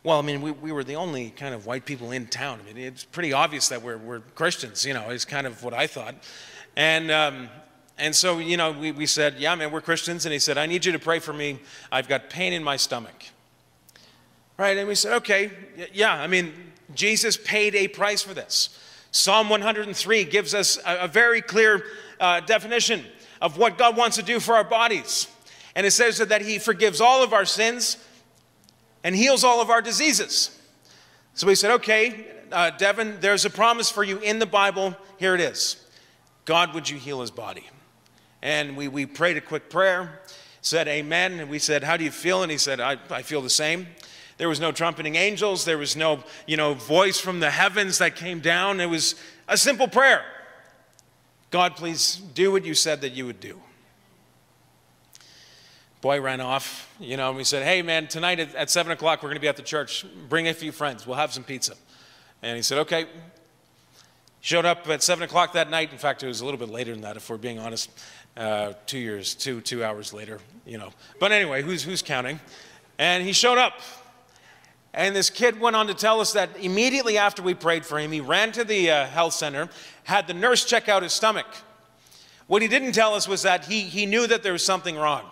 Well, 0.03 0.19
I 0.19 0.23
mean, 0.23 0.43
we, 0.43 0.51
we 0.51 0.71
were 0.71 0.85
the 0.85 0.97
only 0.97 1.31
kind 1.31 1.55
of 1.55 1.65
white 1.65 1.87
people 1.87 2.13
in 2.13 2.27
town. 2.27 2.61
I 2.61 2.73
mean, 2.73 2.85
it's 2.85 3.05
pretty 3.05 3.33
obvious 3.33 3.69
that 3.69 3.83
we're, 3.83 3.97
we're 3.97 4.21
Christians, 4.21 4.85
you 4.85 4.93
know, 4.93 5.09
is 5.11 5.25
kind 5.25 5.47
of 5.47 5.63
what 5.65 5.73
I 5.73 5.87
thought. 5.87 6.15
And 6.77 7.11
um, 7.11 7.49
and 7.97 8.15
so, 8.15 8.39
you 8.39 8.57
know, 8.57 8.73
we, 8.73 8.93
we 8.93 9.07
said, 9.07 9.37
Yeah, 9.39 9.55
man, 9.55 9.71
we're 9.71 9.81
Christians. 9.81 10.27
And 10.27 10.33
he 10.33 10.39
said, 10.39 10.59
I 10.59 10.67
need 10.67 10.85
you 10.85 10.93
to 10.93 10.99
pray 10.99 11.21
for 11.21 11.33
me. 11.33 11.61
I've 11.93 12.09
got 12.09 12.29
pain 12.29 12.53
in 12.53 12.65
my 12.65 12.77
stomach. 12.77 13.25
Right? 14.57 14.77
And 14.77 14.89
we 14.89 14.95
said, 14.95 15.15
Okay, 15.15 15.51
yeah, 15.93 16.15
I 16.15 16.27
mean, 16.27 16.53
Jesus 16.95 17.37
paid 17.37 17.75
a 17.75 17.89
price 17.89 18.23
for 18.23 18.35
this. 18.35 18.81
Psalm 19.11 19.49
103 19.49 20.25
gives 20.25 20.55
us 20.55 20.79
a, 20.85 21.05
a 21.05 21.09
very 21.09 21.41
clear 21.41 21.85
uh, 22.19 22.41
definition 22.41 23.05
of 23.41 23.59
what 23.59 23.79
God 23.79 23.97
wants 23.97 24.17
to 24.17 24.23
do 24.23 24.41
for 24.41 24.57
our 24.57 24.65
bodies. 24.65 25.29
And 25.77 25.87
it 25.87 25.93
says 25.93 26.19
that 26.19 26.43
He 26.43 26.59
forgives 26.59 27.01
all 27.01 27.23
of 27.23 27.33
our 27.33 27.45
sins 27.45 27.99
and 29.05 29.15
heals 29.15 29.45
all 29.45 29.61
of 29.61 29.71
our 29.71 29.83
diseases. 29.83 30.59
So 31.35 31.47
we 31.47 31.55
said, 31.55 31.71
Okay, 31.73 32.27
uh, 32.51 32.71
Devin, 32.71 33.19
there's 33.21 33.45
a 33.45 33.51
promise 33.51 33.89
for 33.89 34.03
you 34.03 34.19
in 34.19 34.41
the 34.41 34.47
Bible. 34.47 34.97
Here 35.17 35.37
it 35.37 35.41
is 35.41 35.77
God, 36.45 36.75
would 36.75 36.91
you 36.91 36.99
heal 36.99 37.21
his 37.21 37.31
body? 37.31 37.69
And 38.45 38.77
we, 38.77 38.89
we 38.89 39.07
prayed 39.07 39.39
a 39.39 39.41
quick 39.41 39.71
prayer, 39.71 40.21
said 40.61 40.87
amen, 40.87 41.41
and 41.41 41.49
we 41.49 41.59
said, 41.59 41.83
How 41.83 41.97
do 41.97 42.05
you 42.05 42.11
feel? 42.11 42.43
And 42.43 42.53
he 42.53 42.59
said, 42.59 42.79
I, 42.79 42.99
I 43.11 43.23
feel 43.23 43.41
the 43.41 43.51
same. 43.51 43.87
There 44.37 44.51
was 44.51 44.61
no 44.61 44.71
trumpeting 44.71 45.17
angels, 45.17 45.65
there 45.65 45.79
was 45.79 45.97
no, 45.97 46.23
you 46.47 46.59
know, 46.59 46.75
voice 46.75 47.19
from 47.19 47.41
the 47.41 47.51
heavens 47.51 47.99
that 47.99 48.17
came 48.17 48.41
down. 48.41 48.81
It 48.81 48.91
was 48.91 49.15
a 49.49 49.57
simple 49.57 49.89
prayer. 49.89 50.25
God, 51.51 51.75
please 51.75 52.17
do 52.17 52.53
what 52.53 52.67
you 52.67 52.75
said 52.75 53.01
that 53.01 53.13
you 53.13 53.25
would 53.25 53.41
do. 53.41 53.59
Boy 56.03 56.21
ran 56.21 56.43
off, 56.43 56.95
you 57.01 57.17
know, 57.17 57.29
and 57.29 57.39
we 57.39 57.45
said, 57.45 57.63
Hey, 57.63 57.81
man, 57.81 58.09
tonight 58.09 58.41
at, 58.41 58.55
at 58.55 58.69
7 58.69 58.93
o'clock, 58.93 59.23
we're 59.23 59.31
going 59.31 59.37
to 59.37 59.41
be 59.41 59.49
at 59.49 59.57
the 59.57 59.63
church. 59.63 60.05
Bring 60.29 60.49
a 60.49 60.55
few 60.55 60.71
friends. 60.71 61.07
We'll 61.07 61.17
have 61.17 61.33
some 61.33 61.45
pizza. 61.45 61.77
And 62.43 62.57
he 62.57 62.63
said, 62.63 62.77
Okay. 62.81 63.07
Showed 64.43 64.67
up 64.67 64.87
at 64.91 65.03
7 65.03 65.25
o'clock 65.25 65.55
that 65.55 65.71
night. 65.71 65.91
In 65.91 65.97
fact, 65.97 66.23
it 66.23 66.27
was 66.27 66.43
a 66.43 66.45
little 66.45 66.61
bit 66.61 66.69
later 66.69 66.93
than 66.93 67.01
that, 67.01 67.17
if 67.17 67.31
we're 67.31 67.39
being 67.39 67.59
honest 67.59 67.89
uh, 68.37 68.73
two 68.87 68.99
years, 68.99 69.35
two, 69.35 69.61
two 69.61 69.85
hours 69.85 70.13
later, 70.13 70.41
you 70.67 70.79
know. 70.79 70.93
But 71.21 71.33
anyway, 71.33 71.63
who's, 71.63 71.83
who's 71.83 72.03
counting? 72.03 72.41
And 72.99 73.25
he 73.25 73.33
showed 73.33 73.59
up. 73.59 73.81
And 74.93 75.15
this 75.15 75.29
kid 75.29 75.61
went 75.61 75.75
on 75.75 75.89
to 75.89 75.95
tell 75.95 76.21
us 76.21 76.33
that 76.35 76.51
immediately 76.61 77.19
after 77.19 77.43
we 77.43 77.55
prayed 77.55 77.85
for 77.85 77.99
him, 77.99 78.13
he 78.13 78.21
ran 78.21 78.53
to 78.53 78.65
the 78.65 78.91
uh, 78.91 79.07
health 79.07 79.35
center, 79.35 79.69
had 80.05 80.27
the 80.29 80.35
nurse 80.35 80.65
check 80.65 80.89
out 80.89 81.03
his 81.03 81.13
stomach. 81.13 81.47
What 82.47 82.63
he 82.63 82.69
didn't 82.69 82.93
tell 82.93 83.15
us 83.15 83.27
was 83.27 83.43
that 83.43 83.65
he, 83.65 83.81
he 83.81 84.07
knew 84.07 84.27
that 84.27 84.43
there 84.43 84.53
was 84.53 84.65
something 84.65 84.97
wrong. 84.97 85.25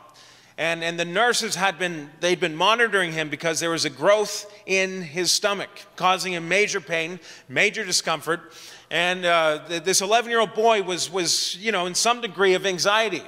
And, 0.59 0.85
and 0.85 0.99
the 0.99 1.05
nurses 1.05 1.55
had 1.55 1.79
been, 1.79 2.11
they'd 2.21 2.41
been 2.41 2.57
monitoring 2.57 3.13
him 3.13 3.29
because 3.29 3.61
there 3.61 3.71
was 3.71 3.85
a 3.85 3.91
growth 3.91 4.53
in 4.67 5.03
his 5.03 5.33
stomach, 5.33 5.71
causing 5.97 6.35
him 6.35 6.49
major 6.49 6.81
pain, 6.81 7.21
major 7.49 7.85
discomfort. 7.85 8.53
And 8.93 9.25
uh, 9.25 9.61
this 9.69 10.03
11 10.03 10.31
year 10.31 10.39
old 10.39 10.53
boy 10.53 10.83
was, 10.83 11.11
was, 11.11 11.57
you 11.57 11.73
know, 11.73 11.87
in 11.87 11.95
some 11.95 12.21
degree 12.21 12.53
of 12.53 12.67
anxiety. 12.67 13.23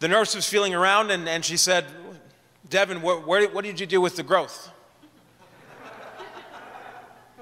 The 0.00 0.08
nurse 0.08 0.36
was 0.36 0.46
feeling 0.46 0.74
around 0.74 1.10
and, 1.10 1.26
and 1.26 1.42
she 1.42 1.56
said, 1.56 1.86
Devin, 2.68 3.00
where, 3.00 3.48
what 3.48 3.64
did 3.64 3.80
you 3.80 3.86
do 3.86 3.98
with 3.98 4.16
the 4.16 4.22
growth? 4.22 4.70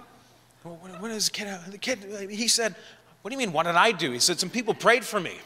well, 0.65 0.79
what, 0.81 1.03
what 1.03 1.11
is 1.11 1.25
the 1.25 1.33
kid? 1.33 1.49
Have? 1.49 1.73
The 1.73 1.79
kid, 1.79 2.31
he 2.31 2.47
said, 2.47 2.77
What 3.23 3.31
do 3.31 3.35
you 3.35 3.39
mean, 3.39 3.53
what 3.53 3.67
did 3.67 3.75
I 3.75 3.91
do? 3.91 4.13
He 4.13 4.21
said, 4.21 4.39
Some 4.39 4.51
people 4.51 4.73
prayed 4.73 5.05
for 5.05 5.19
me 5.19 5.39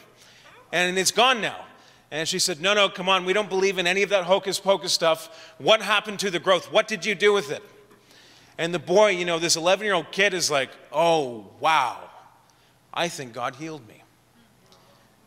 and 0.71 0.99
it's 0.99 1.11
gone 1.11 1.41
now. 1.41 1.65
And 2.11 2.27
she 2.27 2.37
said, 2.37 2.61
No, 2.61 2.75
no, 2.75 2.89
come 2.89 3.09
on, 3.09 3.25
we 3.25 3.33
don't 3.33 3.49
believe 3.49 3.79
in 3.79 3.87
any 3.87 4.03
of 4.03 4.11
that 4.11 4.25
hocus 4.25 4.59
pocus 4.59 4.93
stuff. 4.93 5.55
What 5.57 5.81
happened 5.81 6.19
to 6.19 6.29
the 6.29 6.39
growth? 6.39 6.71
What 6.71 6.87
did 6.87 7.07
you 7.07 7.15
do 7.15 7.33
with 7.33 7.49
it? 7.49 7.63
And 8.59 8.73
the 8.73 8.79
boy, 8.79 9.11
you 9.11 9.23
know, 9.23 9.39
this 9.39 9.55
11 9.55 9.85
year 9.85 9.93
old 9.93 10.11
kid 10.11 10.33
is 10.33 10.51
like, 10.51 10.69
oh, 10.91 11.49
wow, 11.61 11.97
I 12.93 13.07
think 13.07 13.31
God 13.31 13.55
healed 13.55 13.87
me. 13.87 14.03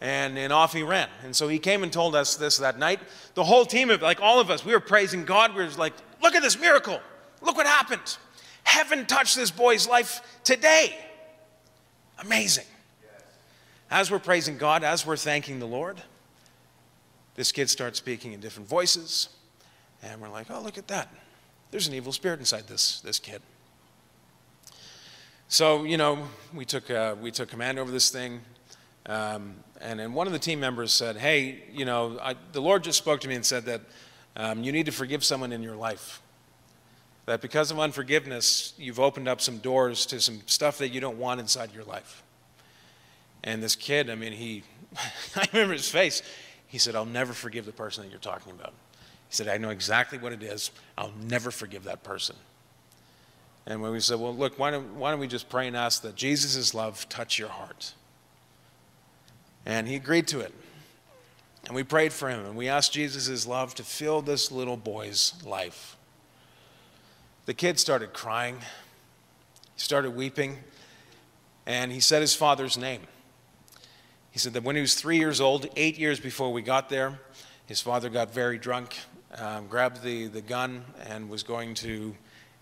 And, 0.02 0.36
and 0.36 0.52
off 0.52 0.74
he 0.74 0.82
ran. 0.82 1.08
And 1.24 1.34
so 1.34 1.48
he 1.48 1.58
came 1.58 1.82
and 1.82 1.90
told 1.90 2.14
us 2.14 2.36
this 2.36 2.58
that 2.58 2.78
night. 2.78 3.00
The 3.32 3.42
whole 3.42 3.64
team 3.64 3.88
of, 3.88 4.02
like 4.02 4.20
all 4.20 4.38
of 4.38 4.50
us, 4.50 4.66
we 4.66 4.74
were 4.74 4.80
praising 4.80 5.24
God. 5.24 5.54
We 5.54 5.64
were 5.64 5.70
like, 5.70 5.94
look 6.22 6.34
at 6.34 6.42
this 6.42 6.60
miracle. 6.60 7.00
Look 7.40 7.56
what 7.56 7.64
happened. 7.64 8.18
Heaven 8.64 9.06
touched 9.06 9.34
this 9.34 9.50
boy's 9.50 9.88
life 9.88 10.20
today. 10.44 10.94
Amazing. 12.18 12.66
As 13.90 14.10
we're 14.10 14.18
praising 14.18 14.58
God, 14.58 14.84
as 14.84 15.06
we're 15.06 15.16
thanking 15.16 15.58
the 15.58 15.66
Lord, 15.66 16.02
this 17.34 17.50
kid 17.50 17.70
starts 17.70 17.96
speaking 17.96 18.34
in 18.34 18.40
different 18.40 18.68
voices. 18.68 19.30
And 20.02 20.20
we're 20.20 20.28
like, 20.28 20.50
oh, 20.50 20.60
look 20.60 20.76
at 20.76 20.88
that 20.88 21.08
there's 21.72 21.88
an 21.88 21.94
evil 21.94 22.12
spirit 22.12 22.38
inside 22.38 22.68
this, 22.68 23.00
this 23.00 23.18
kid. 23.18 23.42
So, 25.48 25.84
you 25.84 25.96
know, 25.96 26.28
we 26.54 26.64
took, 26.64 26.90
uh, 26.90 27.16
we 27.20 27.30
took 27.30 27.48
command 27.48 27.78
over 27.78 27.90
this 27.90 28.10
thing. 28.10 28.42
Um, 29.06 29.56
and 29.80 29.98
then 29.98 30.12
one 30.12 30.26
of 30.26 30.32
the 30.34 30.38
team 30.38 30.60
members 30.60 30.92
said, 30.92 31.16
Hey, 31.16 31.64
you 31.72 31.84
know, 31.84 32.18
I, 32.22 32.36
the 32.52 32.60
Lord 32.60 32.84
just 32.84 32.98
spoke 32.98 33.20
to 33.22 33.28
me 33.28 33.34
and 33.34 33.44
said 33.44 33.64
that 33.64 33.80
um, 34.36 34.62
you 34.62 34.70
need 34.70 34.86
to 34.86 34.92
forgive 34.92 35.24
someone 35.24 35.50
in 35.50 35.62
your 35.62 35.74
life. 35.74 36.22
That 37.24 37.40
because 37.40 37.70
of 37.70 37.80
unforgiveness, 37.80 38.74
you've 38.76 39.00
opened 39.00 39.26
up 39.26 39.40
some 39.40 39.58
doors 39.58 40.06
to 40.06 40.20
some 40.20 40.42
stuff 40.46 40.78
that 40.78 40.90
you 40.90 41.00
don't 41.00 41.18
want 41.18 41.40
inside 41.40 41.72
your 41.72 41.84
life. 41.84 42.22
And 43.44 43.62
this 43.62 43.76
kid, 43.76 44.10
I 44.10 44.14
mean, 44.14 44.32
he, 44.32 44.62
I 45.36 45.48
remember 45.52 45.72
his 45.72 45.88
face. 45.88 46.22
He 46.66 46.78
said, 46.78 46.94
I'll 46.94 47.04
never 47.06 47.32
forgive 47.32 47.64
the 47.64 47.72
person 47.72 48.04
that 48.04 48.10
you're 48.10 48.20
talking 48.20 48.52
about. 48.52 48.74
He 49.32 49.36
said, 49.36 49.48
I 49.48 49.56
know 49.56 49.70
exactly 49.70 50.18
what 50.18 50.34
it 50.34 50.42
is. 50.42 50.70
I'll 50.98 51.14
never 51.22 51.50
forgive 51.50 51.84
that 51.84 52.02
person. 52.02 52.36
And 53.64 53.80
when 53.80 53.90
we 53.90 54.00
said, 54.00 54.20
well, 54.20 54.36
look, 54.36 54.58
why 54.58 54.70
don't, 54.70 54.96
why 54.96 55.10
don't 55.10 55.20
we 55.20 55.26
just 55.26 55.48
pray 55.48 55.66
and 55.66 55.74
ask 55.74 56.02
that 56.02 56.16
Jesus' 56.16 56.74
love 56.74 57.08
touch 57.08 57.38
your 57.38 57.48
heart? 57.48 57.94
And 59.64 59.88
he 59.88 59.96
agreed 59.96 60.26
to 60.28 60.40
it. 60.40 60.52
And 61.64 61.74
we 61.74 61.82
prayed 61.82 62.12
for 62.12 62.28
him 62.28 62.44
and 62.44 62.56
we 62.56 62.68
asked 62.68 62.92
Jesus' 62.92 63.46
love 63.46 63.74
to 63.76 63.82
fill 63.82 64.20
this 64.20 64.52
little 64.52 64.76
boy's 64.76 65.32
life. 65.46 65.96
The 67.46 67.54
kid 67.54 67.80
started 67.80 68.12
crying. 68.12 68.58
He 69.74 69.80
started 69.80 70.10
weeping, 70.10 70.58
and 71.64 71.90
he 71.90 72.00
said 72.00 72.20
his 72.20 72.34
father's 72.34 72.76
name. 72.76 73.00
He 74.30 74.38
said 74.38 74.52
that 74.52 74.62
when 74.62 74.76
he 74.76 74.82
was 74.82 74.94
three 74.94 75.16
years 75.16 75.40
old, 75.40 75.70
eight 75.74 75.98
years 75.98 76.20
before 76.20 76.52
we 76.52 76.60
got 76.60 76.90
there, 76.90 77.18
his 77.64 77.80
father 77.80 78.10
got 78.10 78.34
very 78.34 78.58
drunk, 78.58 78.98
um, 79.38 79.66
grabbed 79.66 80.02
the, 80.02 80.26
the 80.26 80.40
gun, 80.40 80.84
and 81.08 81.28
was 81.28 81.42
going 81.42 81.74
to 81.74 82.14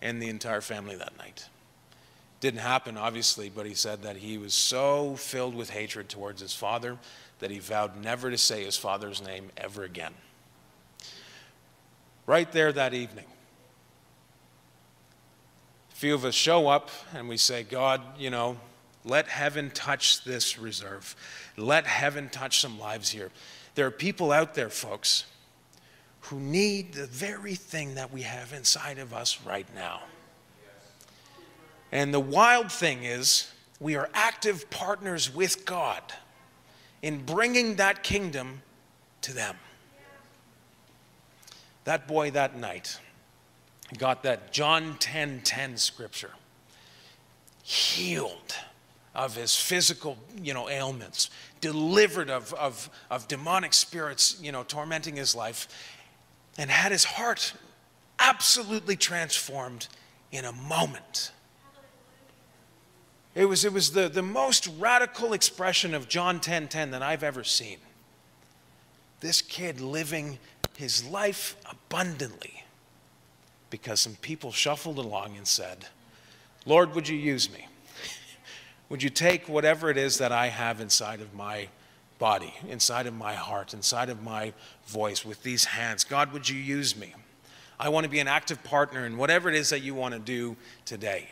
end 0.03 0.23
the 0.23 0.29
entire 0.29 0.61
family 0.61 0.97
that 0.97 1.17
night. 1.19 1.49
Didn't 2.41 2.61
happen, 2.61 2.97
obviously, 2.97 3.51
but 3.51 3.67
he 3.67 3.75
said 3.75 4.03
that 4.03 4.17
he 4.17 4.39
was 4.39 4.55
so 4.55 5.15
filled 5.17 5.55
with 5.55 5.71
hatred 5.71 6.09
towards 6.09 6.41
his 6.41 6.55
father 6.55 6.97
that 7.41 7.51
he 7.51 7.59
vowed 7.59 8.03
never 8.03 8.31
to 8.31 8.39
say 8.39 8.65
his 8.65 8.77
father's 8.77 9.23
name 9.23 9.51
ever 9.57 9.83
again. 9.83 10.15
Right 12.27 12.51
there 12.53 12.73
that 12.73 12.95
evening, 12.95 13.27
a 15.91 15.95
few 15.95 16.15
of 16.15 16.25
us 16.25 16.35
show 16.35 16.69
up 16.69 16.91
and 17.15 17.29
we 17.29 17.37
say, 17.37 17.63
God, 17.63 18.01
you 18.19 18.31
know, 18.31 18.57
let 19.05 19.29
heaven 19.29 19.71
touch 19.71 20.25
this 20.25 20.59
reserve. 20.59 21.17
Let 21.57 21.87
heaven 21.87 22.29
touch 22.29 22.61
some 22.61 22.79
lives 22.79 23.11
here. 23.11 23.31
There 23.75 23.87
are 23.87 23.91
people 23.91 24.33
out 24.33 24.55
there, 24.55 24.71
folks, 24.71 25.25
who 26.23 26.39
need 26.39 26.93
the 26.95 27.07
very 27.07 27.55
thing 27.55 27.95
that 27.95 28.13
we 28.13 28.23
have 28.23 28.53
inside 28.53 28.99
of 28.99 29.13
us 29.13 29.41
right 29.45 29.67
now. 29.75 30.03
And 31.93 32.15
the 32.15 32.21
wild 32.21 32.71
thing 32.71 33.05
is, 33.05 33.51
we 33.81 33.97
are 33.97 34.11
active 34.15 34.71
partners 34.71 35.35
with 35.35 35.65
God 35.65 36.03
in 37.03 37.25
bringing 37.25 37.77
that 37.77 38.03
kingdom 38.03 38.63
to 39.23 39.33
them. 39.33 39.57
That 41.85 42.07
boy 42.07 42.31
that 42.33 42.57
night 42.57 42.99
got 43.99 44.23
that 44.23 44.53
John 44.53 44.97
10 44.99 45.41
10 45.43 45.77
scripture, 45.77 46.33
healed 47.63 48.55
of 49.15 49.35
his 49.35 49.57
physical 49.57 50.19
you 50.41 50.55
know, 50.55 50.69
ailments, 50.69 51.31
delivered 51.61 52.31
of, 52.31 52.55
of, 52.55 52.89
of 53.11 53.27
demonic 53.27 53.73
spirits 53.73 54.39
you 54.41 54.53
know, 54.53 54.63
tormenting 54.63 55.17
his 55.17 55.35
life, 55.35 55.67
and 56.59 56.71
had 56.71 56.93
his 56.93 57.05
heart 57.05 57.55
absolutely 58.19 58.97
transformed 58.97 59.89
in 60.31 60.45
a 60.45 60.53
moment. 60.53 61.33
It 63.35 63.45
was, 63.45 63.65
it 63.65 63.73
was 63.73 63.93
the, 63.93 64.09
the 64.09 64.23
most 64.23 64.69
radical 64.79 65.33
expression 65.33 65.95
of 65.95 66.09
John 66.09 66.41
10 66.41 66.69
10 66.69 66.91
that 66.91 67.03
I've 67.03 67.23
ever 67.23 67.45
seen. 67.45 67.79
This 69.21 69.41
kid 69.43 69.81
living 69.81 70.39
his 70.77 71.05
life 71.05 71.57
abundantly 71.71 72.65
because 73.69 74.01
some 74.01 74.17
people 74.17 74.51
shuffled 74.51 74.99
along 74.99 75.37
and 75.37 75.47
said, 75.47 75.87
Lord, 76.67 76.95
would 76.95 77.09
you 77.09 77.17
use 77.17 77.51
me? 77.53 77.69
Would 78.89 79.03
you 79.03 79.11
take 79.11 79.49
whatever 79.49 79.89
it 79.91 79.97
is 79.97 80.19
that 80.19 80.33
I 80.33 80.49
have 80.49 80.81
inside 80.81 81.21
of 81.21 81.33
my 81.33 81.69
body, 82.21 82.55
inside 82.69 83.09
of 83.09 83.15
my 83.15 83.35
heart, 83.35 83.75
inside 83.75 84.11
of 84.11 84.23
my 84.23 84.53
voice 84.87 85.25
with 85.25 85.43
these 85.43 85.65
hands? 85.65 86.05
God, 86.05 86.33
would 86.33 86.49
you 86.49 86.57
use 86.57 86.97
me? 86.97 87.15
I 87.81 87.89
want 87.89 88.05
to 88.05 88.11
be 88.11 88.21
an 88.21 88.29
active 88.29 88.63
partner 88.63 89.07
in 89.07 89.17
whatever 89.17 89.49
it 89.49 89.57
is 89.57 89.71
that 89.71 89.81
you 89.81 89.95
want 89.95 90.15
to 90.15 90.21
do 90.21 90.57
today. 90.85 91.31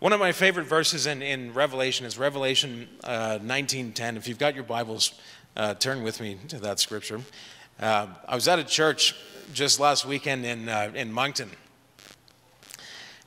One 0.00 0.14
of 0.14 0.18
my 0.18 0.32
favorite 0.32 0.64
verses 0.64 1.06
in, 1.06 1.20
in 1.20 1.52
Revelation 1.52 2.06
is 2.06 2.18
Revelation 2.18 2.88
uh, 3.04 3.38
19.10. 3.42 4.16
If 4.16 4.26
you've 4.26 4.38
got 4.38 4.54
your 4.54 4.64
Bibles, 4.64 5.12
uh, 5.56 5.74
turn 5.74 6.02
with 6.02 6.20
me 6.20 6.38
to 6.48 6.58
that 6.60 6.80
scripture. 6.80 7.20
Uh, 7.78 8.06
I 8.26 8.34
was 8.34 8.48
at 8.48 8.58
a 8.58 8.64
church 8.64 9.14
just 9.52 9.78
last 9.78 10.06
weekend 10.06 10.46
in, 10.46 10.70
uh, 10.70 10.90
in 10.94 11.12
Moncton. 11.12 11.50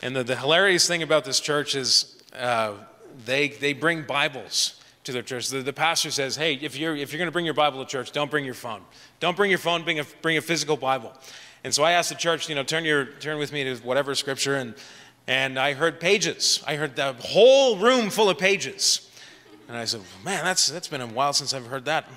And 0.02 0.16
the, 0.16 0.24
the 0.24 0.36
hilarious 0.36 0.88
thing 0.88 1.04
about 1.04 1.26
this 1.26 1.40
church 1.40 1.76
is 1.76 2.24
uh, 2.36 2.74
they, 3.24 3.50
they 3.50 3.74
bring 3.74 4.02
Bibles 4.02 4.83
to 5.04 5.12
their 5.12 5.22
church. 5.22 5.50
The, 5.50 5.62
the 5.62 5.74
pastor 5.74 6.12
says, 6.12 6.36
hey, 6.36 6.54
if 6.56 6.78
you're, 6.78 6.96
if 6.96 7.12
you're 7.12 7.18
going 7.18 7.28
to 7.28 7.34
bring 7.34 7.46
your 7.46 7.54
Bible 7.54 7.84
to 7.84 7.90
church, 7.90 8.12
don't 8.12 8.32
bring 8.32 8.46
your 8.46 8.54
phone. 8.54 8.82
Don't 9.20 9.36
bring 9.36 9.50
your 9.50 9.60
phone, 9.60 9.84
bring 9.84 10.00
a, 10.00 10.06
bring 10.22 10.38
a 10.38 10.42
physical 10.42 10.78
Bible. 10.78 11.14
And 11.64 11.74
so 11.74 11.84
I 11.84 11.94
asked 11.94 12.10
the 12.10 12.16
church, 12.16 12.50
you 12.50 12.56
know, 12.56 12.64
turn, 12.64 12.86
your, 12.86 13.06
turn 13.06 13.38
with 13.38 13.52
me 13.52 13.64
to 13.64 13.76
whatever 13.78 14.16
scripture. 14.16 14.56
And 14.56 14.76
and 15.28 15.58
I 15.58 15.74
heard 15.74 16.00
pages. 16.00 16.62
I 16.68 16.76
heard 16.76 16.96
the 16.96 17.14
whole 17.14 17.78
room 17.78 18.10
full 18.10 18.30
of 18.30 18.38
pages. 18.38 19.10
And 19.68 19.78
I 19.78 19.86
said, 19.86 20.02
man, 20.24 20.44
that's, 20.44 20.68
that's 20.68 20.90
been 20.90 21.02
a 21.02 21.08
while 21.08 21.34
since 21.34 21.54
I've 21.54 21.68
heard 21.68 21.86
that. 21.86 22.08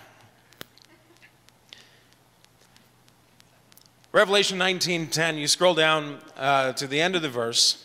Revelation 4.12 4.58
19:10, 4.58 5.38
you 5.38 5.46
scroll 5.46 5.74
down 5.74 6.18
uh, 6.38 6.72
to 6.72 6.86
the 6.86 7.00
end 7.00 7.16
of 7.16 7.22
the 7.22 7.28
verse, 7.28 7.84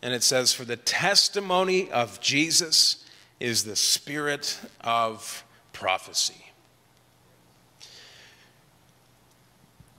and 0.00 0.14
it 0.14 0.22
says, 0.22 0.52
For 0.52 0.64
the 0.64 0.76
testimony 0.76 1.90
of 1.90 2.20
Jesus 2.20 3.04
is 3.40 3.64
the 3.64 3.76
spirit 3.76 4.58
of 4.80 5.44
prophecy. 5.72 6.46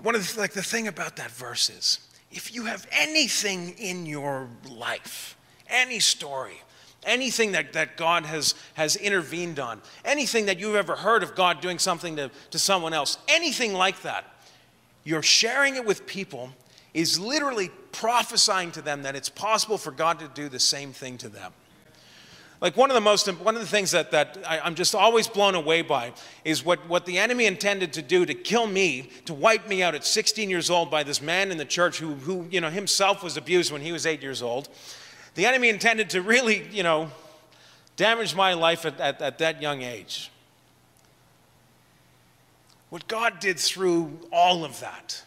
One 0.02 0.16
of 0.16 0.34
the, 0.34 0.40
like 0.40 0.54
the 0.54 0.64
thing 0.64 0.88
about 0.88 1.16
that 1.18 1.32
verse 1.32 1.70
is 1.70 2.00
if 2.32 2.54
you 2.54 2.66
have 2.66 2.88
anything 2.92 3.70
in 3.78 4.06
your 4.06 4.48
life, 4.70 5.38
any 5.70 6.00
story, 6.00 6.62
anything 7.04 7.54
that, 7.54 7.74
that 7.74 7.98
God 7.98 8.26
has, 8.26 8.54
has 8.76 8.96
intervened 8.96 9.60
on, 9.60 9.82
anything 10.06 10.46
that 10.48 10.60
you've 10.60 10.76
ever 10.76 10.96
heard 10.96 11.24
of 11.24 11.36
God 11.36 11.62
doing 11.62 11.80
something 11.80 12.16
to, 12.18 12.30
to 12.52 12.60
someone 12.60 12.94
else, 12.94 13.18
anything 13.28 13.74
like 13.74 14.02
that, 14.02 14.26
you're 15.04 15.24
sharing 15.24 15.76
it 15.76 15.86
with 15.86 16.06
people 16.06 16.52
is 16.94 17.20
literally 17.20 17.70
prophesying 17.92 18.72
to 18.72 18.82
them 18.82 19.04
that 19.04 19.16
it's 19.16 19.30
possible 19.30 19.78
for 19.78 19.92
God 19.92 20.20
to 20.20 20.28
do 20.28 20.50
the 20.50 20.60
same 20.60 20.92
thing 20.92 21.18
to 21.20 21.30
them. 21.30 21.54
Like 22.60 22.76
one 22.76 22.90
of 22.90 22.96
the 22.96 23.02
most, 23.02 23.28
one 23.28 23.56
of 23.56 23.62
the 23.62 23.68
things 23.68 23.92
that, 23.92 24.12
that 24.12 24.38
I, 24.48 24.66
am 24.66 24.74
just 24.74 24.96
always 24.96 25.28
blown 25.28 25.54
away 25.54 25.84
by 25.84 26.14
is 26.44 26.66
what, 26.66 26.88
what 26.90 27.06
the 27.06 27.20
enemy 27.20 27.46
intended 27.46 27.94
to 27.94 28.02
do 28.02 28.26
to 28.26 28.34
kill 28.34 28.66
me, 28.66 29.12
to 29.26 29.34
wipe 29.34 29.68
me 29.68 29.84
out 29.84 29.94
at 29.94 30.04
16 30.04 30.50
years 30.50 30.70
old 30.70 30.90
by 30.90 31.04
this 31.04 31.22
man 31.22 31.52
in 31.52 31.58
the 31.58 31.66
church 31.66 32.00
who, 32.00 32.16
who 32.16 32.48
you 32.50 32.60
know, 32.60 32.72
himself 32.72 33.24
was 33.24 33.38
abused 33.38 33.72
when 33.72 33.82
he 33.82 33.92
was 33.92 34.08
eight 34.08 34.24
years 34.24 34.42
old. 34.42 34.70
The 35.36 35.46
enemy 35.46 35.70
intended 35.70 36.10
to 36.12 36.22
really, 36.24 36.68
you 36.72 36.82
know, 36.82 37.12
damage 37.96 38.36
my 38.36 38.54
life 38.54 38.86
at, 38.86 39.00
at, 39.00 39.22
at 39.22 39.38
that 39.38 39.62
young 39.62 39.84
age. 39.84 40.32
What 42.90 43.08
God 43.08 43.40
did 43.40 43.60
through 43.60 44.18
all 44.32 44.66
of 44.66 44.80
that 44.80 45.22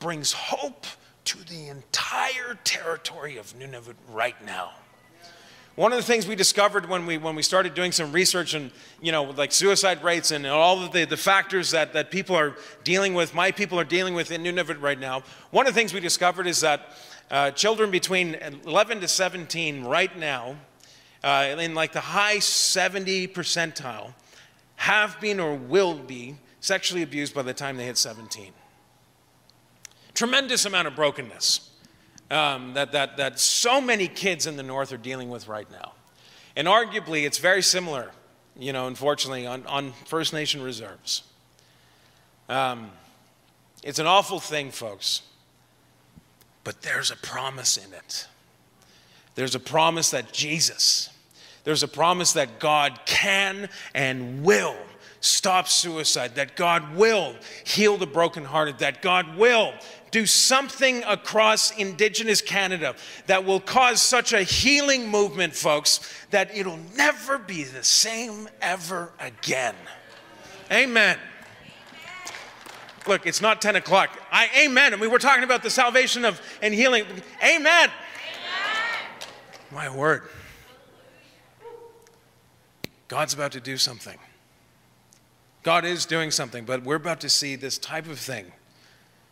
brings 0.00 0.32
hope 0.32 0.86
to 1.26 1.38
the 1.44 1.68
entire 1.68 2.58
territory 2.64 3.36
of 3.36 3.56
Nunavut 3.58 3.94
right 4.10 4.42
now. 4.44 4.72
One 5.76 5.92
of 5.92 5.98
the 5.98 6.04
things 6.04 6.26
we 6.26 6.36
discovered 6.36 6.88
when 6.88 7.04
we, 7.04 7.18
when 7.18 7.34
we 7.34 7.42
started 7.42 7.74
doing 7.74 7.92
some 7.92 8.10
research 8.10 8.54
and, 8.54 8.70
you 9.02 9.12
know, 9.12 9.24
like 9.24 9.52
suicide 9.52 10.02
rates 10.02 10.30
and 10.30 10.46
all 10.46 10.82
of 10.82 10.92
the, 10.92 11.04
the 11.04 11.18
factors 11.18 11.70
that, 11.72 11.92
that 11.92 12.10
people 12.10 12.34
are 12.34 12.56
dealing 12.82 13.12
with, 13.12 13.34
my 13.34 13.50
people 13.50 13.78
are 13.78 13.84
dealing 13.84 14.14
with 14.14 14.30
in 14.30 14.42
Nunavut 14.42 14.80
right 14.80 14.98
now, 14.98 15.22
one 15.50 15.66
of 15.66 15.74
the 15.74 15.78
things 15.78 15.92
we 15.92 16.00
discovered 16.00 16.46
is 16.46 16.62
that 16.62 16.96
uh, 17.30 17.50
children 17.50 17.90
between 17.90 18.36
11 18.64 19.00
to 19.00 19.08
17 19.08 19.84
right 19.84 20.18
now, 20.18 20.56
uh, 21.22 21.56
in 21.58 21.74
like 21.74 21.92
the 21.92 22.00
high 22.00 22.38
70 22.38 23.28
percentile, 23.28 24.14
have 24.76 25.20
been 25.20 25.38
or 25.38 25.54
will 25.56 25.98
be 25.98 26.36
sexually 26.60 27.02
abused 27.02 27.34
by 27.34 27.42
the 27.42 27.52
time 27.52 27.76
they 27.76 27.84
hit 27.84 27.98
17. 27.98 28.50
Tremendous 30.14 30.64
amount 30.64 30.88
of 30.88 30.96
brokenness 30.96 31.65
um, 32.30 32.74
that, 32.74 32.92
that, 32.92 33.16
that 33.16 33.38
so 33.38 33.80
many 33.80 34.08
kids 34.08 34.46
in 34.46 34.56
the 34.56 34.62
North 34.62 34.92
are 34.92 34.96
dealing 34.98 35.30
with 35.30 35.48
right 35.48 35.70
now. 35.70 35.92
And 36.56 36.66
arguably, 36.66 37.24
it's 37.24 37.38
very 37.38 37.62
similar, 37.62 38.10
you 38.58 38.72
know, 38.72 38.86
unfortunately, 38.86 39.46
on, 39.46 39.66
on 39.66 39.92
First 40.06 40.32
Nation 40.32 40.62
reserves. 40.62 41.22
Um, 42.48 42.90
it's 43.82 43.98
an 43.98 44.06
awful 44.06 44.40
thing, 44.40 44.70
folks, 44.70 45.22
but 46.64 46.82
there's 46.82 47.10
a 47.10 47.16
promise 47.16 47.76
in 47.76 47.92
it. 47.92 48.26
There's 49.34 49.54
a 49.54 49.60
promise 49.60 50.10
that 50.10 50.32
Jesus, 50.32 51.10
there's 51.64 51.82
a 51.82 51.88
promise 51.88 52.32
that 52.32 52.58
God 52.58 52.98
can 53.04 53.68
and 53.94 54.42
will 54.42 54.76
stop 55.20 55.68
suicide, 55.68 56.36
that 56.36 56.56
God 56.56 56.96
will 56.96 57.36
heal 57.64 57.96
the 57.96 58.06
brokenhearted, 58.06 58.78
that 58.78 59.02
God 59.02 59.36
will 59.36 59.74
do 60.16 60.24
something 60.24 61.04
across 61.04 61.72
Indigenous 61.72 62.40
Canada 62.40 62.94
that 63.26 63.44
will 63.44 63.60
cause 63.60 64.00
such 64.00 64.32
a 64.32 64.42
healing 64.42 65.10
movement, 65.10 65.54
folks, 65.54 66.00
that 66.30 66.56
it'll 66.56 66.78
never 66.96 67.36
be 67.36 67.64
the 67.64 67.84
same 67.84 68.48
ever 68.62 69.12
again. 69.20 69.74
Amen. 70.72 71.18
Look, 73.06 73.26
it's 73.26 73.42
not 73.42 73.60
10 73.60 73.76
o'clock. 73.76 74.08
I 74.32 74.48
amen. 74.64 74.94
I 74.94 74.96
mean, 74.96 75.10
we're 75.10 75.18
talking 75.18 75.44
about 75.44 75.62
the 75.62 75.68
salvation 75.68 76.24
of 76.24 76.40
and 76.62 76.72
healing. 76.72 77.04
Amen. 77.44 77.66
amen. 77.66 77.90
My 79.70 79.94
word. 79.94 80.22
God's 83.08 83.34
about 83.34 83.52
to 83.52 83.60
do 83.60 83.76
something. 83.76 84.16
God 85.62 85.84
is 85.84 86.06
doing 86.06 86.30
something, 86.30 86.64
but 86.64 86.84
we're 86.84 86.96
about 86.96 87.20
to 87.20 87.28
see 87.28 87.54
this 87.54 87.76
type 87.76 88.08
of 88.08 88.18
thing 88.18 88.52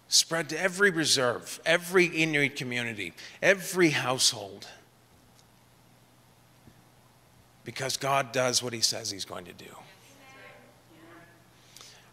spread 0.08 0.48
to 0.50 0.60
every 0.60 0.90
reserve, 0.90 1.60
every 1.64 2.06
Inuit 2.06 2.56
community, 2.56 3.12
every 3.42 3.90
household. 3.90 4.66
because 7.64 7.96
God 7.96 8.32
does 8.32 8.62
what 8.62 8.72
he 8.72 8.80
says 8.80 9.10
he's 9.10 9.24
going 9.24 9.46
to 9.46 9.52
do. 9.52 9.64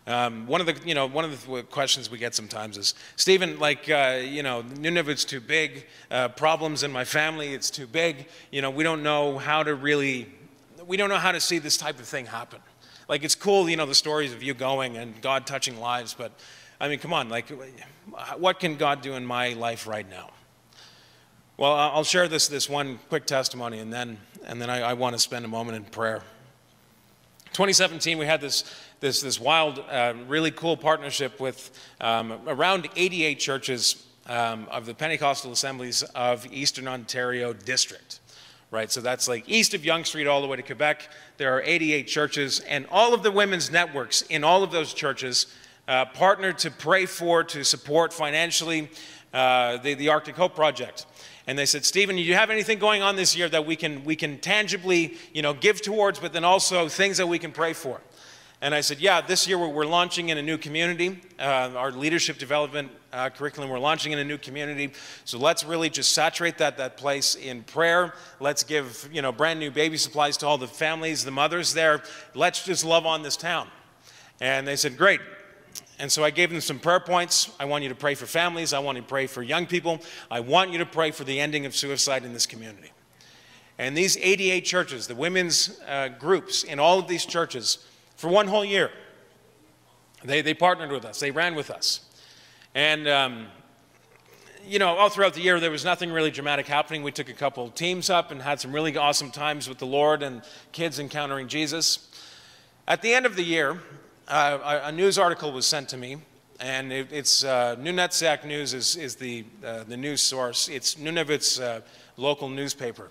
Um, 0.08 0.48
one 0.48 0.62
of 0.62 0.68
the, 0.68 0.76
you 0.84 0.96
know, 0.96 1.06
one 1.06 1.26
of 1.26 1.46
the 1.46 1.62
questions 1.64 2.10
we 2.10 2.18
get 2.18 2.34
sometimes 2.34 2.76
is, 2.76 2.96
Steven, 3.18 3.60
like, 3.60 3.88
uh, 3.90 4.20
you 4.24 4.42
know, 4.42 4.64
Nunavut's 4.64 5.24
too 5.24 5.40
big. 5.40 5.86
Uh, 6.10 6.28
problems 6.30 6.82
in 6.82 6.92
my 6.92 7.04
family, 7.04 7.54
it's 7.54 7.70
too 7.70 7.86
big. 7.86 8.26
You 8.52 8.64
know, 8.64 8.72
we 8.72 8.84
don't 8.84 9.04
know 9.04 9.38
how 9.38 9.62
to 9.62 9.76
really, 9.76 10.28
we 10.88 10.98
don't 10.98 11.10
know 11.10 11.18
how 11.18 11.32
to 11.32 11.40
see 11.40 11.60
this 11.60 11.78
type 11.78 12.00
of 12.00 12.08
thing 12.08 12.26
happen. 12.26 12.60
Like, 13.08 13.24
it's 13.24 13.36
cool, 13.36 13.70
you 13.70 13.78
know, 13.78 13.86
the 13.86 13.94
stories 13.94 14.34
of 14.34 14.42
you 14.42 14.56
going 14.56 14.98
and 14.98 15.22
God 15.22 15.46
touching 15.46 15.80
lives, 15.80 16.16
but 16.18 16.32
I 16.82 16.88
mean, 16.88 16.98
come 16.98 17.14
on, 17.14 17.30
like, 17.30 17.48
what 18.38 18.60
can 18.60 18.76
God 18.76 19.04
do 19.04 19.14
in 19.14 19.24
my 19.24 19.50
life 19.50 19.86
right 19.86 20.10
now? 20.10 20.32
Well, 21.56 21.74
I'll 21.74 22.04
share 22.04 22.28
this, 22.28 22.48
this 22.48 22.68
one 22.68 22.98
quick 23.08 23.28
testimony, 23.28 23.78
and 23.78 23.94
then, 23.94 24.18
and 24.46 24.60
then 24.60 24.72
I, 24.72 24.82
I 24.82 24.94
want 24.94 25.14
to 25.14 25.20
spend 25.20 25.46
a 25.46 25.48
moment 25.48 25.78
in 25.78 25.84
prayer. 25.84 26.24
2017, 27.54 28.18
we 28.18 28.26
had 28.26 28.42
this, 28.42 28.64
this, 29.00 29.22
this 29.22 29.40
wild, 29.40 29.78
uh, 29.92 30.16
really 30.28 30.50
cool 30.50 30.76
partnership 30.76 31.40
with 31.40 31.70
um, 32.02 32.40
around 32.48 32.90
88 32.96 33.36
churches 33.36 34.04
um, 34.26 34.68
of 34.72 34.88
the 34.88 34.96
Pentecostal 34.96 35.52
Assemblies 35.52 36.02
of 36.16 36.52
Eastern 36.52 36.88
Ontario 36.88 37.54
District. 37.54 38.20
Right, 38.72 38.90
so 38.90 39.02
that's 39.02 39.28
like 39.28 39.44
east 39.50 39.74
of 39.74 39.84
Yonge 39.84 40.08
Street 40.08 40.28
all 40.28 40.42
the 40.42 40.48
way 40.48 40.56
to 40.56 40.64
Quebec. 40.64 41.10
There 41.36 41.54
are 41.54 41.62
88 41.62 42.08
churches, 42.08 42.62
and 42.62 42.88
all 42.90 43.14
of 43.14 43.22
the 43.22 43.30
women's 43.30 43.70
networks 43.70 44.22
in 44.24 44.46
all 44.46 44.64
of 44.64 44.72
those 44.72 44.94
churches 44.94 45.46
uh, 45.92 46.06
partnered 46.06 46.58
to 46.58 46.72
pray 46.72 47.06
for, 47.06 47.44
to 47.44 47.64
support 47.64 48.14
financially 48.14 48.90
uh, 49.34 49.78
the, 49.78 49.94
the 49.94 50.10
Arctic 50.10 50.36
Hope 50.36 50.56
Project 50.56 51.06
and 51.48 51.58
they 51.58 51.66
said, 51.66 51.84
Steven, 51.86 52.16
do 52.16 52.22
you 52.22 52.36
have 52.36 52.50
anything 52.50 52.80
going 52.80 53.02
on 53.02 53.16
this 53.16 53.36
year 53.36 53.50
that 53.50 53.66
we 53.66 53.76
can, 53.76 54.04
we 54.04 54.16
can 54.16 54.38
tangibly 54.40 55.18
you 55.34 55.42
know, 55.42 55.54
give 55.54 55.82
towards, 55.82 56.20
but 56.20 56.34
then 56.34 56.44
also 56.44 56.88
things 56.88 57.18
that 57.18 57.28
we 57.28 57.40
can 57.40 57.52
pray 57.52 57.74
for? 57.74 58.00
And 58.62 58.76
I 58.76 58.82
said, 58.82 59.00
yeah, 59.00 59.22
this 59.22 59.48
year 59.48 59.58
we're, 59.58 59.70
we're 59.70 59.86
launching 59.86 60.30
in 60.30 60.38
a 60.38 60.42
new 60.42 60.58
community, 60.58 61.20
uh, 61.40 61.72
our 61.76 61.92
leadership 61.92 62.38
development 62.38 62.92
uh, 63.12 63.30
curriculum. 63.30 63.72
We're 63.72 63.80
launching 63.80 64.12
in 64.12 64.20
a 64.20 64.24
new 64.24 64.38
community. 64.38 64.92
So 65.26 65.40
let's 65.40 65.64
really 65.64 65.90
just 65.90 66.12
saturate 66.12 66.60
that, 66.60 66.78
that 66.78 66.96
place 66.96 67.34
in 67.34 67.64
prayer. 67.64 68.14
Let's 68.40 68.64
give, 68.64 69.10
you 69.12 69.24
know, 69.24 69.32
brand 69.32 69.60
new 69.60 69.72
baby 69.72 69.98
supplies 69.98 70.38
to 70.38 70.48
all 70.48 70.60
the 70.60 70.68
families, 70.68 71.26
the 71.26 71.32
mothers 71.32 71.74
there. 71.74 72.04
Let's 72.36 72.64
just 72.64 72.86
love 72.86 73.08
on 73.08 73.24
this 73.24 73.36
town. 73.36 73.68
And 74.40 74.68
they 74.68 74.76
said, 74.76 74.96
great. 74.96 75.22
And 76.02 76.12
so 76.12 76.24
I 76.24 76.32
gave 76.32 76.50
them 76.50 76.62
some 76.62 76.80
prayer 76.80 77.00
points. 77.00 77.52
I 77.60 77.66
want 77.66 77.84
you 77.84 77.90
to 77.90 77.96
pray 77.96 78.16
for 78.16 78.26
families. 78.26 78.74
I 78.74 78.80
want 78.80 78.96
you 78.96 79.04
to 79.04 79.08
pray 79.08 79.28
for 79.28 79.44
young 79.44 79.68
people. 79.68 80.02
I 80.32 80.40
want 80.40 80.72
you 80.72 80.80
to 80.80 80.86
pray 80.86 81.12
for 81.12 81.24
the 81.24 81.40
ending 81.40 81.68
of 81.68 81.76
suicide 81.76 82.26
in 82.26 82.34
this 82.34 82.48
community. 82.48 82.92
And 83.78 83.96
these 83.96 84.18
88 84.18 84.66
churches, 84.66 85.06
the 85.06 85.14
women's 85.14 85.80
uh, 85.88 86.08
groups 86.08 86.64
in 86.64 86.80
all 86.80 86.98
of 86.98 87.08
these 87.08 87.24
churches, 87.24 87.86
for 88.16 88.30
one 88.30 88.48
whole 88.48 88.66
year, 88.66 88.90
they, 90.24 90.42
they 90.42 90.56
partnered 90.56 90.92
with 90.92 91.06
us, 91.06 91.20
they 91.20 91.30
ran 91.30 91.54
with 91.54 91.70
us. 91.70 92.02
And, 92.74 93.08
um, 93.08 93.46
you 94.66 94.80
know, 94.80 94.98
all 94.98 95.10
throughout 95.10 95.36
the 95.36 95.42
year, 95.42 95.60
there 95.60 95.70
was 95.70 95.86
nothing 95.86 96.12
really 96.12 96.32
dramatic 96.32 96.66
happening. 96.66 97.04
We 97.04 97.12
took 97.12 97.30
a 97.30 97.34
couple 97.34 97.70
teams 97.70 98.10
up 98.10 98.32
and 98.32 98.42
had 98.42 98.60
some 98.60 98.74
really 98.74 98.98
awesome 98.98 99.30
times 99.30 99.70
with 99.70 99.78
the 99.78 99.86
Lord 99.86 100.24
and 100.24 100.42
kids 100.72 100.98
encountering 100.98 101.48
Jesus. 101.48 102.10
At 102.88 103.04
the 103.04 103.14
end 103.14 103.28
of 103.28 103.36
the 103.36 103.44
year, 103.44 103.80
uh, 104.32 104.82
a 104.86 104.92
news 104.92 105.18
article 105.18 105.52
was 105.52 105.66
sent 105.66 105.90
to 105.90 105.98
me, 105.98 106.18
and 106.60 106.94
it, 106.94 107.12
it's 107.12 107.44
uh, 107.44 107.76
News 107.76 108.74
is, 108.74 108.96
is 108.96 109.16
the, 109.16 109.44
uh, 109.64 109.84
the 109.84 109.98
news 109.98 110.22
source. 110.22 110.70
It's 110.70 110.96
Nunavut's 110.96 111.60
uh, 111.60 111.82
local 112.16 112.48
newspaper. 112.48 113.10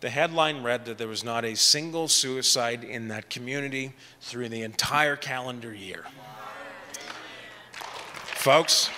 The 0.00 0.08
headline 0.08 0.62
read 0.62 0.86
that 0.86 0.98
there 0.98 1.08
was 1.08 1.24
not 1.24 1.44
a 1.44 1.54
single 1.54 2.08
suicide 2.08 2.84
in 2.84 3.08
that 3.08 3.28
community 3.28 3.92
through 4.20 4.48
the 4.48 4.62
entire 4.62 5.16
calendar 5.16 5.74
year. 5.74 6.04
Folks, 8.22 8.88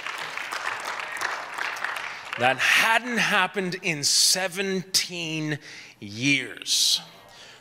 that 2.39 2.59
hadn't 2.59 3.19
happened 3.19 3.77
in 3.83 4.05
17 4.05 5.59
years. 5.99 7.01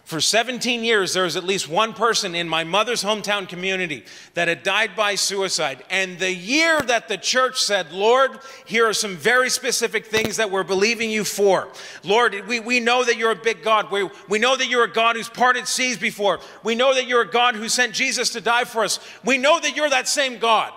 For 0.07 0.21
17 0.21 0.85
years, 0.85 1.13
there 1.13 1.23
was 1.23 1.35
at 1.35 1.43
least 1.43 1.67
one 1.67 1.91
person 1.91 2.33
in 2.33 2.47
my 2.47 2.63
mother's 2.63 3.03
hometown 3.03 3.45
community 3.45 4.05
that 4.35 4.47
had 4.47 4.63
died 4.63 4.95
by 4.95 5.15
suicide. 5.15 5.83
And 5.89 6.17
the 6.17 6.33
year 6.33 6.79
that 6.79 7.09
the 7.09 7.17
church 7.17 7.61
said, 7.61 7.91
Lord, 7.91 8.39
here 8.63 8.87
are 8.87 8.93
some 8.93 9.17
very 9.17 9.49
specific 9.49 10.05
things 10.05 10.37
that 10.37 10.49
we're 10.49 10.63
believing 10.63 11.11
you 11.11 11.25
for. 11.25 11.67
Lord, 12.05 12.47
we, 12.47 12.61
we 12.61 12.79
know 12.79 13.03
that 13.03 13.17
you're 13.17 13.31
a 13.31 13.35
big 13.35 13.63
God. 13.63 13.91
We, 13.91 14.09
we 14.29 14.39
know 14.39 14.55
that 14.55 14.69
you're 14.69 14.85
a 14.85 14.89
God 14.89 15.17
who's 15.17 15.27
parted 15.27 15.67
seas 15.67 15.97
before. 15.97 16.39
We 16.63 16.73
know 16.73 16.93
that 16.93 17.05
you're 17.05 17.23
a 17.23 17.29
God 17.29 17.55
who 17.55 17.67
sent 17.67 17.91
Jesus 17.93 18.29
to 18.29 18.39
die 18.39 18.63
for 18.63 18.85
us. 18.85 19.01
We 19.25 19.37
know 19.37 19.59
that 19.59 19.75
you're 19.75 19.89
that 19.89 20.07
same 20.07 20.39
God. 20.39 20.71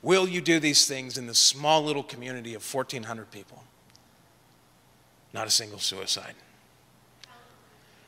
Will 0.00 0.26
you 0.26 0.40
do 0.40 0.58
these 0.58 0.86
things 0.86 1.18
in 1.18 1.26
this 1.26 1.38
small 1.38 1.84
little 1.84 2.02
community 2.02 2.54
of 2.54 2.62
1,400 2.62 3.30
people? 3.30 3.62
Not 5.34 5.46
a 5.46 5.50
single 5.50 5.80
suicide. 5.80 6.34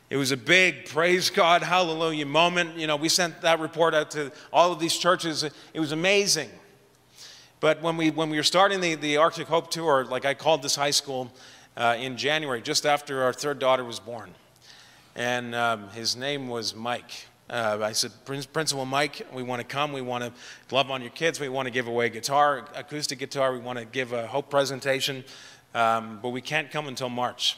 It 0.09 0.17
was 0.17 0.31
a 0.31 0.37
big 0.37 0.87
praise 0.87 1.31
God, 1.31 1.63
hallelujah 1.63 2.27
moment. 2.27 2.79
You 2.79 2.87
know, 2.87 2.95
we 2.95 3.09
sent 3.09 3.41
that 3.41 3.59
report 3.59 3.93
out 3.93 4.13
to 4.13 4.31
all 4.53 4.71
of 4.71 4.79
these 4.79 4.97
churches. 4.97 5.43
It 5.43 5.81
was 5.81 5.91
amazing. 5.91 6.49
But 7.59 7.83
when 7.83 7.97
we, 7.97 8.11
when 8.11 8.31
we 8.31 8.37
were 8.37 8.45
starting 8.45 8.81
the, 8.81 8.95
the 8.95 9.17
Arctic 9.17 9.49
Hope 9.49 9.69
Tour, 9.69 10.05
like 10.05 10.25
I 10.25 10.35
called 10.35 10.63
this 10.63 10.77
high 10.77 10.93
school 10.93 11.33
uh, 11.77 11.97
in 11.99 12.17
January, 12.17 12.63
just 12.63 12.87
after 12.87 13.25
our 13.25 13.33
third 13.33 13.59
daughter 13.59 13.85
was 13.85 13.99
born. 13.99 14.33
And 15.17 15.57
um, 15.57 15.89
his 15.89 16.15
name 16.15 16.49
was 16.49 16.73
Mike. 16.73 17.27
Uh, 17.51 17.79
I 17.83 17.91
said, 17.91 18.13
Principal 18.25 18.85
Mike, 18.85 19.27
we 19.33 19.43
want 19.43 19.61
to 19.61 19.67
come. 19.67 19.93
We 19.93 20.03
want 20.03 20.23
to 20.23 20.33
love 20.75 20.89
on 20.91 21.01
your 21.01 21.11
kids. 21.11 21.41
We 21.41 21.49
want 21.49 21.67
to 21.67 21.73
give 21.73 21.89
away 21.89 22.11
guitar, 22.11 22.69
acoustic 22.77 23.19
guitar. 23.19 23.53
We 23.53 23.59
want 23.59 23.81
to 23.81 23.85
give 23.85 24.13
a 24.13 24.29
hope 24.29 24.51
presentation. 24.51 25.25
Um, 25.75 26.21
but 26.23 26.29
we 26.29 26.41
can't 26.41 26.71
come 26.71 26.87
until 26.87 27.09
March. 27.09 27.57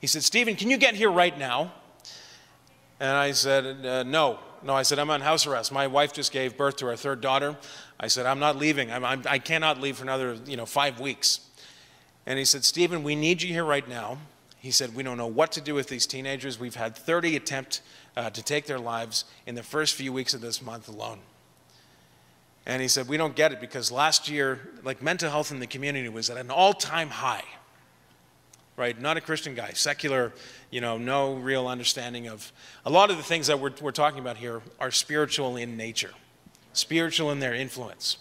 He 0.00 0.06
said, 0.06 0.22
Steven, 0.22 0.56
can 0.56 0.70
you 0.70 0.76
get 0.76 0.94
here 0.94 1.10
right 1.10 1.36
now? 1.36 1.72
And 3.00 3.10
I 3.10 3.32
said, 3.32 3.84
uh, 3.84 4.02
No. 4.04 4.40
No, 4.60 4.74
I 4.74 4.82
said, 4.82 4.98
I'm 4.98 5.10
on 5.10 5.20
house 5.20 5.46
arrest. 5.46 5.70
My 5.70 5.86
wife 5.86 6.12
just 6.12 6.32
gave 6.32 6.56
birth 6.56 6.78
to 6.78 6.88
our 6.88 6.96
third 6.96 7.20
daughter. 7.20 7.56
I 8.00 8.08
said, 8.08 8.26
I'm 8.26 8.40
not 8.40 8.56
leaving. 8.56 8.90
I'm, 8.90 9.04
I'm, 9.04 9.22
I 9.28 9.38
cannot 9.38 9.80
leave 9.80 9.98
for 9.98 10.02
another, 10.02 10.36
you 10.46 10.56
know, 10.56 10.66
five 10.66 10.98
weeks. 10.98 11.40
And 12.26 12.40
he 12.40 12.44
said, 12.44 12.64
Steven, 12.64 13.04
we 13.04 13.14
need 13.14 13.40
you 13.40 13.52
here 13.52 13.64
right 13.64 13.88
now. 13.88 14.18
He 14.58 14.72
said, 14.72 14.94
We 14.94 15.02
don't 15.02 15.16
know 15.16 15.28
what 15.28 15.52
to 15.52 15.60
do 15.60 15.74
with 15.74 15.88
these 15.88 16.06
teenagers. 16.06 16.58
We've 16.58 16.74
had 16.74 16.96
30 16.96 17.36
attempt 17.36 17.82
uh, 18.16 18.30
to 18.30 18.42
take 18.42 18.66
their 18.66 18.80
lives 18.80 19.24
in 19.46 19.54
the 19.54 19.62
first 19.62 19.94
few 19.94 20.12
weeks 20.12 20.34
of 20.34 20.40
this 20.40 20.60
month 20.60 20.88
alone. 20.88 21.20
And 22.66 22.82
he 22.82 22.88
said, 22.88 23.08
We 23.08 23.16
don't 23.16 23.36
get 23.36 23.52
it 23.52 23.60
because 23.60 23.92
last 23.92 24.28
year, 24.28 24.68
like 24.82 25.02
mental 25.02 25.30
health 25.30 25.52
in 25.52 25.60
the 25.60 25.66
community 25.68 26.08
was 26.08 26.30
at 26.30 26.36
an 26.36 26.50
all 26.50 26.72
time 26.72 27.10
high 27.10 27.44
right? 28.78 28.98
Not 28.98 29.16
a 29.16 29.20
Christian 29.20 29.54
guy, 29.54 29.72
secular, 29.74 30.32
you 30.70 30.80
know, 30.80 30.96
no 30.96 31.34
real 31.34 31.66
understanding 31.66 32.28
of. 32.28 32.52
A 32.86 32.90
lot 32.90 33.10
of 33.10 33.16
the 33.16 33.22
things 33.22 33.48
that 33.48 33.58
we're, 33.58 33.72
we're 33.82 33.90
talking 33.90 34.20
about 34.20 34.36
here 34.36 34.62
are 34.80 34.90
spiritual 34.90 35.56
in 35.56 35.76
nature, 35.76 36.12
spiritual 36.72 37.30
in 37.32 37.40
their 37.40 37.54
influence. 37.54 38.18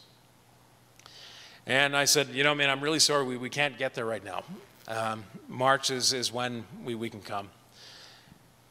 And 1.67 1.95
I 1.95 2.05
said, 2.05 2.29
you 2.29 2.43
know, 2.43 2.55
man, 2.55 2.69
I'm 2.69 2.81
really 2.81 2.99
sorry 2.99 3.25
we, 3.25 3.37
we 3.37 3.49
can't 3.49 3.77
get 3.77 3.93
there 3.93 4.05
right 4.05 4.23
now. 4.23 4.43
Um, 4.87 5.25
March 5.47 5.91
is, 5.91 6.11
is 6.11 6.33
when 6.33 6.65
we, 6.83 6.95
we 6.95 7.09
can 7.09 7.21
come. 7.21 7.49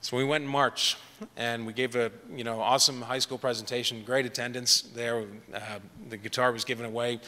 So 0.01 0.17
we 0.17 0.25
went 0.25 0.45
in 0.45 0.51
March 0.51 0.97
and 1.37 1.67
we 1.67 1.73
gave 1.73 1.97
a 1.97 2.13
you 2.33 2.45
know 2.45 2.61
awesome 2.61 3.03
high 3.03 3.19
school 3.19 3.39
presentation, 3.39 4.03
great 4.05 4.27
attendance 4.27 4.83
there. 4.83 5.25
Uh, 5.53 5.79
the 6.09 6.17
guitar 6.17 6.53
was 6.53 6.65
given 6.65 6.87
away. 6.87 7.21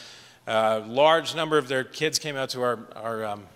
A 0.46 0.50
uh, 0.50 0.84
large 0.86 1.34
number 1.34 1.58
of 1.58 1.68
their 1.68 1.84
kids 1.84 2.18
came 2.18 2.36
out 2.36 2.50
to 2.50 2.62
our, 2.62 2.78
our 2.96 3.24
um, 3.24 3.46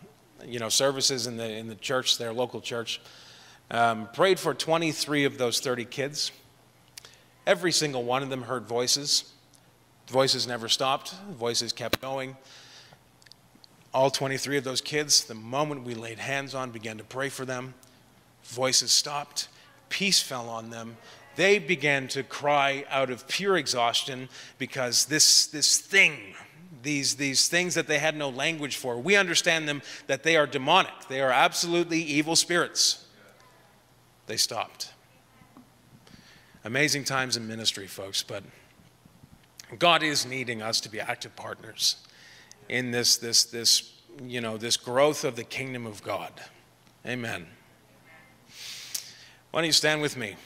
you 0.47 0.59
know, 0.59 0.69
services 0.69 1.27
in 1.27 1.37
the, 1.37 1.49
in 1.49 1.69
the 1.69 1.75
church, 1.75 2.19
their 2.19 2.33
local 2.33 2.61
church. 2.61 3.01
Um, 3.71 4.09
prayed 4.13 4.39
for 4.39 4.55
23 4.55 5.25
of 5.25 5.39
those 5.39 5.61
30 5.61 5.85
kids. 5.87 6.33
Every 7.47 7.73
single 7.73 8.05
one 8.05 8.23
of 8.23 8.31
them 8.31 8.43
heard 8.43 8.67
voices. 8.67 9.33
Voices 10.09 10.47
never 10.47 10.69
stopped, 10.69 11.15
voices 11.31 11.73
kept 11.73 12.01
going. 12.01 12.37
All 13.95 14.11
23 14.11 14.59
of 14.59 14.65
those 14.65 14.81
kids, 14.81 15.25
the 15.25 15.35
moment 15.35 15.85
we 15.85 15.95
laid 15.95 16.19
hands 16.19 16.55
on, 16.55 16.71
began 16.71 16.99
to 16.99 17.05
pray 17.05 17.29
for 17.29 17.45
them. 17.45 17.75
Voices 18.45 18.93
stopped, 18.93 19.49
peace 19.89 20.21
fell 20.21 20.49
on 20.49 20.71
them. 20.71 20.97
They 21.37 21.59
began 21.59 22.09
to 22.09 22.23
cry 22.23 22.85
out 22.91 23.11
of 23.11 23.27
pure 23.27 23.57
exhaustion 23.57 24.29
because 24.59 25.07
this, 25.07 25.47
this 25.47 25.79
thing 25.79 26.35
these, 26.83 27.17
these 27.17 27.49
things 27.49 27.75
that 27.75 27.87
they 27.87 27.99
had 27.99 28.17
no 28.17 28.29
language 28.29 28.77
for. 28.77 28.99
We 28.99 29.17
understand 29.17 29.69
them 29.69 29.83
that 30.07 30.23
they 30.23 30.37
are 30.37 30.47
demonic, 30.47 30.93
they 31.09 31.21
are 31.21 31.31
absolutely 31.31 32.01
evil 32.01 32.37
spirits. 32.37 33.07
They 34.27 34.37
stopped. 34.37 34.93
Amazing 36.65 37.05
times 37.05 37.37
in 37.37 37.49
ministry, 37.49 37.89
folks, 37.89 38.23
but 38.23 38.45
God 39.79 40.03
is 40.03 40.25
needing 40.25 40.63
us 40.63 40.81
to 40.83 40.89
be 40.89 41.01
active 41.01 41.35
partners 41.35 41.97
in 42.69 42.93
this, 42.93 43.17
this, 43.17 43.45
this, 43.45 43.93
you 44.25 44.41
know, 44.41 44.57
this 44.57 44.77
growth 44.77 45.25
of 45.25 45.35
the 45.35 45.45
kingdom 45.45 45.87
of 45.87 46.03
God. 46.03 46.33
Amen. 47.05 47.47
Why 49.51 49.61
don't 49.61 49.67
you 49.67 49.73
stand 49.73 50.01
with 50.01 50.17
me? 50.17 50.37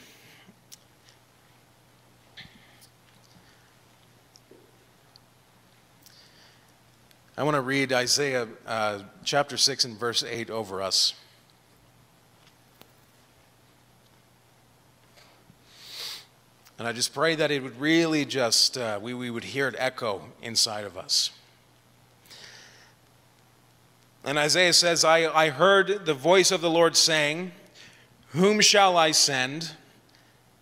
I 7.39 7.43
want 7.43 7.53
to 7.53 7.61
read 7.61 7.93
Isaiah 7.93 8.47
uh, 8.65 9.01
chapter 9.23 9.57
6 9.57 9.85
and 9.85 9.99
verse 9.99 10.23
8 10.23 10.49
over 10.49 10.81
us. 10.81 11.13
And 16.79 16.87
I 16.87 16.93
just 16.93 17.13
pray 17.13 17.35
that 17.35 17.51
it 17.51 17.61
would 17.61 17.79
really 17.79 18.25
just, 18.25 18.75
uh, 18.75 18.97
we, 18.99 19.13
we 19.13 19.29
would 19.29 19.43
hear 19.43 19.67
it 19.67 19.75
echo 19.77 20.23
inside 20.41 20.83
of 20.83 20.97
us. 20.97 21.29
And 24.23 24.39
Isaiah 24.39 24.73
says, 24.73 25.03
I, 25.03 25.31
I 25.31 25.49
heard 25.49 26.07
the 26.07 26.15
voice 26.15 26.49
of 26.49 26.61
the 26.61 26.71
Lord 26.71 26.95
saying, 26.95 27.51
Whom 28.29 28.61
shall 28.61 28.97
I 28.97 29.11
send, 29.11 29.73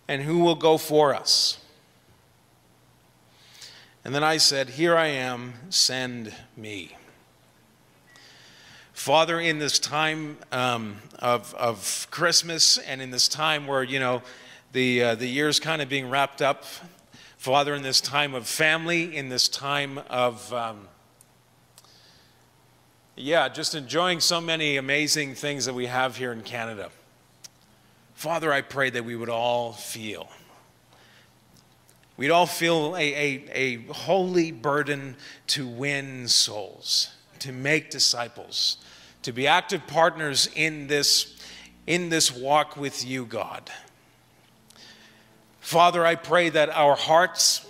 and 0.08 0.20
who 0.20 0.40
will 0.40 0.54
go 0.54 0.76
for 0.76 1.14
us? 1.14 1.58
And 4.06 4.14
then 4.14 4.22
I 4.22 4.36
said, 4.36 4.68
Here 4.68 4.96
I 4.96 5.08
am, 5.08 5.54
send 5.68 6.32
me. 6.56 6.96
Father, 8.92 9.40
in 9.40 9.58
this 9.58 9.80
time 9.80 10.38
um, 10.52 10.98
of, 11.18 11.52
of 11.54 12.06
Christmas 12.12 12.78
and 12.78 13.02
in 13.02 13.10
this 13.10 13.26
time 13.26 13.66
where, 13.66 13.82
you 13.82 13.98
know, 13.98 14.22
the, 14.70 15.02
uh, 15.02 15.14
the 15.16 15.26
year's 15.26 15.58
kind 15.58 15.82
of 15.82 15.88
being 15.88 16.08
wrapped 16.08 16.40
up. 16.40 16.64
Father, 17.36 17.74
in 17.74 17.82
this 17.82 18.00
time 18.00 18.32
of 18.32 18.46
family, 18.46 19.16
in 19.16 19.28
this 19.28 19.48
time 19.48 19.98
of, 20.08 20.54
um, 20.54 20.86
yeah, 23.16 23.48
just 23.48 23.74
enjoying 23.74 24.20
so 24.20 24.40
many 24.40 24.76
amazing 24.76 25.34
things 25.34 25.64
that 25.64 25.74
we 25.74 25.86
have 25.86 26.16
here 26.16 26.30
in 26.30 26.42
Canada. 26.42 26.90
Father, 28.14 28.52
I 28.52 28.60
pray 28.60 28.88
that 28.88 29.04
we 29.04 29.16
would 29.16 29.30
all 29.30 29.72
feel. 29.72 30.28
We'd 32.16 32.30
all 32.30 32.46
feel 32.46 32.96
a, 32.96 33.14
a, 33.14 33.44
a 33.52 33.92
holy 33.92 34.50
burden 34.50 35.16
to 35.48 35.66
win 35.66 36.28
souls, 36.28 37.10
to 37.40 37.52
make 37.52 37.90
disciples, 37.90 38.78
to 39.22 39.32
be 39.32 39.46
active 39.46 39.86
partners 39.86 40.48
in 40.54 40.86
this, 40.86 41.36
in 41.86 42.08
this 42.08 42.34
walk 42.34 42.76
with 42.76 43.04
you, 43.04 43.26
God. 43.26 43.70
Father, 45.60 46.06
I 46.06 46.14
pray 46.14 46.48
that 46.48 46.70
our 46.70 46.96
hearts 46.96 47.66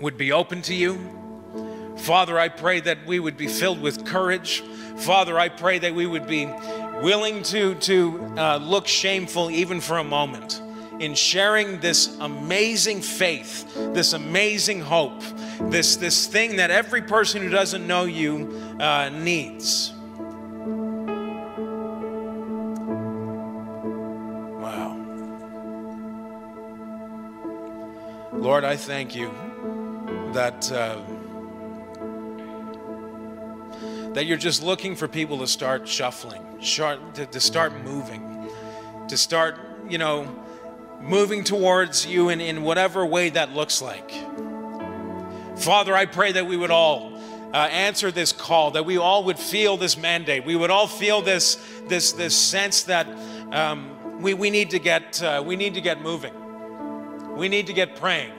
would 0.00 0.16
be 0.16 0.30
open 0.30 0.62
to 0.62 0.74
you. 0.74 0.98
Father, 1.96 2.38
I 2.38 2.48
pray 2.48 2.80
that 2.80 3.04
we 3.04 3.18
would 3.18 3.36
be 3.36 3.48
filled 3.48 3.80
with 3.80 4.04
courage. 4.04 4.60
Father, 4.98 5.36
I 5.38 5.48
pray 5.48 5.80
that 5.80 5.94
we 5.94 6.06
would 6.06 6.28
be 6.28 6.46
willing 7.02 7.42
to, 7.44 7.74
to 7.74 8.34
uh, 8.36 8.56
look 8.58 8.86
shameful 8.86 9.50
even 9.50 9.80
for 9.80 9.98
a 9.98 10.04
moment 10.04 10.60
in 11.00 11.14
sharing 11.14 11.80
this 11.80 12.16
amazing 12.20 13.02
faith, 13.02 13.74
this 13.94 14.12
amazing 14.12 14.80
hope, 14.80 15.22
this, 15.60 15.96
this 15.96 16.26
thing 16.26 16.56
that 16.56 16.70
every 16.70 17.02
person 17.02 17.42
who 17.42 17.48
doesn't 17.48 17.86
know 17.86 18.04
you 18.04 18.76
uh, 18.80 19.08
needs. 19.08 19.92
Wow. 24.60 24.96
Lord, 28.32 28.64
I 28.64 28.76
thank 28.76 29.16
you 29.16 29.32
that, 30.32 30.70
uh, 30.70 31.00
that 34.12 34.26
you're 34.26 34.36
just 34.36 34.62
looking 34.62 34.94
for 34.94 35.08
people 35.08 35.38
to 35.38 35.46
start 35.46 35.88
shuffling, 35.88 36.42
to, 36.62 37.26
to 37.26 37.40
start 37.40 37.72
moving, 37.84 38.48
to 39.08 39.16
start, 39.16 39.58
you 39.88 39.98
know, 39.98 40.43
moving 41.04 41.44
towards 41.44 42.06
you 42.06 42.30
in, 42.30 42.40
in 42.40 42.62
whatever 42.62 43.04
way 43.04 43.30
that 43.30 43.52
looks 43.52 43.82
like. 43.82 44.10
Father, 45.58 45.94
I 45.94 46.06
pray 46.06 46.32
that 46.32 46.46
we 46.46 46.56
would 46.56 46.70
all 46.70 47.14
uh, 47.52 47.56
answer 47.56 48.10
this 48.10 48.32
call, 48.32 48.72
that 48.72 48.84
we 48.84 48.96
all 48.98 49.24
would 49.24 49.38
feel 49.38 49.76
this 49.76 49.96
mandate. 49.96 50.44
We 50.44 50.56
would 50.56 50.70
all 50.70 50.88
feel 50.88 51.22
this, 51.22 51.56
this, 51.86 52.12
this 52.12 52.36
sense 52.36 52.84
that 52.84 53.06
um, 53.52 54.20
we, 54.20 54.34
we, 54.34 54.50
need 54.50 54.70
to 54.70 54.78
get, 54.78 55.22
uh, 55.22 55.42
we 55.44 55.56
need 55.56 55.74
to 55.74 55.80
get 55.80 56.00
moving. 56.00 56.34
We 57.36 57.48
need 57.48 57.66
to 57.68 57.72
get 57.72 57.96
praying. 57.96 58.32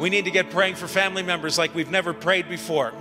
We 0.00 0.10
need 0.10 0.24
to 0.24 0.30
get 0.30 0.50
praying 0.50 0.76
for 0.76 0.88
family 0.88 1.22
members 1.22 1.58
like 1.58 1.74
we've 1.74 1.90
never 1.90 2.14
prayed 2.14 2.48
before. 2.48 2.92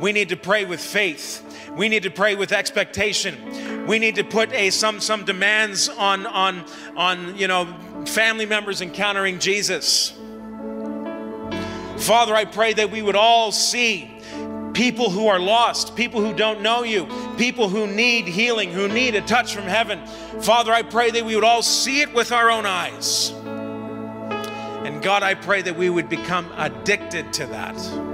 We 0.00 0.12
need 0.12 0.30
to 0.30 0.36
pray 0.36 0.64
with 0.64 0.80
faith. 0.80 1.44
We 1.76 1.88
need 1.88 2.04
to 2.04 2.10
pray 2.10 2.34
with 2.34 2.52
expectation. 2.52 3.86
We 3.86 3.98
need 3.98 4.16
to 4.16 4.24
put 4.24 4.52
a 4.52 4.70
some 4.70 5.00
some 5.00 5.24
demands 5.24 5.88
on 5.88 6.26
on 6.26 6.64
on 6.96 7.36
you 7.36 7.48
know 7.48 7.64
family 8.06 8.46
members 8.46 8.80
encountering 8.80 9.38
Jesus. 9.38 10.12
Father, 11.98 12.34
I 12.34 12.44
pray 12.44 12.72
that 12.74 12.90
we 12.90 13.02
would 13.02 13.16
all 13.16 13.52
see 13.52 14.18
people 14.72 15.10
who 15.10 15.26
are 15.26 15.40
lost, 15.40 15.96
people 15.96 16.20
who 16.20 16.32
don't 16.32 16.62
know 16.62 16.84
you, 16.84 17.08
people 17.36 17.68
who 17.68 17.86
need 17.86 18.26
healing, 18.26 18.70
who 18.70 18.86
need 18.86 19.16
a 19.16 19.20
touch 19.20 19.54
from 19.54 19.64
heaven. 19.64 20.06
Father, 20.40 20.72
I 20.72 20.82
pray 20.82 21.10
that 21.10 21.24
we 21.24 21.34
would 21.34 21.44
all 21.44 21.62
see 21.62 22.00
it 22.00 22.14
with 22.14 22.30
our 22.30 22.50
own 22.50 22.64
eyes. 22.64 23.30
And 24.86 25.02
God, 25.02 25.22
I 25.22 25.34
pray 25.34 25.62
that 25.62 25.76
we 25.76 25.90
would 25.90 26.08
become 26.08 26.50
addicted 26.56 27.32
to 27.34 27.46
that. 27.46 28.07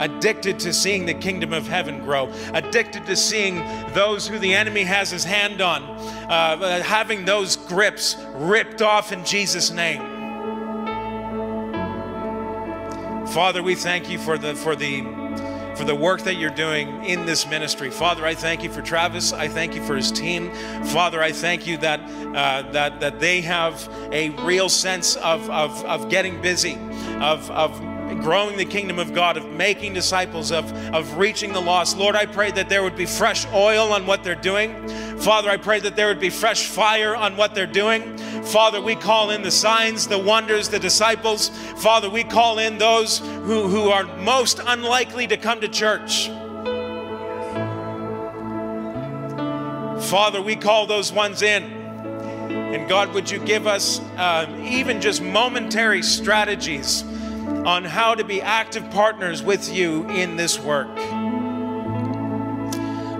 Addicted 0.00 0.58
to 0.60 0.72
seeing 0.72 1.06
the 1.06 1.14
kingdom 1.14 1.52
of 1.52 1.68
heaven 1.68 2.00
grow, 2.00 2.32
addicted 2.54 3.06
to 3.06 3.14
seeing 3.14 3.58
those 3.92 4.26
who 4.26 4.38
the 4.38 4.54
enemy 4.54 4.82
has 4.82 5.10
his 5.10 5.24
hand 5.24 5.60
on, 5.60 5.82
uh, 5.82 6.82
having 6.82 7.24
those 7.24 7.56
grips 7.56 8.16
ripped 8.34 8.82
off 8.82 9.12
in 9.12 9.24
Jesus' 9.24 9.70
name. 9.70 10.00
Father, 13.26 13.62
we 13.62 13.74
thank 13.76 14.10
you 14.10 14.18
for 14.18 14.38
the 14.38 14.54
for 14.56 14.74
the 14.74 15.02
for 15.76 15.84
the 15.84 15.94
work 15.94 16.22
that 16.22 16.34
you're 16.34 16.50
doing 16.50 17.04
in 17.04 17.24
this 17.26 17.46
ministry. 17.46 17.90
Father, 17.90 18.26
I 18.26 18.34
thank 18.34 18.62
you 18.62 18.70
for 18.70 18.82
Travis. 18.82 19.32
I 19.32 19.48
thank 19.48 19.74
you 19.74 19.82
for 19.82 19.96
his 19.96 20.10
team. 20.10 20.50
Father, 20.86 21.22
I 21.22 21.32
thank 21.32 21.66
you 21.66 21.78
that 21.78 22.00
uh, 22.00 22.70
that 22.72 23.00
that 23.00 23.20
they 23.20 23.40
have 23.42 23.88
a 24.12 24.30
real 24.44 24.68
sense 24.68 25.16
of 25.16 25.48
of, 25.48 25.84
of 25.84 26.08
getting 26.08 26.42
busy, 26.42 26.76
of 27.20 27.50
of 27.50 27.80
growing 28.16 28.56
the 28.56 28.64
kingdom 28.64 28.98
of 28.98 29.14
God, 29.14 29.36
of 29.36 29.48
making 29.50 29.94
disciples, 29.94 30.52
of, 30.52 30.72
of 30.94 31.16
reaching 31.16 31.52
the 31.52 31.60
lost. 31.60 31.96
Lord, 31.96 32.16
I 32.16 32.26
pray 32.26 32.50
that 32.52 32.68
there 32.68 32.82
would 32.82 32.96
be 32.96 33.06
fresh 33.06 33.46
oil 33.52 33.92
on 33.92 34.06
what 34.06 34.24
they're 34.24 34.34
doing. 34.34 34.88
Father, 35.18 35.50
I 35.50 35.56
pray 35.56 35.80
that 35.80 35.96
there 35.96 36.08
would 36.08 36.20
be 36.20 36.30
fresh 36.30 36.66
fire 36.66 37.14
on 37.14 37.36
what 37.36 37.54
they're 37.54 37.66
doing. 37.66 38.16
Father, 38.44 38.80
we 38.80 38.96
call 38.96 39.30
in 39.30 39.42
the 39.42 39.50
signs, 39.50 40.06
the 40.06 40.18
wonders, 40.18 40.68
the 40.68 40.78
disciples. 40.78 41.50
Father, 41.76 42.08
we 42.08 42.24
call 42.24 42.58
in 42.58 42.78
those 42.78 43.18
who, 43.18 43.68
who 43.68 43.90
are 43.90 44.04
most 44.18 44.60
unlikely 44.64 45.26
to 45.26 45.36
come 45.36 45.60
to 45.60 45.68
church. 45.68 46.28
Father, 50.08 50.40
we 50.40 50.56
call 50.56 50.86
those 50.86 51.12
ones 51.12 51.42
in. 51.42 51.64
And 52.50 52.88
God, 52.88 53.12
would 53.14 53.30
you 53.30 53.38
give 53.38 53.66
us 53.66 54.00
uh, 54.16 54.46
even 54.62 55.00
just 55.00 55.22
momentary 55.22 56.02
strategies 56.02 57.04
on 57.66 57.84
how 57.84 58.14
to 58.14 58.24
be 58.24 58.40
active 58.40 58.90
partners 58.90 59.42
with 59.42 59.72
you 59.72 60.08
in 60.08 60.36
this 60.36 60.58
work? 60.58 60.88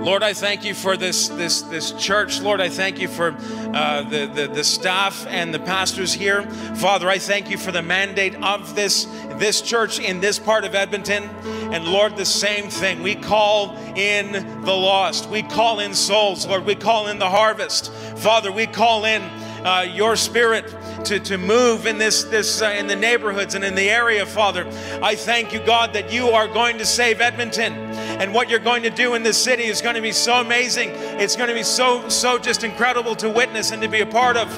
Lord, 0.00 0.22
I 0.22 0.32
thank 0.32 0.64
you 0.64 0.72
for 0.72 0.96
this, 0.96 1.28
this, 1.28 1.60
this 1.60 1.92
church. 1.92 2.40
Lord, 2.40 2.62
I 2.62 2.70
thank 2.70 2.98
you 2.98 3.06
for 3.06 3.36
uh, 3.74 4.02
the, 4.04 4.26
the, 4.26 4.48
the 4.48 4.64
staff 4.64 5.26
and 5.26 5.52
the 5.52 5.58
pastors 5.58 6.14
here. 6.14 6.42
Father, 6.76 7.06
I 7.06 7.18
thank 7.18 7.50
you 7.50 7.58
for 7.58 7.70
the 7.70 7.82
mandate 7.82 8.34
of 8.36 8.74
this, 8.74 9.04
this 9.34 9.60
church 9.60 9.98
in 9.98 10.20
this 10.20 10.38
part 10.38 10.64
of 10.64 10.74
Edmonton. 10.74 11.24
And 11.70 11.84
Lord, 11.84 12.16
the 12.16 12.24
same 12.24 12.70
thing. 12.70 13.02
We 13.02 13.14
call 13.14 13.76
in 13.94 14.32
the 14.62 14.72
lost, 14.72 15.28
we 15.28 15.42
call 15.42 15.80
in 15.80 15.92
souls. 15.92 16.46
Lord, 16.46 16.64
we 16.64 16.76
call 16.76 17.08
in 17.08 17.18
the 17.18 17.28
harvest. 17.28 17.92
Father, 17.92 18.50
we 18.50 18.66
call 18.66 19.04
in 19.04 19.20
uh, 19.66 19.86
your 19.86 20.16
spirit 20.16 20.74
to, 21.04 21.20
to 21.20 21.38
move 21.38 21.86
in 21.86 21.98
this, 21.98 22.24
this 22.24 22.62
uh, 22.62 22.74
in 22.78 22.86
the 22.86 22.96
neighborhoods 22.96 23.54
and 23.54 23.64
in 23.64 23.74
the 23.74 23.88
area, 23.90 24.24
Father. 24.26 24.66
I 25.02 25.14
thank 25.14 25.52
you, 25.52 25.60
God, 25.60 25.92
that 25.94 26.12
you 26.12 26.28
are 26.28 26.46
going 26.46 26.78
to 26.78 26.86
save 26.86 27.20
Edmonton. 27.20 27.72
And 27.72 28.34
what 28.34 28.48
you're 28.50 28.58
going 28.58 28.82
to 28.82 28.90
do 28.90 29.14
in 29.14 29.22
this 29.22 29.42
city 29.42 29.64
is 29.64 29.80
going 29.80 29.96
to 29.96 30.02
be 30.02 30.12
so 30.12 30.40
amazing. 30.40 30.90
It's 30.92 31.36
going 31.36 31.48
to 31.48 31.54
be 31.54 31.62
so, 31.62 32.08
so 32.08 32.38
just 32.38 32.64
incredible 32.64 33.14
to 33.16 33.28
witness 33.30 33.70
and 33.70 33.82
to 33.82 33.88
be 33.88 34.00
a 34.00 34.06
part 34.06 34.36
of. 34.36 34.48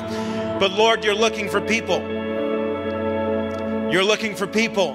But 0.61 0.72
Lord, 0.72 1.05
you're 1.05 1.14
looking 1.14 1.49
for 1.49 1.61
people. 1.61 2.01
You're 3.93 4.05
looking 4.05 4.34
for 4.34 4.47
people 4.47 4.95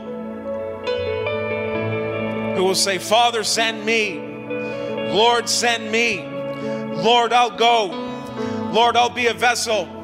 who 2.55 2.63
will 2.63 2.75
say, 2.75 2.97
Father, 2.97 3.43
send 3.43 3.85
me. 3.85 4.19
Lord, 5.09 5.47
send 5.47 5.91
me. 5.91 6.25
Lord, 6.25 7.31
I'll 7.31 7.55
go. 7.55 7.85
Lord, 8.71 8.97
I'll 8.97 9.09
be 9.09 9.27
a 9.27 9.33
vessel. 9.33 9.96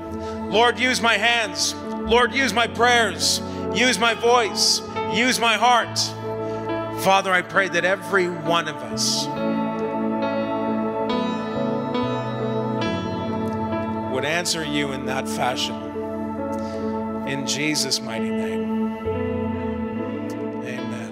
Lord, 0.53 0.77
use 0.77 1.01
my 1.01 1.17
hands. 1.17 1.73
Lord, 1.73 2.31
use 2.31 2.53
my 2.53 2.67
prayers. 2.67 3.41
Use 3.73 3.97
my 3.97 4.13
voice. 4.13 4.81
Use 5.11 5.39
my 5.39 5.55
heart. 5.55 5.97
Father, 7.03 7.33
I 7.33 7.41
pray 7.41 7.69
that 7.69 7.83
every 7.83 8.29
one 8.29 8.67
of 8.67 8.75
us 8.75 9.25
would 14.13 14.25
answer 14.25 14.63
you 14.63 14.91
in 14.91 15.07
that 15.07 15.27
fashion. 15.27 15.73
In 17.27 17.47
Jesus' 17.47 17.99
mighty 17.99 18.29
name. 18.29 18.97
Amen. 20.67 21.11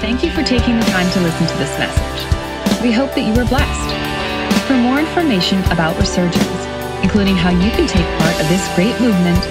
Thank 0.00 0.24
you 0.24 0.30
for 0.30 0.42
taking 0.42 0.80
the 0.80 0.86
time 0.86 1.12
to 1.12 1.20
listen 1.20 1.46
to 1.48 1.56
this 1.58 1.78
message. 1.78 2.82
We 2.82 2.92
hope 2.92 3.14
that 3.14 3.26
you 3.26 3.34
were 3.34 3.46
blessed. 3.46 4.11
For 4.72 4.78
more 4.78 4.98
information 4.98 5.62
about 5.64 5.98
Resurgence, 5.98 6.66
including 7.02 7.36
how 7.36 7.50
you 7.50 7.70
can 7.72 7.86
take 7.86 8.06
part 8.18 8.40
of 8.40 8.48
this 8.48 8.66
great 8.74 8.98
movement, 9.02 9.44